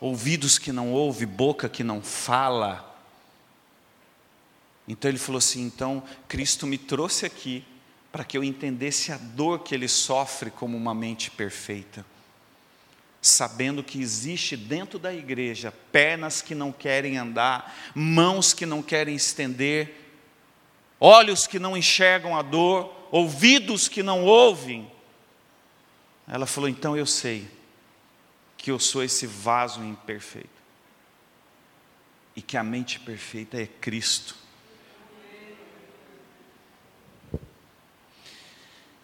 ouvidos 0.00 0.56
que 0.56 0.70
não 0.70 0.92
ouvem, 0.92 1.26
boca 1.26 1.68
que 1.68 1.82
não 1.82 2.00
fala. 2.00 2.84
Então 4.86 5.10
ele 5.10 5.18
falou 5.18 5.38
assim: 5.38 5.62
então 5.62 6.00
Cristo 6.28 6.64
me 6.64 6.78
trouxe 6.78 7.26
aqui 7.26 7.64
para 8.10 8.24
que 8.24 8.36
eu 8.36 8.42
entendesse 8.42 9.12
a 9.12 9.18
dor 9.18 9.60
que 9.60 9.74
ele 9.74 9.88
sofre 9.88 10.50
como 10.50 10.76
uma 10.76 10.94
mente 10.94 11.30
perfeita, 11.30 12.04
sabendo 13.20 13.82
que 13.82 14.00
existe 14.00 14.56
dentro 14.56 14.98
da 14.98 15.12
igreja 15.12 15.72
pernas 15.92 16.40
que 16.40 16.54
não 16.54 16.72
querem 16.72 17.18
andar, 17.18 17.92
mãos 17.94 18.54
que 18.54 18.64
não 18.64 18.82
querem 18.82 19.14
estender, 19.14 20.08
olhos 20.98 21.46
que 21.46 21.58
não 21.58 21.76
enxergam 21.76 22.36
a 22.36 22.42
dor, 22.42 22.92
ouvidos 23.10 23.88
que 23.88 24.02
não 24.02 24.24
ouvem. 24.24 24.90
Ela 26.26 26.46
falou: 26.46 26.68
então 26.68 26.96
eu 26.96 27.06
sei 27.06 27.48
que 28.56 28.70
eu 28.70 28.78
sou 28.78 29.02
esse 29.02 29.26
vaso 29.26 29.82
imperfeito 29.82 30.58
e 32.34 32.42
que 32.42 32.56
a 32.56 32.62
mente 32.62 33.00
perfeita 33.00 33.60
é 33.60 33.66
Cristo. 33.66 34.36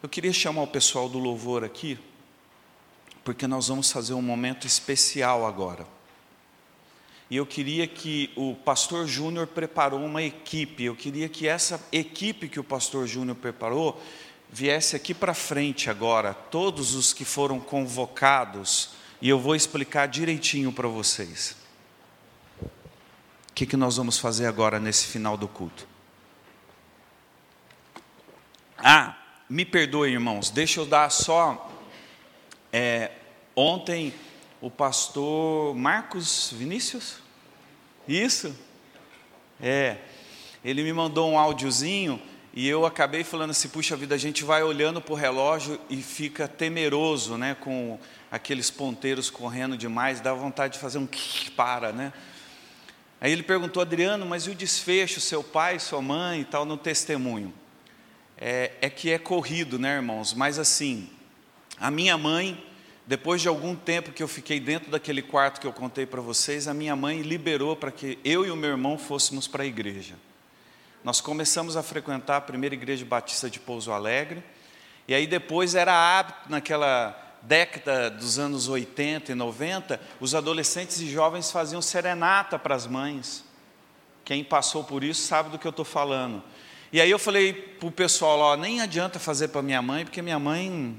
Eu 0.05 0.09
queria 0.11 0.35
chamar 0.35 0.61
o 0.61 0.67
pessoal 0.67 1.09
do 1.09 1.19
louvor 1.19 1.65
aqui, 1.65 1.99
porque 3.25 3.47
nós 3.47 3.69
vamos 3.69 3.91
fazer 3.91 4.13
um 4.13 4.21
momento 4.21 4.67
especial 4.67 5.47
agora. 5.47 5.87
E 7.31 7.37
eu 7.37 7.47
queria 7.47 7.87
que 7.87 8.31
o 8.37 8.55
pastor 8.55 9.07
Júnior 9.07 9.47
preparou 9.47 10.05
uma 10.05 10.23
equipe, 10.23 10.85
eu 10.85 10.95
queria 10.95 11.27
que 11.27 11.49
essa 11.49 11.83
equipe 11.91 12.51
que 12.51 12.61
o 12.61 12.63
pastor 12.63 13.07
Júnior 13.07 13.35
preparou 13.35 13.99
viesse 14.51 14.95
aqui 14.95 15.15
para 15.15 15.33
frente 15.33 15.89
agora, 15.89 16.35
todos 16.35 16.95
os 16.95 17.15
que 17.15 17.25
foram 17.25 17.59
convocados 17.59 18.91
e 19.23 19.31
eu 19.31 19.39
vou 19.39 19.57
explicar 19.57 20.07
direitinho 20.07 20.71
para 20.71 20.87
vocês. 20.87 21.57
O 22.61 23.55
que, 23.55 23.65
que 23.65 23.75
nós 23.75 23.97
vamos 23.97 24.19
fazer 24.19 24.45
agora 24.45 24.79
nesse 24.79 25.07
final 25.07 25.39
do 25.39 25.49
culto? 25.49 25.89
Ah, 28.77 29.17
me 29.55 29.65
perdoe, 29.65 30.11
irmãos, 30.11 30.51
deixa 30.51 30.81
eu 30.81 30.85
dar 30.85 31.09
só. 31.11 31.71
É, 32.73 33.13
ontem, 33.55 34.13
o 34.61 34.69
pastor 34.69 35.77
Marcos 35.77 36.53
Vinícius, 36.53 37.19
isso? 38.09 38.53
É, 39.61 39.99
ele 40.65 40.83
me 40.83 40.93
mandou 40.93 41.31
um 41.31 41.39
áudiozinho 41.39 42.21
e 42.53 42.67
eu 42.67 42.85
acabei 42.85 43.23
falando 43.23 43.51
assim: 43.51 43.69
puxa 43.69 43.95
vida, 43.95 44.17
a 44.17 44.19
gente 44.19 44.43
vai 44.43 44.65
olhando 44.65 45.01
para 45.01 45.13
o 45.13 45.17
relógio 45.17 45.79
e 45.89 46.03
fica 46.03 46.49
temeroso, 46.49 47.39
né, 47.39 47.55
com 47.61 47.97
aqueles 48.33 48.73
ponteiros 48.73 49.31
correndo 49.31 49.77
demais, 49.77 50.21
dá 50.21 50.35
vontade 50.35 50.73
de 50.73 50.81
fazer 50.81 50.99
um 50.99 51.07
para, 51.55 51.93
né? 51.93 52.13
Aí 53.21 53.31
ele 53.31 53.45
perguntou, 53.45 53.81
Adriano, 53.81 54.27
mas 54.27 54.49
e 54.49 54.51
o 54.51 54.55
desfecho, 54.57 55.21
seu 55.21 55.45
pai, 55.45 55.79
sua 55.79 56.03
mãe 56.03 56.41
e 56.41 56.45
tal, 56.45 56.65
no 56.65 56.77
testemunho? 56.77 57.55
É, 58.37 58.73
é 58.81 58.91
que 58.91 59.11
é 59.11 59.19
corrido, 59.19 59.79
né, 59.79 59.97
irmãos? 59.97 60.35
Mas 60.35 60.59
assim, 60.59 61.09
a 61.79 61.91
minha 61.91 62.19
mãe, 62.19 62.65
depois 63.07 63.41
de 63.41 63.49
algum 63.49 63.75
tempo 63.77 64.13
que 64.13 64.23
eu 64.23 64.29
fiquei 64.29 64.59
dentro 64.59 64.91
daquele 64.91 65.23
quarto 65.23 65.61
que 65.61 65.67
eu 65.67 65.73
contei 65.73 66.07
para 66.07 66.21
vocês, 66.21 66.67
a 66.67 66.75
minha 66.75 66.97
mãe 66.97 67.23
liberou 67.23 67.77
para 67.77 67.91
que 67.91 68.19
eu 68.25 68.45
e 68.45 68.51
o 68.51 68.57
meu 68.57 68.71
irmão 68.71 68.99
fôssemos 68.99 69.47
para 69.47 69.63
a 69.63 69.67
igreja. 69.67 70.15
Nós 71.03 71.21
começamos 71.21 71.77
a 71.77 71.83
frequentar 71.83 72.39
a 72.39 72.41
primeira 72.41 72.75
igreja 72.75 73.05
batista 73.05 73.51
de 73.51 73.61
Pouso 73.61 73.93
Alegre, 73.93 74.43
e 75.07 75.15
aí 75.15 75.27
depois 75.27 75.75
era 75.75 75.93
hábito 75.93 76.51
naquela 76.51 77.21
década 77.43 78.11
dos 78.11 78.39
anos 78.39 78.69
80 78.69 79.33
e 79.33 79.35
90, 79.35 80.01
os 80.19 80.35
adolescentes 80.35 81.01
e 81.01 81.11
jovens 81.11 81.51
faziam 81.51 81.83
serenata 81.83 82.59
para 82.59 82.75
as 82.75 82.87
mães. 82.87 83.45
Quem 84.25 84.43
passou 84.43 84.83
por 84.83 85.05
isso 85.05 85.21
sabe 85.21 85.51
do 85.51 85.59
que 85.59 85.67
eu 85.67 85.71
estou 85.71 85.85
falando. 85.85 86.43
E 86.95 87.01
aí 87.01 87.11
eu 87.11 87.19
falei 87.19 87.53
para 87.53 87.89
o 87.89 87.91
pessoal, 87.91 88.39
ó, 88.39 88.57
nem 88.57 88.81
adianta 88.81 89.19
fazer 89.19 89.49
para 89.49 89.61
minha 89.61 89.83
mãe, 89.83 90.05
porque 90.05 90.23
minha 90.23 90.39
mãe 90.39 90.97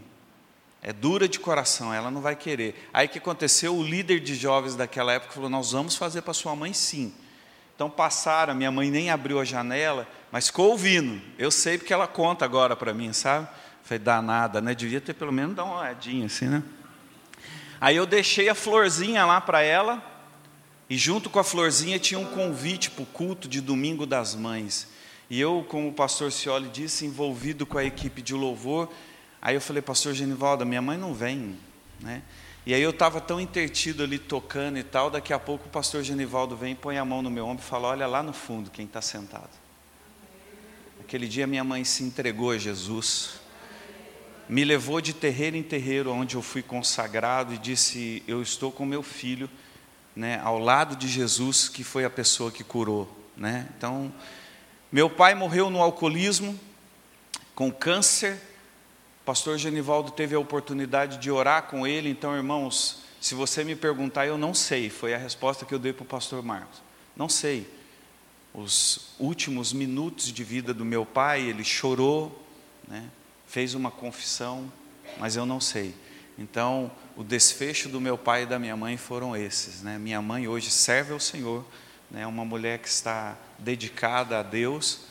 é 0.82 0.92
dura 0.92 1.26
de 1.26 1.40
coração, 1.40 1.94
ela 1.94 2.12
não 2.12 2.20
vai 2.20 2.36
querer. 2.36 2.90
Aí 2.94 3.08
o 3.08 3.10
que 3.10 3.18
aconteceu? 3.18 3.74
O 3.74 3.82
líder 3.82 4.20
de 4.20 4.36
jovens 4.36 4.76
daquela 4.76 5.14
época 5.14 5.32
falou, 5.32 5.50
nós 5.50 5.72
vamos 5.72 5.96
fazer 5.96 6.22
para 6.24 6.34
sua 6.34 6.54
mãe 6.54 6.74
sim. 6.74 7.14
Então 7.74 7.90
passaram, 7.90 8.54
minha 8.54 8.70
mãe 8.72 8.92
nem 8.92 9.10
abriu 9.10 9.40
a 9.40 9.46
janela, 9.46 10.06
mas 10.34 10.48
ficou 10.48 10.72
ouvindo. 10.72 11.22
Eu 11.38 11.50
sei 11.50 11.78
porque 11.78 11.94
ela 11.94 12.08
conta 12.08 12.44
agora 12.44 12.76
para 12.76 12.94
mim, 12.94 13.14
sabe? 13.14 13.48
Falei, 13.82 14.00
danada, 14.00 14.60
né? 14.60 14.76
Devia 14.76 15.00
ter 15.00 15.14
pelo 15.14 15.32
menos 15.32 15.56
dado 15.56 15.68
uma 15.68 15.80
olhadinha 15.80 16.26
assim, 16.26 16.50
né? 16.50 16.62
Aí 17.80 17.96
eu 17.96 18.06
deixei 18.06 18.50
a 18.50 18.54
florzinha 18.54 19.26
lá 19.26 19.40
para 19.40 19.62
ela, 19.62 20.04
e 20.90 20.98
junto 20.98 21.30
com 21.30 21.40
a 21.40 21.44
florzinha 21.44 21.98
tinha 21.98 22.20
um 22.20 22.26
convite 22.26 22.92
para 22.92 23.04
o 23.04 23.06
culto 23.06 23.48
de 23.48 23.62
domingo 23.62 24.06
das 24.06 24.36
mães. 24.36 24.94
E 25.30 25.40
eu, 25.40 25.66
como 25.68 25.90
o 25.90 25.94
pastor 25.94 26.32
Cioli 26.32 26.70
disse, 26.70 27.06
envolvido 27.06 27.66
com 27.66 27.78
a 27.78 27.84
equipe 27.84 28.22
de 28.22 28.34
louvor, 28.34 28.90
aí 29.42 29.56
eu 29.56 29.62
falei, 29.62 29.82
pastor 29.82 30.14
Genivaldo, 30.14 30.66
minha 30.66 30.82
mãe 30.82 30.98
não 30.98 31.14
vem, 31.14 31.58
né? 32.00 32.22
E 32.66 32.74
aí 32.74 32.82
eu 32.82 32.90
estava 32.90 33.22
tão 33.22 33.40
intertido 33.40 34.04
ali 34.04 34.18
tocando 34.18 34.78
e 34.78 34.84
tal, 34.84 35.10
daqui 35.10 35.32
a 35.32 35.40
pouco 35.40 35.68
o 35.68 35.70
pastor 35.70 36.04
Genivaldo 36.04 36.56
vem, 36.56 36.76
põe 36.76 36.98
a 36.98 37.06
mão 37.06 37.22
no 37.22 37.30
meu 37.30 37.46
ombro 37.46 37.64
e 37.64 37.68
fala, 37.68 37.90
olha 37.90 38.08
lá 38.08 38.24
no 38.24 38.34
fundo 38.34 38.72
quem 38.72 38.86
está 38.86 39.02
sentado. 39.02 39.52
Aquele 41.00 41.28
dia 41.28 41.46
minha 41.46 41.64
mãe 41.64 41.84
se 41.84 42.04
entregou 42.04 42.52
a 42.52 42.58
Jesus 42.58 43.46
me 44.48 44.64
levou 44.64 45.02
de 45.02 45.14
terreiro 45.14 45.58
em 45.58 45.64
terreiro, 45.64 46.12
onde 46.12 46.36
eu 46.36 46.42
fui 46.42 46.62
consagrado 46.62 47.54
e 47.54 47.58
disse: 47.58 48.24
Eu 48.28 48.42
estou 48.42 48.72
com 48.72 48.86
meu 48.86 49.02
filho, 49.02 49.50
né, 50.16 50.40
ao 50.44 50.60
lado 50.60 50.96
de 50.96 51.08
Jesus, 51.08 51.68
que 51.68 51.84
foi 51.84 52.06
a 52.06 52.10
pessoa 52.10 52.52
que 52.52 52.64
curou. 52.64 53.10
Né? 53.36 53.68
Então, 53.78 54.14
meu 54.96 55.10
pai 55.10 55.36
morreu 55.36 55.70
no 55.70 55.82
alcoolismo, 55.82 56.58
com 57.54 57.70
câncer. 57.70 58.40
O 59.22 59.26
pastor 59.26 59.58
Genivaldo 59.58 60.10
teve 60.10 60.34
a 60.34 60.40
oportunidade 60.40 61.18
de 61.18 61.30
orar 61.30 61.64
com 61.64 61.86
ele. 61.86 62.10
Então, 62.10 62.34
irmãos, 62.34 63.04
se 63.20 63.36
você 63.36 63.62
me 63.66 63.76
perguntar, 63.76 64.26
eu 64.26 64.38
não 64.38 64.54
sei. 64.54 64.90
Foi 64.90 65.14
a 65.14 65.18
resposta 65.18 65.66
que 65.66 65.76
eu 65.76 65.80
dei 65.80 65.92
para 65.92 66.04
o 66.04 66.06
pastor 66.06 66.42
Marcos. 66.42 66.82
Não 67.14 67.28
sei. 67.28 67.70
Os 68.54 69.10
últimos 69.20 69.74
minutos 69.74 70.32
de 70.32 70.44
vida 70.46 70.74
do 70.74 70.86
meu 70.86 71.06
pai, 71.06 71.42
ele 71.42 71.66
chorou, 71.66 72.48
né? 72.88 73.04
fez 73.46 73.74
uma 73.74 73.92
confissão, 73.92 74.72
mas 75.18 75.36
eu 75.36 75.46
não 75.46 75.60
sei. 75.60 75.94
Então, 76.38 76.90
o 77.18 77.24
desfecho 77.26 77.90
do 77.90 78.00
meu 78.00 78.18
pai 78.18 78.44
e 78.44 78.46
da 78.46 78.58
minha 78.58 78.78
mãe 78.78 78.96
foram 78.96 79.36
esses. 79.36 79.82
Né? 79.82 79.98
Minha 79.98 80.22
mãe 80.22 80.48
hoje 80.48 80.72
serve 80.72 81.12
ao 81.12 81.20
Senhor, 81.20 81.66
né? 82.10 82.26
uma 82.26 82.46
mulher 82.46 82.80
que 82.80 82.88
está 82.88 83.36
dedicada 83.58 84.40
a 84.40 84.44
Deus, 84.44 85.02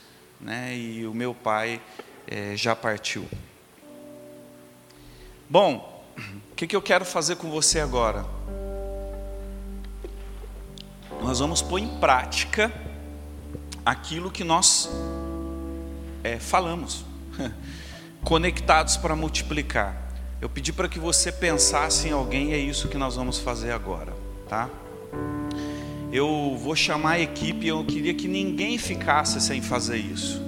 né? 0.40 0.76
e 0.76 1.06
o 1.06 1.14
meu 1.14 1.34
pai 1.34 1.80
é, 2.26 2.56
já 2.56 2.74
partiu. 2.74 3.28
Bom, 5.48 6.04
o 6.50 6.54
que, 6.54 6.66
que 6.66 6.76
eu 6.76 6.82
quero 6.82 7.04
fazer 7.04 7.36
com 7.36 7.50
você 7.50 7.80
agora? 7.80 8.24
Nós 11.22 11.38
vamos 11.38 11.62
pôr 11.62 11.78
em 11.78 11.98
prática 11.98 12.72
aquilo 13.84 14.30
que 14.30 14.44
nós 14.44 14.88
é, 16.22 16.38
falamos. 16.38 17.04
conectados 18.24 18.96
para 18.96 19.14
multiplicar. 19.14 20.02
Eu 20.40 20.48
pedi 20.48 20.72
para 20.72 20.88
que 20.88 20.98
você 20.98 21.30
pensasse 21.30 22.08
em 22.08 22.12
alguém, 22.12 22.50
e 22.50 22.54
é 22.54 22.58
isso 22.58 22.88
que 22.88 22.96
nós 22.96 23.16
vamos 23.16 23.38
fazer 23.38 23.70
agora, 23.70 24.12
tá? 24.48 24.68
Eu 26.14 26.56
vou 26.56 26.76
chamar 26.76 27.14
a 27.14 27.18
equipe, 27.18 27.66
eu 27.66 27.84
queria 27.84 28.14
que 28.14 28.28
ninguém 28.28 28.78
ficasse 28.78 29.40
sem 29.40 29.60
fazer 29.60 29.96
isso. 29.96 30.40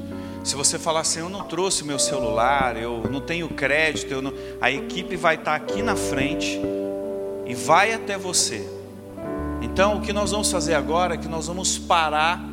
Se 0.45 0.55
você 0.55 0.79
falar 0.79 1.01
assim, 1.01 1.19
eu 1.19 1.29
não 1.29 1.43
trouxe 1.43 1.83
meu 1.83 1.99
celular, 1.99 2.81
eu 2.81 3.03
não 3.11 3.21
tenho 3.21 3.49
crédito, 3.49 4.23
não... 4.23 4.33
a 4.61 4.71
equipe 4.71 5.17
vai 5.17 5.35
estar 5.35 5.57
aqui 5.57 5.83
na 5.83 5.97
frente 5.97 6.61
e 7.45 7.53
vai 7.53 7.93
até 7.93 8.17
você. 8.17 8.64
Então, 9.61 9.97
o 9.97 10.03
que 10.03 10.12
nós 10.12 10.31
vamos 10.31 10.53
fazer 10.53 10.75
agora 10.75 11.14
é 11.14 11.19
que 11.19 11.27
nós 11.27 11.49
vamos 11.49 11.77
parar 11.77 12.49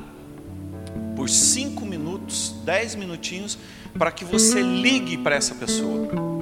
por 1.15 1.29
cinco 1.29 1.85
minutos, 1.85 2.55
dez 2.65 2.95
minutinhos, 2.95 3.59
para 3.95 4.11
que 4.11 4.25
você 4.25 4.59
ligue 4.59 5.17
para 5.17 5.35
essa 5.35 5.53
pessoa. 5.53 6.32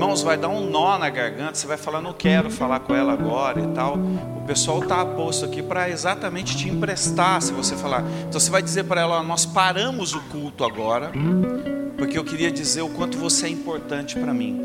Irmãos, 0.00 0.22
vai 0.22 0.38
dar 0.38 0.48
um 0.48 0.70
nó 0.70 0.96
na 0.96 1.10
garganta, 1.10 1.56
você 1.56 1.66
vai 1.66 1.76
falar, 1.76 2.00
não 2.00 2.14
quero 2.14 2.50
falar 2.50 2.80
com 2.80 2.94
ela 2.94 3.12
agora 3.12 3.60
e 3.60 3.66
tal. 3.74 3.98
O 4.34 4.40
pessoal 4.46 4.82
está 4.82 5.04
posto 5.04 5.44
aqui 5.44 5.62
para 5.62 5.90
exatamente 5.90 6.56
te 6.56 6.70
emprestar, 6.70 7.42
se 7.42 7.52
você 7.52 7.76
falar. 7.76 8.02
Então 8.26 8.40
você 8.40 8.50
vai 8.50 8.62
dizer 8.62 8.84
para 8.84 9.02
ela, 9.02 9.22
nós 9.22 9.44
paramos 9.44 10.14
o 10.14 10.20
culto 10.22 10.64
agora, 10.64 11.12
porque 11.98 12.16
eu 12.16 12.24
queria 12.24 12.50
dizer 12.50 12.80
o 12.80 12.88
quanto 12.88 13.18
você 13.18 13.44
é 13.44 13.50
importante 13.50 14.18
para 14.18 14.32
mim. 14.32 14.58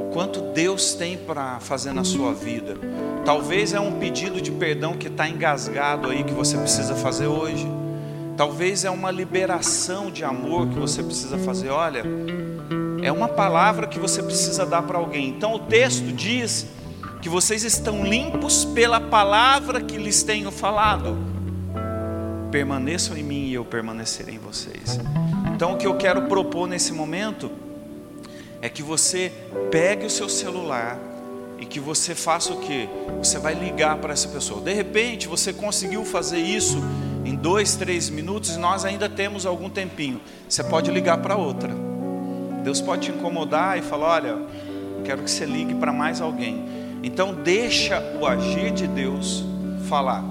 O 0.00 0.10
quanto 0.14 0.40
Deus 0.40 0.94
tem 0.94 1.18
para 1.18 1.60
fazer 1.60 1.92
na 1.92 2.02
sua 2.02 2.32
vida. 2.32 2.74
Talvez 3.22 3.74
é 3.74 3.80
um 3.80 3.98
pedido 3.98 4.40
de 4.40 4.50
perdão 4.50 4.94
que 4.94 5.08
está 5.08 5.28
engasgado 5.28 6.08
aí 6.08 6.24
que 6.24 6.32
você 6.32 6.56
precisa 6.56 6.94
fazer 6.94 7.26
hoje. 7.26 7.70
Talvez 8.34 8.82
é 8.82 8.90
uma 8.90 9.10
liberação 9.10 10.10
de 10.10 10.24
amor 10.24 10.68
que 10.68 10.78
você 10.78 11.02
precisa 11.02 11.36
fazer. 11.36 11.68
Olha, 11.68 12.02
é 13.06 13.12
uma 13.12 13.28
palavra 13.28 13.86
que 13.86 14.00
você 14.00 14.20
precisa 14.20 14.66
dar 14.66 14.82
para 14.82 14.98
alguém. 14.98 15.28
Então 15.28 15.54
o 15.54 15.60
texto 15.60 16.10
diz 16.12 16.66
que 17.22 17.28
vocês 17.28 17.62
estão 17.62 18.04
limpos 18.04 18.64
pela 18.64 19.00
palavra 19.00 19.80
que 19.80 19.96
lhes 19.96 20.24
tenho 20.24 20.50
falado. 20.50 21.16
Permaneçam 22.50 23.16
em 23.16 23.22
mim 23.22 23.46
e 23.46 23.54
eu 23.54 23.64
permanecerei 23.64 24.34
em 24.34 24.38
vocês. 24.38 24.98
Então, 25.54 25.74
o 25.74 25.76
que 25.76 25.86
eu 25.86 25.96
quero 25.96 26.22
propor 26.22 26.66
nesse 26.66 26.92
momento 26.92 27.48
é 28.60 28.68
que 28.68 28.82
você 28.82 29.30
pegue 29.70 30.04
o 30.04 30.10
seu 30.10 30.28
celular 30.28 30.98
e 31.60 31.64
que 31.64 31.78
você 31.78 32.12
faça 32.12 32.52
o 32.52 32.58
que? 32.58 32.88
Você 33.18 33.38
vai 33.38 33.54
ligar 33.54 33.98
para 33.98 34.12
essa 34.12 34.28
pessoa. 34.28 34.60
De 34.60 34.72
repente, 34.72 35.28
você 35.28 35.52
conseguiu 35.52 36.04
fazer 36.04 36.38
isso 36.38 36.82
em 37.24 37.36
dois, 37.36 37.76
três 37.76 38.10
minutos 38.10 38.56
e 38.56 38.58
nós 38.58 38.84
ainda 38.84 39.08
temos 39.08 39.46
algum 39.46 39.70
tempinho. 39.70 40.20
Você 40.48 40.64
pode 40.64 40.90
ligar 40.90 41.18
para 41.18 41.36
outra. 41.36 41.95
Deus 42.66 42.80
pode 42.80 43.02
te 43.02 43.12
incomodar 43.12 43.78
e 43.78 43.82
falar: 43.82 44.14
olha, 44.14 44.38
quero 45.04 45.22
que 45.22 45.30
você 45.30 45.46
ligue 45.46 45.72
para 45.76 45.92
mais 45.92 46.20
alguém. 46.20 46.64
Então, 47.00 47.32
deixa 47.32 48.02
o 48.20 48.26
agir 48.26 48.72
de 48.72 48.88
Deus 48.88 49.44
falar. 49.88 50.24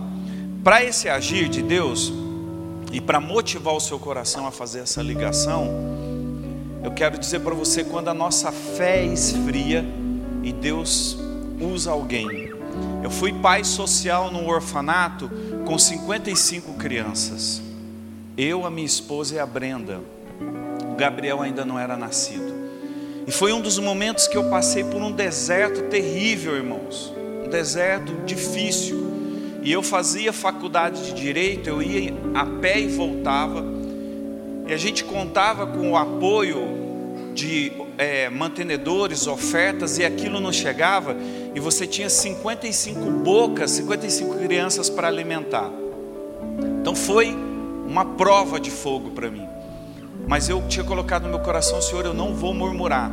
Para 0.61 0.83
esse 0.83 1.07
agir 1.07 1.47
de 1.47 1.61
Deus 1.61 2.11
e 2.91 2.99
para 2.99 3.21
motivar 3.21 3.73
o 3.73 3.79
seu 3.79 3.97
coração 3.97 4.45
a 4.45 4.51
fazer 4.51 4.79
essa 4.79 5.01
ligação, 5.01 5.69
eu 6.83 6.91
quero 6.91 7.17
dizer 7.17 7.39
para 7.39 7.55
você: 7.55 7.86
quando 7.86 8.09
a 8.09 8.13
nossa 8.13 8.51
fé 8.51 9.01
esfria, 9.01 9.86
e 10.43 10.51
Deus 10.51 11.17
usa 11.61 11.91
alguém. 11.91 12.27
Eu 13.01 13.09
fui 13.09 13.31
pai 13.31 13.63
social 13.63 14.29
num 14.29 14.49
orfanato 14.49 15.31
com 15.65 15.79
55 15.79 16.73
crianças. 16.73 17.61
Eu, 18.36 18.65
a 18.65 18.69
minha 18.69 18.86
esposa 18.86 19.36
e 19.36 19.39
a 19.39 19.45
Brenda. 19.45 20.14
Gabriel 20.95 21.41
ainda 21.41 21.65
não 21.65 21.77
era 21.77 21.95
nascido. 21.95 22.53
E 23.27 23.31
foi 23.31 23.51
um 23.51 23.61
dos 23.61 23.79
momentos 23.79 24.27
que 24.27 24.37
eu 24.37 24.49
passei 24.49 24.83
por 24.83 25.01
um 25.01 25.11
deserto 25.11 25.83
terrível, 25.89 26.55
irmãos. 26.55 27.13
Um 27.45 27.49
deserto 27.49 28.13
difícil. 28.25 29.05
E 29.63 29.71
eu 29.71 29.81
fazia 29.81 30.31
faculdade 30.31 31.05
de 31.05 31.13
direito, 31.13 31.67
eu 31.67 31.81
ia 31.81 32.13
a 32.35 32.45
pé 32.45 32.79
e 32.79 32.87
voltava. 32.87 33.65
E 34.67 34.73
a 34.73 34.77
gente 34.77 35.03
contava 35.03 35.65
com 35.65 35.91
o 35.91 35.97
apoio 35.97 36.85
de 37.33 37.71
é, 37.97 38.29
mantenedores, 38.29 39.27
ofertas, 39.27 39.97
e 39.97 40.05
aquilo 40.05 40.39
não 40.39 40.51
chegava, 40.51 41.15
e 41.53 41.59
você 41.59 41.85
tinha 41.85 42.09
55 42.09 42.99
bocas, 43.11 43.71
55 43.71 44.37
crianças 44.37 44.89
para 44.89 45.07
alimentar. 45.07 45.71
Então 46.81 46.95
foi 46.95 47.35
uma 47.87 48.05
prova 48.05 48.59
de 48.59 48.71
fogo 48.71 49.11
para 49.11 49.29
mim. 49.29 49.54
Mas 50.28 50.49
eu 50.49 50.67
tinha 50.67 50.84
colocado 50.84 51.23
no 51.23 51.30
meu 51.30 51.39
coração, 51.39 51.82
Senhor, 51.82 52.05
eu 52.05 52.13
não 52.13 52.34
vou 52.34 52.53
murmurar. 52.53 53.11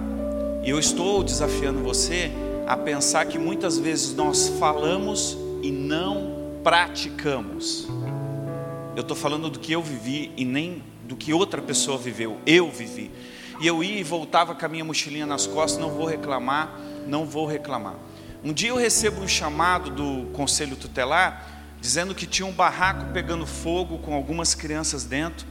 E 0.64 0.70
eu 0.70 0.78
estou 0.78 1.22
desafiando 1.22 1.80
você 1.80 2.30
a 2.66 2.76
pensar 2.76 3.26
que 3.26 3.38
muitas 3.38 3.78
vezes 3.78 4.14
nós 4.14 4.48
falamos 4.58 5.36
e 5.62 5.70
não 5.70 6.60
praticamos. 6.64 7.86
Eu 8.96 9.02
estou 9.02 9.16
falando 9.16 9.50
do 9.50 9.58
que 9.58 9.72
eu 9.72 9.82
vivi 9.82 10.32
e 10.36 10.44
nem 10.44 10.82
do 11.04 11.16
que 11.16 11.32
outra 11.32 11.60
pessoa 11.60 11.98
viveu. 11.98 12.38
Eu 12.46 12.70
vivi. 12.70 13.10
E 13.60 13.66
eu 13.66 13.84
ia 13.84 14.00
e 14.00 14.02
voltava 14.02 14.54
com 14.54 14.64
a 14.64 14.68
minha 14.68 14.84
mochilinha 14.84 15.26
nas 15.26 15.46
costas, 15.46 15.80
não 15.80 15.90
vou 15.90 16.06
reclamar, 16.06 16.80
não 17.06 17.26
vou 17.26 17.46
reclamar. 17.46 17.94
Um 18.42 18.52
dia 18.52 18.70
eu 18.70 18.76
recebo 18.76 19.20
um 19.20 19.28
chamado 19.28 19.90
do 19.90 20.30
conselho 20.32 20.76
tutelar, 20.76 21.46
dizendo 21.80 22.14
que 22.14 22.26
tinha 22.26 22.46
um 22.46 22.52
barraco 22.52 23.12
pegando 23.12 23.46
fogo 23.46 23.98
com 23.98 24.14
algumas 24.14 24.54
crianças 24.54 25.04
dentro. 25.04 25.46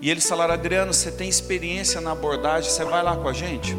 E 0.00 0.10
eles 0.10 0.28
falaram, 0.28 0.54
Adriano, 0.54 0.92
você 0.92 1.10
tem 1.10 1.28
experiência 1.28 2.00
na 2.00 2.12
abordagem, 2.12 2.70
você 2.70 2.84
vai 2.84 3.02
lá 3.02 3.16
com 3.16 3.28
a 3.28 3.32
gente? 3.32 3.76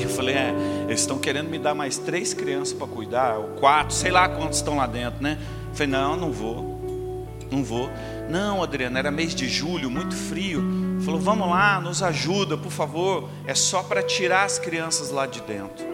Eu 0.00 0.08
falei, 0.08 0.34
é, 0.34 0.54
eles 0.86 1.00
estão 1.00 1.18
querendo 1.18 1.48
me 1.48 1.58
dar 1.58 1.74
mais 1.74 1.98
três 1.98 2.32
crianças 2.32 2.72
para 2.72 2.86
cuidar, 2.86 3.38
ou 3.38 3.48
quatro, 3.60 3.94
sei 3.94 4.10
lá 4.10 4.28
quantos 4.28 4.58
estão 4.58 4.76
lá 4.76 4.86
dentro, 4.86 5.22
né? 5.22 5.38
Eu 5.68 5.74
falei, 5.74 5.92
não, 5.92 6.16
não 6.16 6.32
vou, 6.32 7.26
não 7.50 7.64
vou. 7.64 7.90
Não, 8.28 8.62
Adriano, 8.62 8.98
era 8.98 9.10
mês 9.10 9.34
de 9.34 9.48
julho, 9.48 9.90
muito 9.90 10.14
frio. 10.14 10.62
Falou: 11.00 11.20
Vamos 11.20 11.48
lá, 11.48 11.80
nos 11.80 12.02
ajuda, 12.02 12.58
por 12.58 12.70
favor. 12.70 13.28
É 13.46 13.54
só 13.54 13.82
para 13.82 14.02
tirar 14.02 14.44
as 14.44 14.58
crianças 14.58 15.10
lá 15.10 15.26
de 15.26 15.40
dentro. 15.42 15.86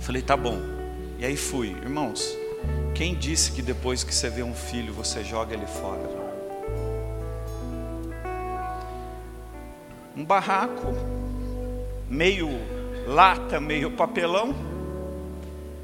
Falei: 0.00 0.22
Tá 0.22 0.36
bom. 0.36 0.58
E 1.18 1.24
aí 1.24 1.36
fui, 1.36 1.68
irmãos. 1.68 2.36
Quem 2.94 3.14
disse 3.14 3.52
que 3.52 3.62
depois 3.62 4.02
que 4.02 4.14
você 4.14 4.28
vê 4.30 4.42
um 4.42 4.54
filho 4.54 4.92
você 4.92 5.22
joga 5.22 5.54
ele 5.54 5.66
fora? 5.66 6.15
Um 10.16 10.24
barraco, 10.24 10.94
meio 12.08 12.48
lata, 13.06 13.60
meio 13.60 13.90
papelão, 13.90 14.54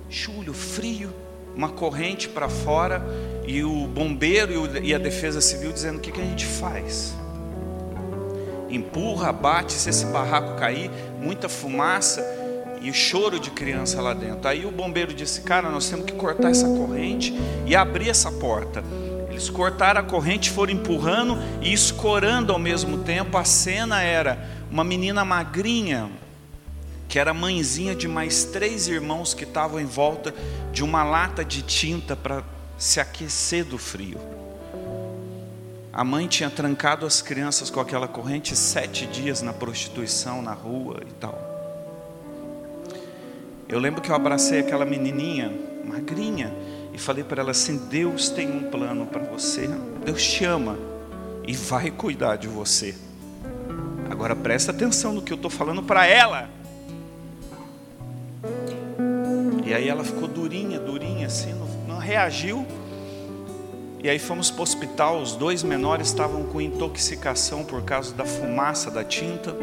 julho, 0.09 0.55
frio, 0.55 1.11
uma 1.55 1.69
corrente 1.69 2.29
para 2.29 2.49
fora 2.49 3.05
e 3.47 3.63
o 3.63 3.87
bombeiro 3.87 4.53
e 4.83 4.95
a 4.95 4.99
defesa 4.99 5.41
civil 5.41 5.73
dizendo: 5.73 5.99
o 5.99 6.01
que, 6.01 6.11
que 6.11 6.21
a 6.21 6.25
gente 6.25 6.47
faz? 6.47 7.15
empurra, 8.75 9.33
bate, 9.33 9.73
se 9.73 9.91
esse 9.91 10.07
barraco 10.07 10.57
cair, 10.57 10.91
muita 11.21 11.49
fumaça 11.49 12.25
e 12.81 12.91
o 12.91 12.95
choro 12.95 13.39
de 13.39 13.51
criança 13.51 14.01
lá 14.01 14.15
dentro. 14.15 14.49
Aí 14.49 14.65
o 14.65 14.71
bombeiro 14.71 15.13
disse: 15.15 15.43
Cara, 15.43 15.71
nós 15.71 15.89
temos 15.89 16.07
que 16.07 16.13
cortar 16.13 16.51
essa 16.51 16.67
corrente 16.67 17.35
e 17.67 17.77
abrir 17.77 18.09
essa 18.09 18.31
porta. 18.33 18.83
Eles 19.33 19.49
cortaram 19.49 20.03
a 20.03 20.05
corrente, 20.05 20.51
foram 20.51 20.75
empurrando 20.75 21.39
e 21.63 21.73
escorando 21.73 22.53
ao 22.53 22.59
mesmo 22.59 22.99
tempo. 22.99 23.39
A 23.39 23.45
cena 23.45 24.03
era 24.03 24.39
uma 24.71 24.85
menina 24.85 25.25
magrinha, 25.25 26.11
que 27.09 27.19
era 27.19 27.33
mãezinha 27.33 27.95
de 27.95 28.07
mais 28.07 28.45
três 28.45 28.89
irmãos 28.89 29.33
que 29.33 29.45
estavam 29.45 29.81
em 29.81 29.87
volta 29.87 30.35
de 30.71 30.85
uma 30.85 31.03
lata 31.03 31.43
de 31.43 31.63
tinta 31.63 32.15
para 32.15 32.45
se 32.77 33.01
aquecer 33.01 33.65
do 33.65 33.79
frio. 33.79 34.21
A 35.91 36.05
mãe 36.05 36.27
tinha 36.27 36.51
trancado 36.51 37.07
as 37.07 37.23
crianças 37.23 37.71
com 37.71 37.81
aquela 37.81 38.07
corrente 38.07 38.55
sete 38.55 39.07
dias 39.07 39.41
na 39.41 39.55
prostituição, 39.55 40.43
na 40.43 40.53
rua 40.53 41.01
e 41.09 41.13
tal. 41.15 41.39
Eu 43.67 43.79
lembro 43.79 44.03
que 44.03 44.11
eu 44.11 44.15
abracei 44.15 44.61
aquela 44.61 44.85
menininha, 44.85 45.51
magrinha, 45.85 46.53
e 46.93 46.99
falei 46.99 47.25
para 47.25 47.43
ela 47.43 47.51
assim: 47.51 47.77
Deus 47.89 48.29
tem 48.29 48.51
um 48.51 48.71
plano 48.71 49.07
para 49.07 49.23
você, 49.23 49.69
Deus 50.05 50.23
te 50.23 50.45
ama 50.45 50.79
e 51.47 51.55
vai 51.55 51.91
cuidar 51.91 52.37
de 52.37 52.49
você. 52.49 52.95
Agora 54.11 54.37
presta 54.37 54.71
atenção 54.71 55.13
no 55.13 55.23
que 55.23 55.33
eu 55.33 55.37
estou 55.37 55.51
falando 55.51 55.83
para 55.83 56.07
ela. 56.07 56.49
E 59.65 59.73
aí 59.73 59.89
ela 59.89 60.05
ficou 60.05 60.29
durinha, 60.29 60.79
durinha, 60.79 61.27
assim, 61.27 61.55
não, 61.55 61.95
não 61.95 61.99
reagiu. 61.99 62.67
E 64.03 64.11
aí 64.11 64.19
fomos 64.19 64.51
para 64.51 64.61
o 64.61 64.63
hospital, 64.65 65.23
os 65.23 65.37
dois 65.37 65.63
menores 65.63 66.09
estavam 66.09 66.45
com 66.45 66.61
intoxicação 66.61 67.65
por 67.65 67.83
causa 67.83 68.13
da 68.13 68.25
fumaça 68.25 68.91
da 68.91 69.05
tinta. 69.05 69.57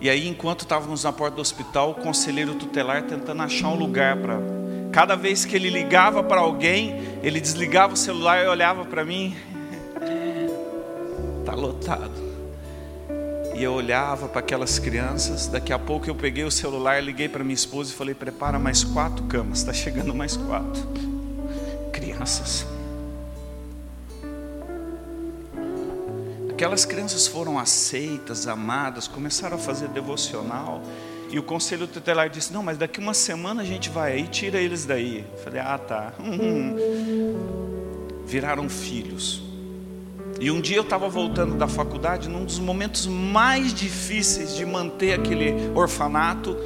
E 0.00 0.08
aí, 0.08 0.28
enquanto 0.28 0.60
estávamos 0.60 1.02
na 1.02 1.12
porta 1.12 1.36
do 1.36 1.42
hospital, 1.42 1.90
o 1.90 1.94
conselheiro 1.94 2.54
tutelar 2.54 3.02
tentando 3.02 3.42
achar 3.42 3.68
um 3.68 3.74
lugar 3.74 4.16
para. 4.16 4.53
Cada 4.94 5.16
vez 5.16 5.44
que 5.44 5.56
ele 5.56 5.70
ligava 5.70 6.22
para 6.22 6.40
alguém, 6.40 7.18
ele 7.20 7.40
desligava 7.40 7.94
o 7.94 7.96
celular 7.96 8.44
e 8.44 8.46
olhava 8.46 8.84
para 8.84 9.04
mim. 9.04 9.36
Está 11.40 11.52
lotado. 11.52 12.12
E 13.56 13.64
eu 13.64 13.72
olhava 13.72 14.28
para 14.28 14.38
aquelas 14.38 14.78
crianças. 14.78 15.48
Daqui 15.48 15.72
a 15.72 15.80
pouco 15.80 16.08
eu 16.08 16.14
peguei 16.14 16.44
o 16.44 16.50
celular, 16.50 17.02
liguei 17.02 17.28
para 17.28 17.42
minha 17.42 17.56
esposa 17.56 17.92
e 17.92 17.96
falei: 17.96 18.14
prepara 18.14 18.56
mais 18.56 18.84
quatro 18.84 19.24
camas, 19.24 19.58
está 19.58 19.72
chegando 19.72 20.14
mais 20.14 20.36
quatro. 20.36 20.86
Crianças. 21.92 22.64
Aquelas 26.50 26.84
crianças 26.84 27.26
foram 27.26 27.58
aceitas, 27.58 28.46
amadas, 28.46 29.08
começaram 29.08 29.56
a 29.56 29.60
fazer 29.60 29.88
devocional. 29.88 30.80
E 31.30 31.38
o 31.38 31.42
conselho 31.42 31.86
tutelar 31.86 32.28
disse: 32.28 32.52
Não, 32.52 32.62
mas 32.62 32.78
daqui 32.78 33.00
uma 33.00 33.14
semana 33.14 33.62
a 33.62 33.64
gente 33.64 33.90
vai 33.90 34.12
aí, 34.12 34.28
tira 34.28 34.58
eles 34.58 34.84
daí. 34.84 35.24
Eu 35.32 35.38
falei: 35.38 35.60
Ah, 35.60 35.78
tá. 35.78 36.12
Hum. 36.20 36.76
Viraram 38.26 38.68
filhos. 38.68 39.42
E 40.40 40.50
um 40.50 40.60
dia 40.60 40.76
eu 40.76 40.82
estava 40.82 41.08
voltando 41.08 41.54
da 41.54 41.68
faculdade, 41.68 42.28
num 42.28 42.44
dos 42.44 42.58
momentos 42.58 43.06
mais 43.06 43.72
difíceis 43.72 44.54
de 44.54 44.66
manter 44.66 45.12
aquele 45.12 45.54
orfanato. 45.74 46.56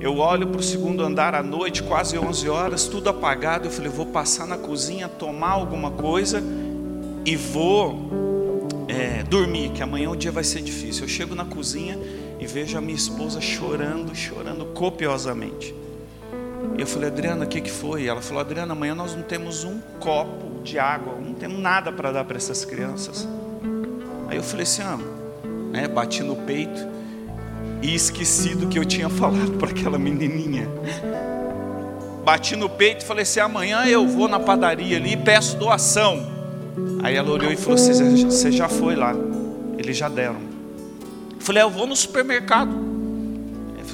Eu 0.00 0.18
olho 0.18 0.46
para 0.46 0.60
o 0.60 0.62
segundo 0.62 1.02
andar 1.02 1.34
à 1.34 1.42
noite, 1.42 1.82
quase 1.82 2.16
11 2.16 2.48
horas, 2.48 2.84
tudo 2.84 3.10
apagado. 3.10 3.66
Eu 3.66 3.70
falei: 3.70 3.90
Vou 3.90 4.06
passar 4.06 4.46
na 4.46 4.56
cozinha, 4.56 5.08
tomar 5.08 5.50
alguma 5.50 5.90
coisa 5.90 6.42
e 7.24 7.36
vou 7.36 8.08
é, 8.88 9.22
dormir, 9.24 9.70
que 9.70 9.82
amanhã 9.82 10.10
o 10.10 10.16
dia 10.16 10.32
vai 10.32 10.44
ser 10.44 10.62
difícil. 10.62 11.04
Eu 11.04 11.08
chego 11.08 11.34
na 11.34 11.44
cozinha 11.44 11.98
e 12.38 12.46
vejo 12.46 12.78
a 12.78 12.80
minha 12.80 12.96
esposa 12.96 13.40
chorando, 13.40 14.14
chorando 14.14 14.64
copiosamente. 14.66 15.74
E 16.76 16.80
eu 16.80 16.86
falei, 16.86 17.08
Adriana, 17.08 17.44
o 17.44 17.48
que, 17.48 17.60
que 17.60 17.70
foi? 17.70 18.06
ela 18.06 18.20
falou, 18.20 18.40
Adriana, 18.40 18.72
amanhã 18.72 18.94
nós 18.94 19.14
não 19.14 19.22
temos 19.22 19.64
um 19.64 19.80
copo 19.98 20.62
de 20.62 20.78
água, 20.78 21.14
não 21.20 21.34
temos 21.34 21.58
nada 21.58 21.92
para 21.92 22.12
dar 22.12 22.24
para 22.24 22.36
essas 22.36 22.64
crianças. 22.64 23.26
Aí 24.28 24.36
eu 24.36 24.42
falei 24.42 24.64
assim, 24.64 24.82
ah, 24.82 24.98
né, 25.72 25.88
bati 25.88 26.22
no 26.22 26.36
peito 26.36 26.86
e 27.82 27.94
esqueci 27.94 28.54
do 28.54 28.66
que 28.66 28.78
eu 28.78 28.84
tinha 28.84 29.08
falado 29.10 29.52
para 29.52 29.70
aquela 29.70 29.98
menininha. 29.98 30.68
bati 32.24 32.56
no 32.56 32.68
peito 32.68 33.02
e 33.02 33.04
falei 33.06 33.22
assim: 33.22 33.40
amanhã 33.40 33.84
eu 33.86 34.06
vou 34.06 34.28
na 34.28 34.40
padaria 34.40 34.96
ali 34.96 35.12
e 35.12 35.16
peço 35.16 35.56
doação. 35.56 36.26
Aí 37.02 37.16
ela 37.16 37.30
olhou 37.30 37.50
e 37.50 37.56
falou 37.56 37.78
você 37.78 38.52
já 38.52 38.68
foi 38.68 38.94
lá, 38.94 39.14
eles 39.78 39.96
já 39.96 40.08
deram. 40.08 40.47
Eu 41.38 41.40
falei: 41.40 41.62
eu 41.62 41.70
vou 41.70 41.86
no 41.86 41.96
supermercado. 41.96 42.88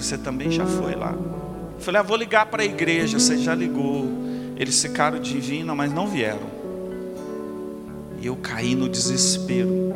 Você 0.05 0.19
também 0.19 0.51
já 0.51 0.67
foi 0.67 0.95
lá. 0.95 1.15
Eu 1.15 1.81
falei: 1.81 1.99
eu 1.99 2.05
vou 2.05 2.17
ligar 2.17 2.45
para 2.47 2.63
a 2.63 2.65
igreja. 2.65 3.19
Você 3.19 3.39
já 3.39 3.55
ligou. 3.55 4.07
Eles 4.55 4.81
ficaram 4.83 5.19
divinos, 5.19 5.75
mas 5.75 5.91
não 5.91 6.07
vieram. 6.07 6.53
E 8.21 8.27
eu 8.27 8.37
caí 8.37 8.75
no 8.75 8.87
desespero. 8.87 9.95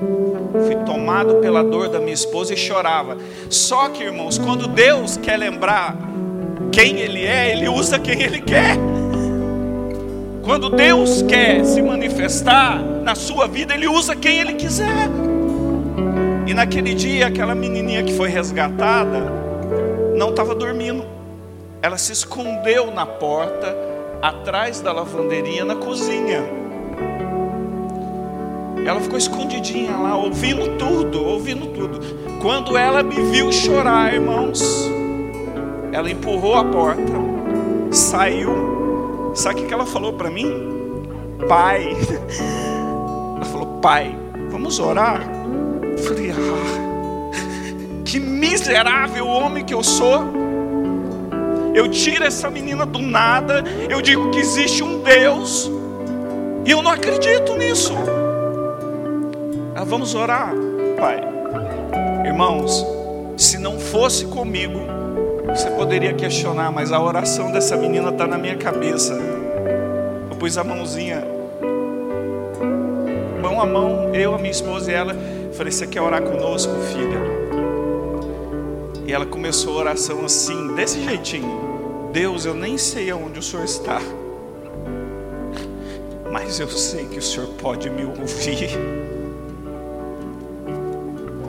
Fui 0.67 0.77
tomado 0.87 1.37
pela 1.37 1.63
dor 1.63 1.91
da 1.91 1.99
minha 2.01 2.15
esposa 2.15 2.55
e 2.55 2.57
chorava. 2.57 3.19
Só 3.51 3.91
que, 3.91 4.03
irmãos, 4.03 4.39
quando 4.39 4.67
Deus 4.67 5.19
quer 5.19 5.37
lembrar 5.37 5.95
quem 6.73 6.99
Ele 7.01 7.25
é, 7.25 7.53
Ele 7.53 7.69
usa 7.69 7.99
quem 7.99 8.23
Ele 8.23 8.41
quer. 8.41 8.77
Quando 10.43 10.71
Deus 10.71 11.21
quer 11.23 11.63
se 11.67 11.83
manifestar 11.83 12.79
na 12.79 13.15
sua 13.15 13.47
vida, 13.47 13.75
Ele 13.75 13.87
usa 13.87 14.17
quem 14.17 14.41
Ele 14.41 14.55
quiser. 14.55 15.28
E 16.49 16.55
naquele 16.55 16.95
dia, 16.95 17.27
aquela 17.27 17.55
menininha 17.55 18.03
que 18.03 18.15
foi 18.15 18.31
resgatada 18.31 19.21
não 20.17 20.31
estava 20.31 20.55
dormindo. 20.55 21.05
Ela 21.83 21.99
se 21.99 22.11
escondeu 22.11 22.91
na 22.91 23.05
porta, 23.05 23.77
atrás 24.23 24.81
da 24.81 24.91
lavanderia, 24.91 25.63
na 25.63 25.77
cozinha. 25.77 26.43
Ela 28.83 28.99
ficou 28.99 29.19
escondidinha 29.19 29.95
lá, 29.95 30.17
ouvindo 30.17 30.79
tudo, 30.79 31.23
ouvindo 31.23 31.67
tudo. 31.67 32.01
Quando 32.41 32.79
ela 32.79 33.03
me 33.03 33.31
viu 33.31 33.53
chorar, 33.53 34.15
irmãos, 34.15 34.91
ela 35.93 36.11
empurrou 36.11 36.55
a 36.55 36.65
porta, 36.65 37.13
saiu. 37.91 39.33
Sabe 39.35 39.61
o 39.61 39.67
que 39.67 39.75
ela 39.75 39.85
falou 39.85 40.15
para 40.15 40.31
mim? 40.31 40.51
Pai. 41.47 41.95
Ela 43.37 43.45
falou, 43.45 43.67
pai, 43.81 44.19
vamos 44.51 44.81
orar? 44.81 45.38
Eu 45.99 46.05
falei, 46.05 46.31
ah, 46.31 48.03
que 48.05 48.21
miserável 48.21 49.27
homem 49.27 49.65
que 49.65 49.75
eu 49.75 49.83
sou. 49.83 50.25
Eu 51.75 51.89
tiro 51.89 52.25
essa 52.25 52.49
menina 52.49 52.87
do 52.87 53.01
nada, 53.01 53.65
eu 53.89 54.01
digo 54.01 54.31
que 54.31 54.39
existe 54.39 54.83
um 54.83 55.01
Deus, 55.01 55.71
e 56.65 56.71
eu 56.71 56.81
não 56.83 56.91
acredito 56.91 57.55
nisso. 57.57 57.95
Ah, 59.75 59.85
vamos 59.85 60.15
orar, 60.15 60.53
Pai. 60.99 61.21
Irmãos, 62.25 62.87
se 63.37 63.59
não 63.59 63.79
fosse 63.79 64.25
comigo, 64.27 64.81
você 65.47 65.71
poderia 65.71 66.15
questionar, 66.15 66.71
mas 66.71 66.93
a 66.93 67.01
oração 67.01 67.51
dessa 67.51 67.77
menina 67.77 68.11
está 68.11 68.27
na 68.27 68.39
minha 68.39 68.57
cabeça. 68.57 69.19
Eu 70.31 70.37
pus 70.37 70.57
a 70.57 70.65
mãozinha, 70.65 71.25
mão 73.43 73.61
a 73.61 73.67
mão, 73.67 74.15
eu, 74.15 74.35
a 74.35 74.39
minha 74.39 74.51
esposa 74.51 74.91
e 74.91 74.95
ela. 74.95 75.38
Falei: 75.59 75.73
Você 75.73 75.89
quer 75.89 76.01
orar 76.01 76.23
conosco, 76.23 76.73
filha? 76.93 77.19
E 79.05 79.13
ela 79.13 79.27
começou 79.27 79.75
a 79.75 79.81
oração 79.81 80.25
assim, 80.25 80.73
desse 80.77 81.03
jeitinho: 81.03 82.11
Deus, 82.13 82.45
eu 82.45 82.55
nem 82.55 82.79
sei 82.79 83.11
aonde 83.11 83.41
o 83.41 83.43
Senhor 83.43 83.65
está, 83.65 84.01
mas 86.31 86.61
eu 86.61 86.69
sei 86.69 87.07
que 87.07 87.19
o 87.19 87.23
Senhor 87.23 87.49
pode 87.61 87.91
me 87.91 88.05
ouvir. 88.05 88.71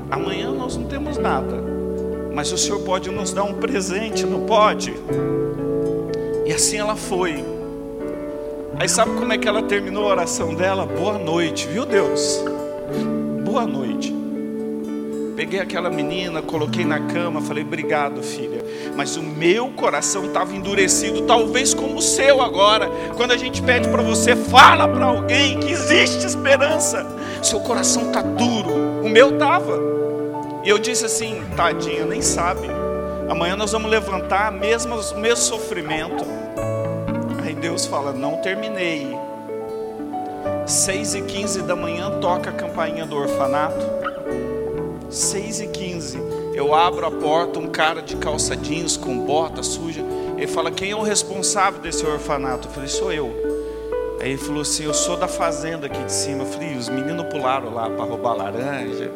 Amanhã 0.09 0.51
nós 0.53 0.75
não 0.75 0.87
temos 0.87 1.19
nada, 1.19 1.63
mas 2.33 2.51
o 2.51 2.57
Senhor 2.57 2.79
pode 2.79 3.11
nos 3.11 3.31
dar 3.31 3.43
um 3.43 3.53
presente, 3.53 4.25
não 4.25 4.39
pode? 4.47 4.91
E 6.47 6.51
assim 6.51 6.77
ela 6.77 6.95
foi. 6.95 7.45
Aí 8.79 8.89
sabe 8.89 9.11
como 9.19 9.31
é 9.31 9.37
que 9.37 9.47
ela 9.47 9.61
terminou 9.61 10.05
a 10.05 10.07
oração 10.07 10.55
dela? 10.55 10.83
Boa 10.83 11.19
noite, 11.19 11.67
viu 11.67 11.85
Deus? 11.85 12.43
Boa 13.49 13.65
noite. 13.65 14.13
Peguei 15.35 15.59
aquela 15.59 15.89
menina, 15.89 16.39
coloquei 16.39 16.85
na 16.85 16.99
cama, 16.99 17.41
falei: 17.41 17.63
Obrigado, 17.63 18.21
filha. 18.21 18.63
Mas 18.95 19.17
o 19.17 19.23
meu 19.23 19.69
coração 19.69 20.25
estava 20.25 20.55
endurecido, 20.55 21.23
talvez 21.23 21.73
como 21.73 21.97
o 21.97 22.01
seu 22.01 22.43
agora. 22.43 22.87
Quando 23.17 23.31
a 23.31 23.37
gente 23.37 23.59
pede 23.63 23.89
para 23.89 24.03
você, 24.03 24.35
fala 24.35 24.87
para 24.87 25.03
alguém 25.03 25.59
que 25.59 25.71
existe 25.71 26.27
esperança. 26.27 27.03
Seu 27.41 27.59
coração 27.61 28.09
está 28.09 28.21
duro, 28.21 29.01
o 29.03 29.09
meu 29.09 29.33
estava. 29.33 29.79
E 30.63 30.69
eu 30.69 30.77
disse 30.77 31.05
assim, 31.05 31.41
tadinha, 31.57 32.05
nem 32.05 32.21
sabe. 32.21 32.67
Amanhã 33.27 33.55
nós 33.55 33.71
vamos 33.71 33.89
levantar 33.89 34.51
mesmo, 34.51 34.93
o 34.93 35.19
mesmo 35.19 35.37
sofrimento. 35.37 36.23
Aí 37.43 37.55
Deus 37.55 37.87
fala, 37.87 38.11
não 38.13 38.37
terminei. 38.43 39.17
Seis 40.69 41.15
e 41.15 41.21
quinze 41.23 41.63
da 41.63 41.75
manhã 41.75 42.19
toca 42.19 42.51
a 42.51 42.53
campainha 42.53 43.03
do 43.03 43.15
orfanato. 43.15 43.83
Seis 45.09 45.59
e 45.59 45.65
quinze. 45.65 46.19
Eu 46.53 46.75
abro 46.75 47.07
a 47.07 47.11
porta, 47.11 47.57
um 47.57 47.67
cara 47.67 48.03
de 48.03 48.15
calça 48.17 48.55
jeans 48.55 48.95
com 48.95 49.25
bota 49.25 49.63
suja. 49.63 50.01
Ele 50.37 50.45
fala, 50.45 50.69
quem 50.69 50.91
é 50.91 50.95
o 50.95 51.01
responsável 51.01 51.81
desse 51.81 52.05
orfanato? 52.05 52.67
Eu 52.67 52.71
falei, 52.71 52.87
sou 52.87 53.11
eu. 53.11 53.33
Aí 54.21 54.29
ele 54.29 54.37
falou 54.37 54.61
assim, 54.61 54.83
eu 54.83 54.93
sou 54.93 55.17
da 55.17 55.27
fazenda 55.27 55.87
aqui 55.87 56.03
de 56.03 56.13
cima. 56.13 56.43
Eu 56.43 56.47
falei, 56.47 56.77
os 56.77 56.87
meninos 56.87 57.25
pularam 57.31 57.73
lá 57.73 57.89
para 57.89 58.05
roubar 58.05 58.33
laranja. 58.33 59.11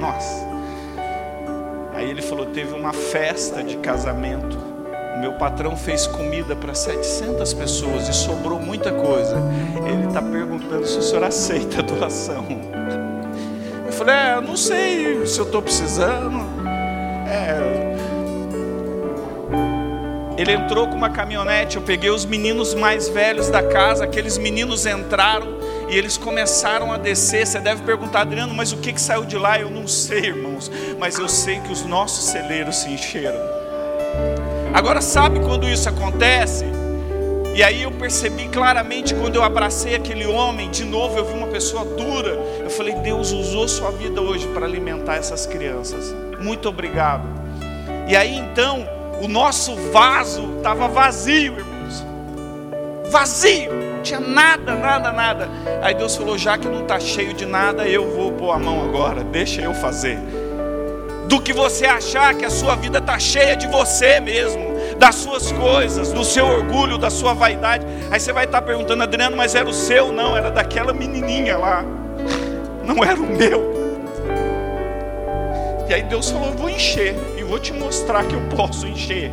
Nossa. 0.00 0.48
Aí 1.92 2.08
ele 2.08 2.22
falou: 2.22 2.46
teve 2.46 2.72
uma 2.74 2.92
festa 2.92 3.62
de 3.62 3.76
casamento. 3.76 4.67
Meu 5.20 5.32
patrão 5.32 5.76
fez 5.76 6.06
comida 6.06 6.54
para 6.54 6.74
700 6.74 7.52
pessoas 7.52 8.08
e 8.08 8.12
sobrou 8.12 8.60
muita 8.60 8.92
coisa. 8.92 9.36
Ele 9.84 10.06
está 10.06 10.22
perguntando 10.22 10.86
se 10.86 10.96
o 10.96 11.02
senhor 11.02 11.24
aceita 11.24 11.80
a 11.80 11.82
doação. 11.82 12.46
Eu 13.84 13.92
falei: 13.92 14.14
é, 14.14 14.34
eu 14.36 14.42
não 14.42 14.56
sei 14.56 15.26
se 15.26 15.40
eu 15.40 15.44
estou 15.44 15.60
precisando. 15.60 16.38
É. 17.26 17.88
Ele 20.36 20.52
entrou 20.52 20.86
com 20.86 20.94
uma 20.94 21.10
caminhonete. 21.10 21.76
Eu 21.76 21.82
peguei 21.82 22.10
os 22.10 22.24
meninos 22.24 22.72
mais 22.72 23.08
velhos 23.08 23.50
da 23.50 23.60
casa. 23.60 24.04
Aqueles 24.04 24.38
meninos 24.38 24.86
entraram 24.86 25.58
e 25.88 25.98
eles 25.98 26.16
começaram 26.16 26.92
a 26.92 26.96
descer. 26.96 27.44
Você 27.44 27.58
deve 27.58 27.82
perguntar, 27.82 28.20
Adriano, 28.20 28.54
mas 28.54 28.72
o 28.72 28.76
que, 28.76 28.92
que 28.92 29.00
saiu 29.00 29.24
de 29.24 29.36
lá? 29.36 29.58
Eu 29.58 29.68
não 29.68 29.88
sei, 29.88 30.26
irmãos, 30.26 30.70
mas 30.96 31.18
eu 31.18 31.28
sei 31.28 31.58
que 31.58 31.72
os 31.72 31.84
nossos 31.84 32.26
celeiros 32.26 32.76
se 32.76 32.88
encheram. 32.88 33.57
Agora, 34.72 35.00
sabe 35.00 35.40
quando 35.40 35.68
isso 35.68 35.88
acontece? 35.88 36.64
E 37.54 37.62
aí 37.62 37.82
eu 37.82 37.90
percebi 37.90 38.48
claramente 38.48 39.14
quando 39.14 39.34
eu 39.34 39.42
abracei 39.42 39.94
aquele 39.94 40.26
homem, 40.26 40.70
de 40.70 40.84
novo 40.84 41.18
eu 41.18 41.24
vi 41.24 41.32
uma 41.32 41.48
pessoa 41.48 41.84
dura. 41.84 42.38
Eu 42.60 42.70
falei, 42.70 42.94
Deus 42.96 43.32
usou 43.32 43.66
sua 43.66 43.90
vida 43.90 44.20
hoje 44.20 44.46
para 44.48 44.64
alimentar 44.64 45.16
essas 45.16 45.44
crianças. 45.46 46.14
Muito 46.40 46.68
obrigado. 46.68 47.24
E 48.06 48.14
aí 48.14 48.36
então, 48.36 48.86
o 49.20 49.26
nosso 49.26 49.74
vaso 49.92 50.58
estava 50.58 50.86
vazio, 50.86 51.58
irmãos. 51.58 52.04
Vazio 53.10 53.78
tinha 54.02 54.20
nada, 54.20 54.74
nada, 54.74 55.12
nada. 55.12 55.48
Aí 55.82 55.94
Deus 55.94 56.16
falou: 56.16 56.38
já 56.38 56.56
que 56.56 56.68
não 56.68 56.82
está 56.82 56.98
cheio 56.98 57.34
de 57.34 57.44
nada, 57.44 57.86
eu 57.86 58.14
vou 58.14 58.32
pôr 58.32 58.52
a 58.52 58.58
mão 58.58 58.84
agora, 58.84 59.22
deixa 59.24 59.60
eu 59.60 59.74
fazer. 59.74 60.18
Do 61.28 61.40
que 61.40 61.52
você 61.52 61.86
achar 61.86 62.34
que 62.34 62.44
a 62.44 62.50
sua 62.50 62.74
vida 62.74 62.98
está 62.98 63.18
cheia 63.18 63.54
de 63.54 63.68
você 63.68 64.18
mesmo, 64.18 64.96
das 64.98 65.14
suas 65.14 65.52
coisas, 65.52 66.10
do 66.10 66.24
seu 66.24 66.46
orgulho, 66.46 66.98
da 66.98 67.10
sua 67.10 67.34
vaidade. 67.34 67.86
Aí 68.10 68.18
você 68.18 68.32
vai 68.32 68.46
estar 68.46 68.60
tá 68.60 68.66
perguntando, 68.66 69.02
Adriano, 69.02 69.36
mas 69.36 69.54
era 69.54 69.68
o 69.68 69.72
seu? 69.72 70.10
Não, 70.10 70.36
era 70.36 70.50
daquela 70.50 70.92
menininha 70.92 71.56
lá, 71.56 71.84
não 72.84 73.04
era 73.04 73.20
o 73.20 73.26
meu. 73.26 73.78
E 75.88 75.94
aí 75.94 76.02
Deus 76.02 76.30
falou: 76.30 76.52
vou 76.52 76.68
encher, 76.68 77.14
e 77.36 77.42
vou 77.42 77.58
te 77.58 77.72
mostrar 77.72 78.24
que 78.24 78.34
eu 78.34 78.40
posso 78.56 78.86
encher. 78.86 79.30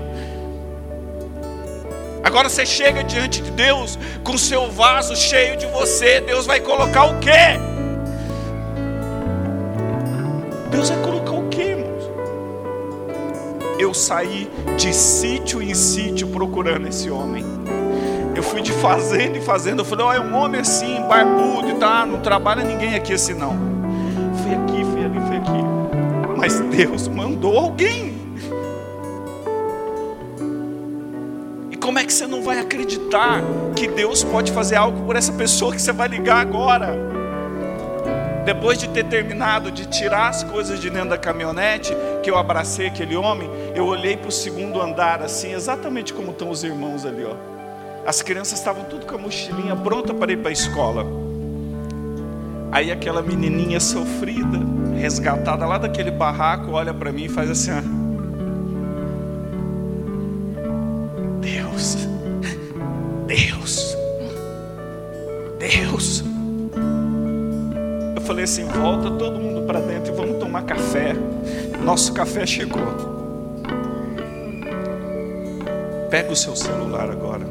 Agora 2.24 2.50
você 2.50 2.66
chega 2.66 3.04
diante 3.04 3.41
de 3.41 3.52
Deus 3.52 4.00
com 4.24 4.38
seu 4.38 4.70
vaso 4.72 5.16
cheio 5.16 5.56
de 5.58 5.68
você, 5.68 6.20
Deus 6.22 6.46
vai 6.46 6.60
colocar 6.60 7.06
o 7.06 7.20
quê? 7.20 7.60
Deus 10.72 10.89
vai 10.89 11.02
saí 13.96 14.50
de 14.78 14.93
sítio 14.93 15.62
em 15.62 15.74
sítio 15.74 16.28
procurando 16.28 16.88
esse 16.88 17.10
homem. 17.10 17.43
Eu 18.36 18.43
fui 18.43 18.62
de 18.62 18.72
fazenda 18.74 19.38
em 19.38 19.41
fazenda. 19.41 19.82
Eu 19.82 19.86
falei, 19.86 20.06
ó, 20.06 20.10
oh, 20.10 20.14
é 20.14 20.20
um 20.20 20.36
homem 20.36 20.62
assim, 20.62 21.02
barbudo 21.08 21.70
e 21.70 21.76
tá, 21.76 22.06
não 22.06 22.20
trabalha 22.20 22.64
ninguém 22.64 22.96
aqui 22.96 23.14
assim 23.14 23.34
não. 23.34 23.58
Fui 24.43 24.54
aqui, 24.54 24.84
fui 24.84 25.06
ali, 25.06 25.20
fui 25.28 25.38
aqui. 25.38 26.38
Mas 26.38 26.60
Deus 26.60 27.08
mandou 27.08 27.58
alguém. 27.58 28.16
como 31.86 32.00
é 32.00 32.04
que 32.04 32.12
você 32.12 32.26
não 32.26 32.41
vai 32.41 32.60
acreditar 32.60 33.41
que 33.76 33.88
Deus 33.88 34.24
pode 34.24 34.52
fazer 34.52 34.76
algo 34.76 35.06
por 35.06 35.16
essa 35.16 35.32
pessoa 35.32 35.72
que 35.72 35.80
você 35.80 35.93
vai 35.93 36.08
ligar 36.08 36.41
agora? 36.41 36.93
Depois 38.43 38.80
de 38.80 38.89
ter 38.89 39.06
terminado 39.06 39.72
de 39.72 39.86
tirar 39.86 40.30
as 40.30 40.43
coisas 40.43 40.80
de 40.80 40.89
dentro 40.89 41.12
da 41.12 41.18
caminhonete, 41.18 41.96
que 42.26 42.32
eu 42.32 42.39
abracei 42.39 42.88
aquele 42.88 43.15
homem, 43.15 43.47
eu 43.76 43.86
olhei 43.86 44.17
para 44.17 44.30
o 44.30 44.32
segundo 44.32 44.82
andar, 44.82 45.21
assim, 45.21 45.53
exatamente 45.53 46.11
como 46.11 46.32
estão 46.32 46.49
os 46.49 46.63
irmãos 46.63 47.05
ali, 47.05 47.23
ó. 47.23 47.36
As 48.03 48.23
crianças 48.23 48.57
estavam 48.57 48.84
tudo 48.86 49.05
com 49.05 49.13
a 49.13 49.17
mochilinha 49.19 49.76
pronta 49.76 50.11
para 50.11 50.32
ir 50.32 50.38
para 50.38 50.49
a 50.49 50.51
escola. 50.51 51.05
Aí 52.71 52.91
aquela 52.91 53.21
menininha 53.21 53.80
sofrida, 53.80 54.59
resgatada 54.99 55.67
lá 55.67 55.78
daquele 55.78 56.09
barraco, 56.09 56.71
olha 56.71 56.91
para 56.95 57.11
mim 57.11 57.26
e 57.26 57.30
faz 57.30 57.47
assim: 57.47 57.69
ó. 57.73 57.82
Deus, 61.41 62.07
Deus, 63.28 63.95
Deus. 65.59 66.23
Eu 68.15 68.21
falei 68.23 68.45
assim: 68.45 68.65
volta 68.65 69.11
todo 69.11 69.39
mundo 69.39 69.67
para 69.67 69.80
dentro 69.80 70.11
e 70.11 70.15
vamos 70.15 70.39
tomar 70.39 70.63
café. 70.63 71.15
Nosso 71.86 72.13
café 72.13 72.47
chegou. 72.47 72.81
Pega 76.09 76.31
o 76.31 76.36
seu 76.36 76.55
celular 76.55 77.11
agora. 77.11 77.45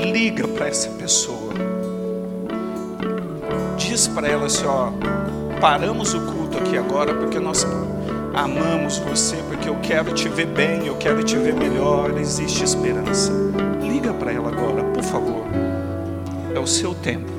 Liga 0.00 0.46
para 0.46 0.68
essa 0.68 0.88
pessoa. 0.90 1.52
Diz 3.76 4.06
para 4.06 4.28
ela 4.28 4.46
assim: 4.46 4.66
ó, 4.66 4.92
paramos 5.60 6.14
o 6.14 6.20
culto 6.20 6.58
aqui 6.58 6.78
agora 6.78 7.12
porque 7.12 7.40
nós 7.40 7.66
amamos 8.32 8.98
você, 8.98 9.34
porque 9.48 9.68
eu 9.68 9.76
quero 9.82 10.14
te 10.14 10.28
ver 10.28 10.46
bem, 10.46 10.86
eu 10.86 10.94
quero 10.94 11.24
te 11.24 11.36
ver 11.36 11.54
melhor. 11.54 12.16
Existe 12.16 12.62
esperança. 12.62 13.32
Liga 13.82 14.14
para 14.14 14.30
ela 14.30 14.48
agora, 14.48 14.84
por 14.84 15.02
favor. 15.02 15.44
É 16.54 16.58
o 16.60 16.68
seu 16.68 16.94
tempo. 16.94 17.32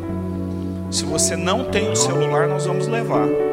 Se 0.92 1.06
você 1.06 1.38
não 1.38 1.64
tem 1.64 1.90
o 1.90 1.96
celular, 1.96 2.50
nós 2.50 2.66
vamos 2.66 2.86
levar. 2.86 3.53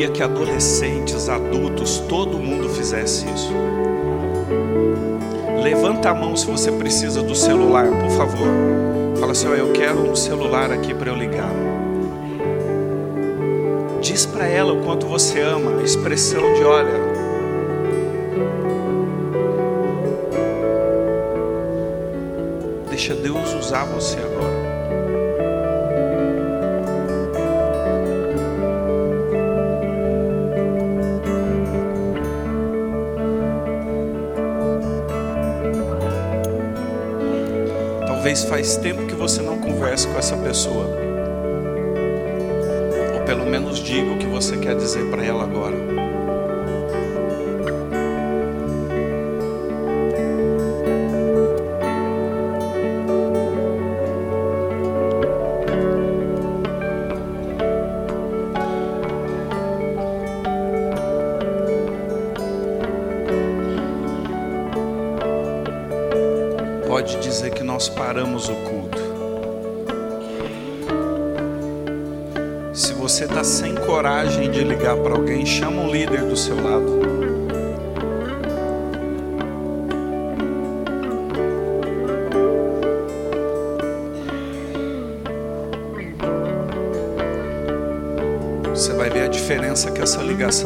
Queria 0.00 0.10
que 0.14 0.22
adolescentes, 0.22 1.28
adultos, 1.28 1.98
todo 2.08 2.38
mundo 2.38 2.70
fizesse 2.70 3.26
isso. 3.26 3.52
Levanta 5.62 6.08
a 6.08 6.14
mão 6.14 6.34
se 6.34 6.46
você 6.46 6.72
precisa 6.72 7.22
do 7.22 7.34
celular, 7.34 7.86
por 7.86 8.10
favor. 8.12 8.48
Fala 9.18 9.32
assim: 9.32 9.48
oh, 9.48 9.54
eu 9.54 9.72
quero 9.72 10.10
um 10.10 10.16
celular 10.16 10.72
aqui 10.72 10.94
para 10.94 11.10
eu 11.10 11.16
ligar. 11.16 11.52
Diz 14.00 14.24
para 14.24 14.46
ela 14.46 14.72
o 14.72 14.82
quanto 14.82 15.06
você 15.06 15.38
ama, 15.40 15.78
a 15.78 15.82
expressão 15.82 16.54
de 16.54 16.64
olha. 16.64 17.10
Deixa 22.88 23.14
Deus 23.14 23.52
usar 23.52 23.84
você 23.84 24.16
agora. 24.16 24.59
Talvez 38.30 38.44
faz 38.44 38.76
tempo 38.76 39.06
que 39.06 39.14
você 39.16 39.42
não 39.42 39.58
conversa 39.58 40.06
com 40.06 40.16
essa 40.16 40.36
pessoa. 40.36 40.86
Ou 43.12 43.24
pelo 43.24 43.44
menos 43.44 43.80
diga 43.80 44.12
o 44.12 44.18
que 44.18 44.26
você 44.26 44.56
quer 44.56 44.76
dizer 44.76 45.10
para 45.10 45.24
ela 45.24 45.42
agora. 45.42 46.09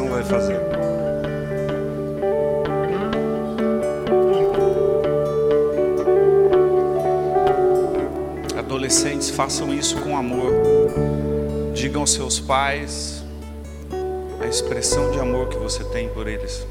Vai 0.08 0.24
fazer. 0.24 0.74
façam 9.34 9.74
isso 9.74 10.00
com 10.00 10.16
amor. 10.16 10.52
Digam 11.74 12.02
aos 12.02 12.12
seus 12.12 12.38
pais 12.40 13.22
a 14.40 14.46
expressão 14.46 15.10
de 15.10 15.18
amor 15.18 15.48
que 15.48 15.56
você 15.56 15.82
tem 15.84 16.08
por 16.08 16.26
eles. 16.26 16.66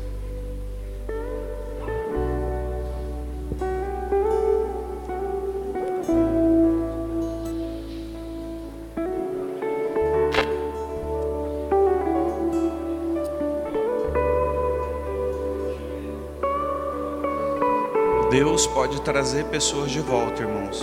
Deus 18.34 18.66
pode 18.66 19.00
trazer 19.02 19.46
pessoas 19.46 19.92
de 19.92 20.00
volta, 20.00 20.42
irmãos. 20.42 20.82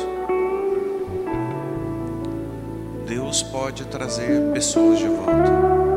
Deus 3.04 3.42
pode 3.42 3.86
trazer 3.86 4.52
pessoas 4.52 5.00
de 5.00 5.08
volta. 5.08 5.89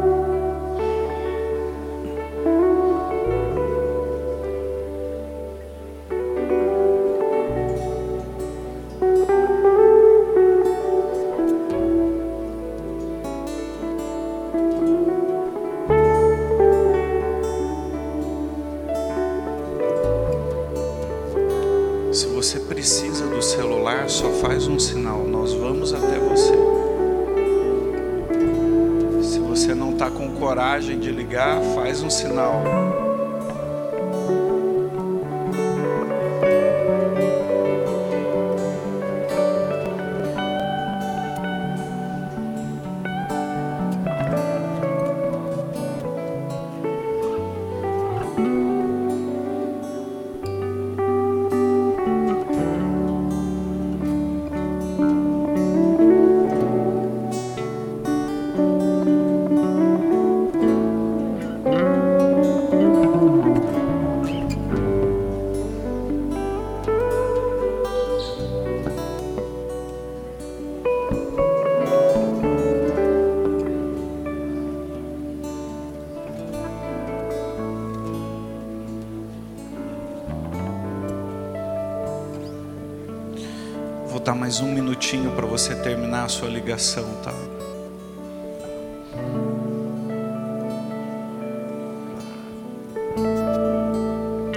Ligação, 86.84 87.06
tá? 87.24 87.34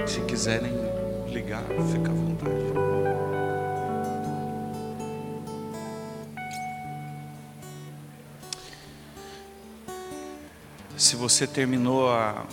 Se 0.05 0.19
quiserem 0.21 0.73
ligar, 1.29 1.63
fica 1.63 2.11
à 2.11 2.13
vontade. 2.13 2.53
Se 10.97 11.15
você 11.15 11.47
terminou 11.47 12.09
a, 12.09 12.45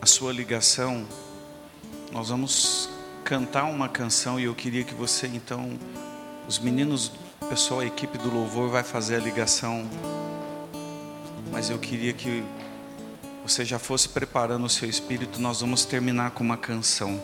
a 0.00 0.06
sua 0.06 0.32
ligação, 0.32 1.06
nós 2.10 2.30
vamos 2.30 2.88
cantar 3.22 3.64
uma 3.64 3.88
canção 3.88 4.40
e 4.40 4.44
eu 4.44 4.54
queria 4.54 4.82
que 4.82 4.94
você 4.94 5.26
então, 5.26 5.78
os 6.48 6.58
meninos, 6.58 7.12
pessoal, 7.44 7.80
a 7.80 7.86
equipe 7.86 8.16
do 8.18 8.32
louvor 8.32 8.70
vai 8.70 8.82
fazer 8.82 9.16
a 9.16 9.18
ligação, 9.18 9.86
mas 11.52 11.68
eu 11.68 11.78
queria 11.78 12.12
que 12.12 12.42
você 13.44 13.64
já 13.64 13.78
fosse 13.78 14.08
preparando 14.08 14.64
o 14.64 14.68
seu 14.68 14.88
espírito, 14.88 15.40
nós 15.40 15.60
vamos 15.60 15.84
terminar 15.84 16.30
com 16.30 16.42
uma 16.42 16.56
canção. 16.56 17.20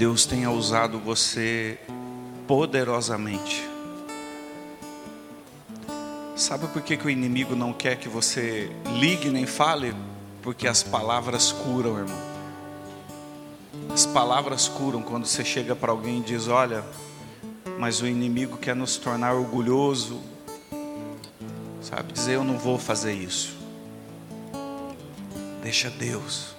Deus 0.00 0.24
tenha 0.24 0.50
usado 0.50 0.98
você 0.98 1.78
poderosamente. 2.48 3.68
Sabe 6.34 6.68
por 6.68 6.80
que, 6.80 6.96
que 6.96 7.06
o 7.06 7.10
inimigo 7.10 7.54
não 7.54 7.74
quer 7.74 7.98
que 7.98 8.08
você 8.08 8.74
ligue 8.98 9.28
nem 9.28 9.44
fale? 9.44 9.94
Porque 10.40 10.66
as 10.66 10.82
palavras 10.82 11.52
curam, 11.52 11.98
irmão. 11.98 12.18
As 13.92 14.06
palavras 14.06 14.68
curam 14.68 15.02
quando 15.02 15.26
você 15.26 15.44
chega 15.44 15.76
para 15.76 15.92
alguém 15.92 16.20
e 16.20 16.22
diz: 16.22 16.48
Olha, 16.48 16.82
mas 17.78 18.00
o 18.00 18.06
inimigo 18.06 18.56
quer 18.56 18.74
nos 18.74 18.96
tornar 18.96 19.34
orgulhoso, 19.34 20.18
sabe? 21.82 22.14
Dizer: 22.14 22.36
Eu 22.36 22.44
não 22.44 22.56
vou 22.56 22.78
fazer 22.78 23.12
isso. 23.12 23.54
Deixa 25.62 25.90
Deus. 25.90 26.58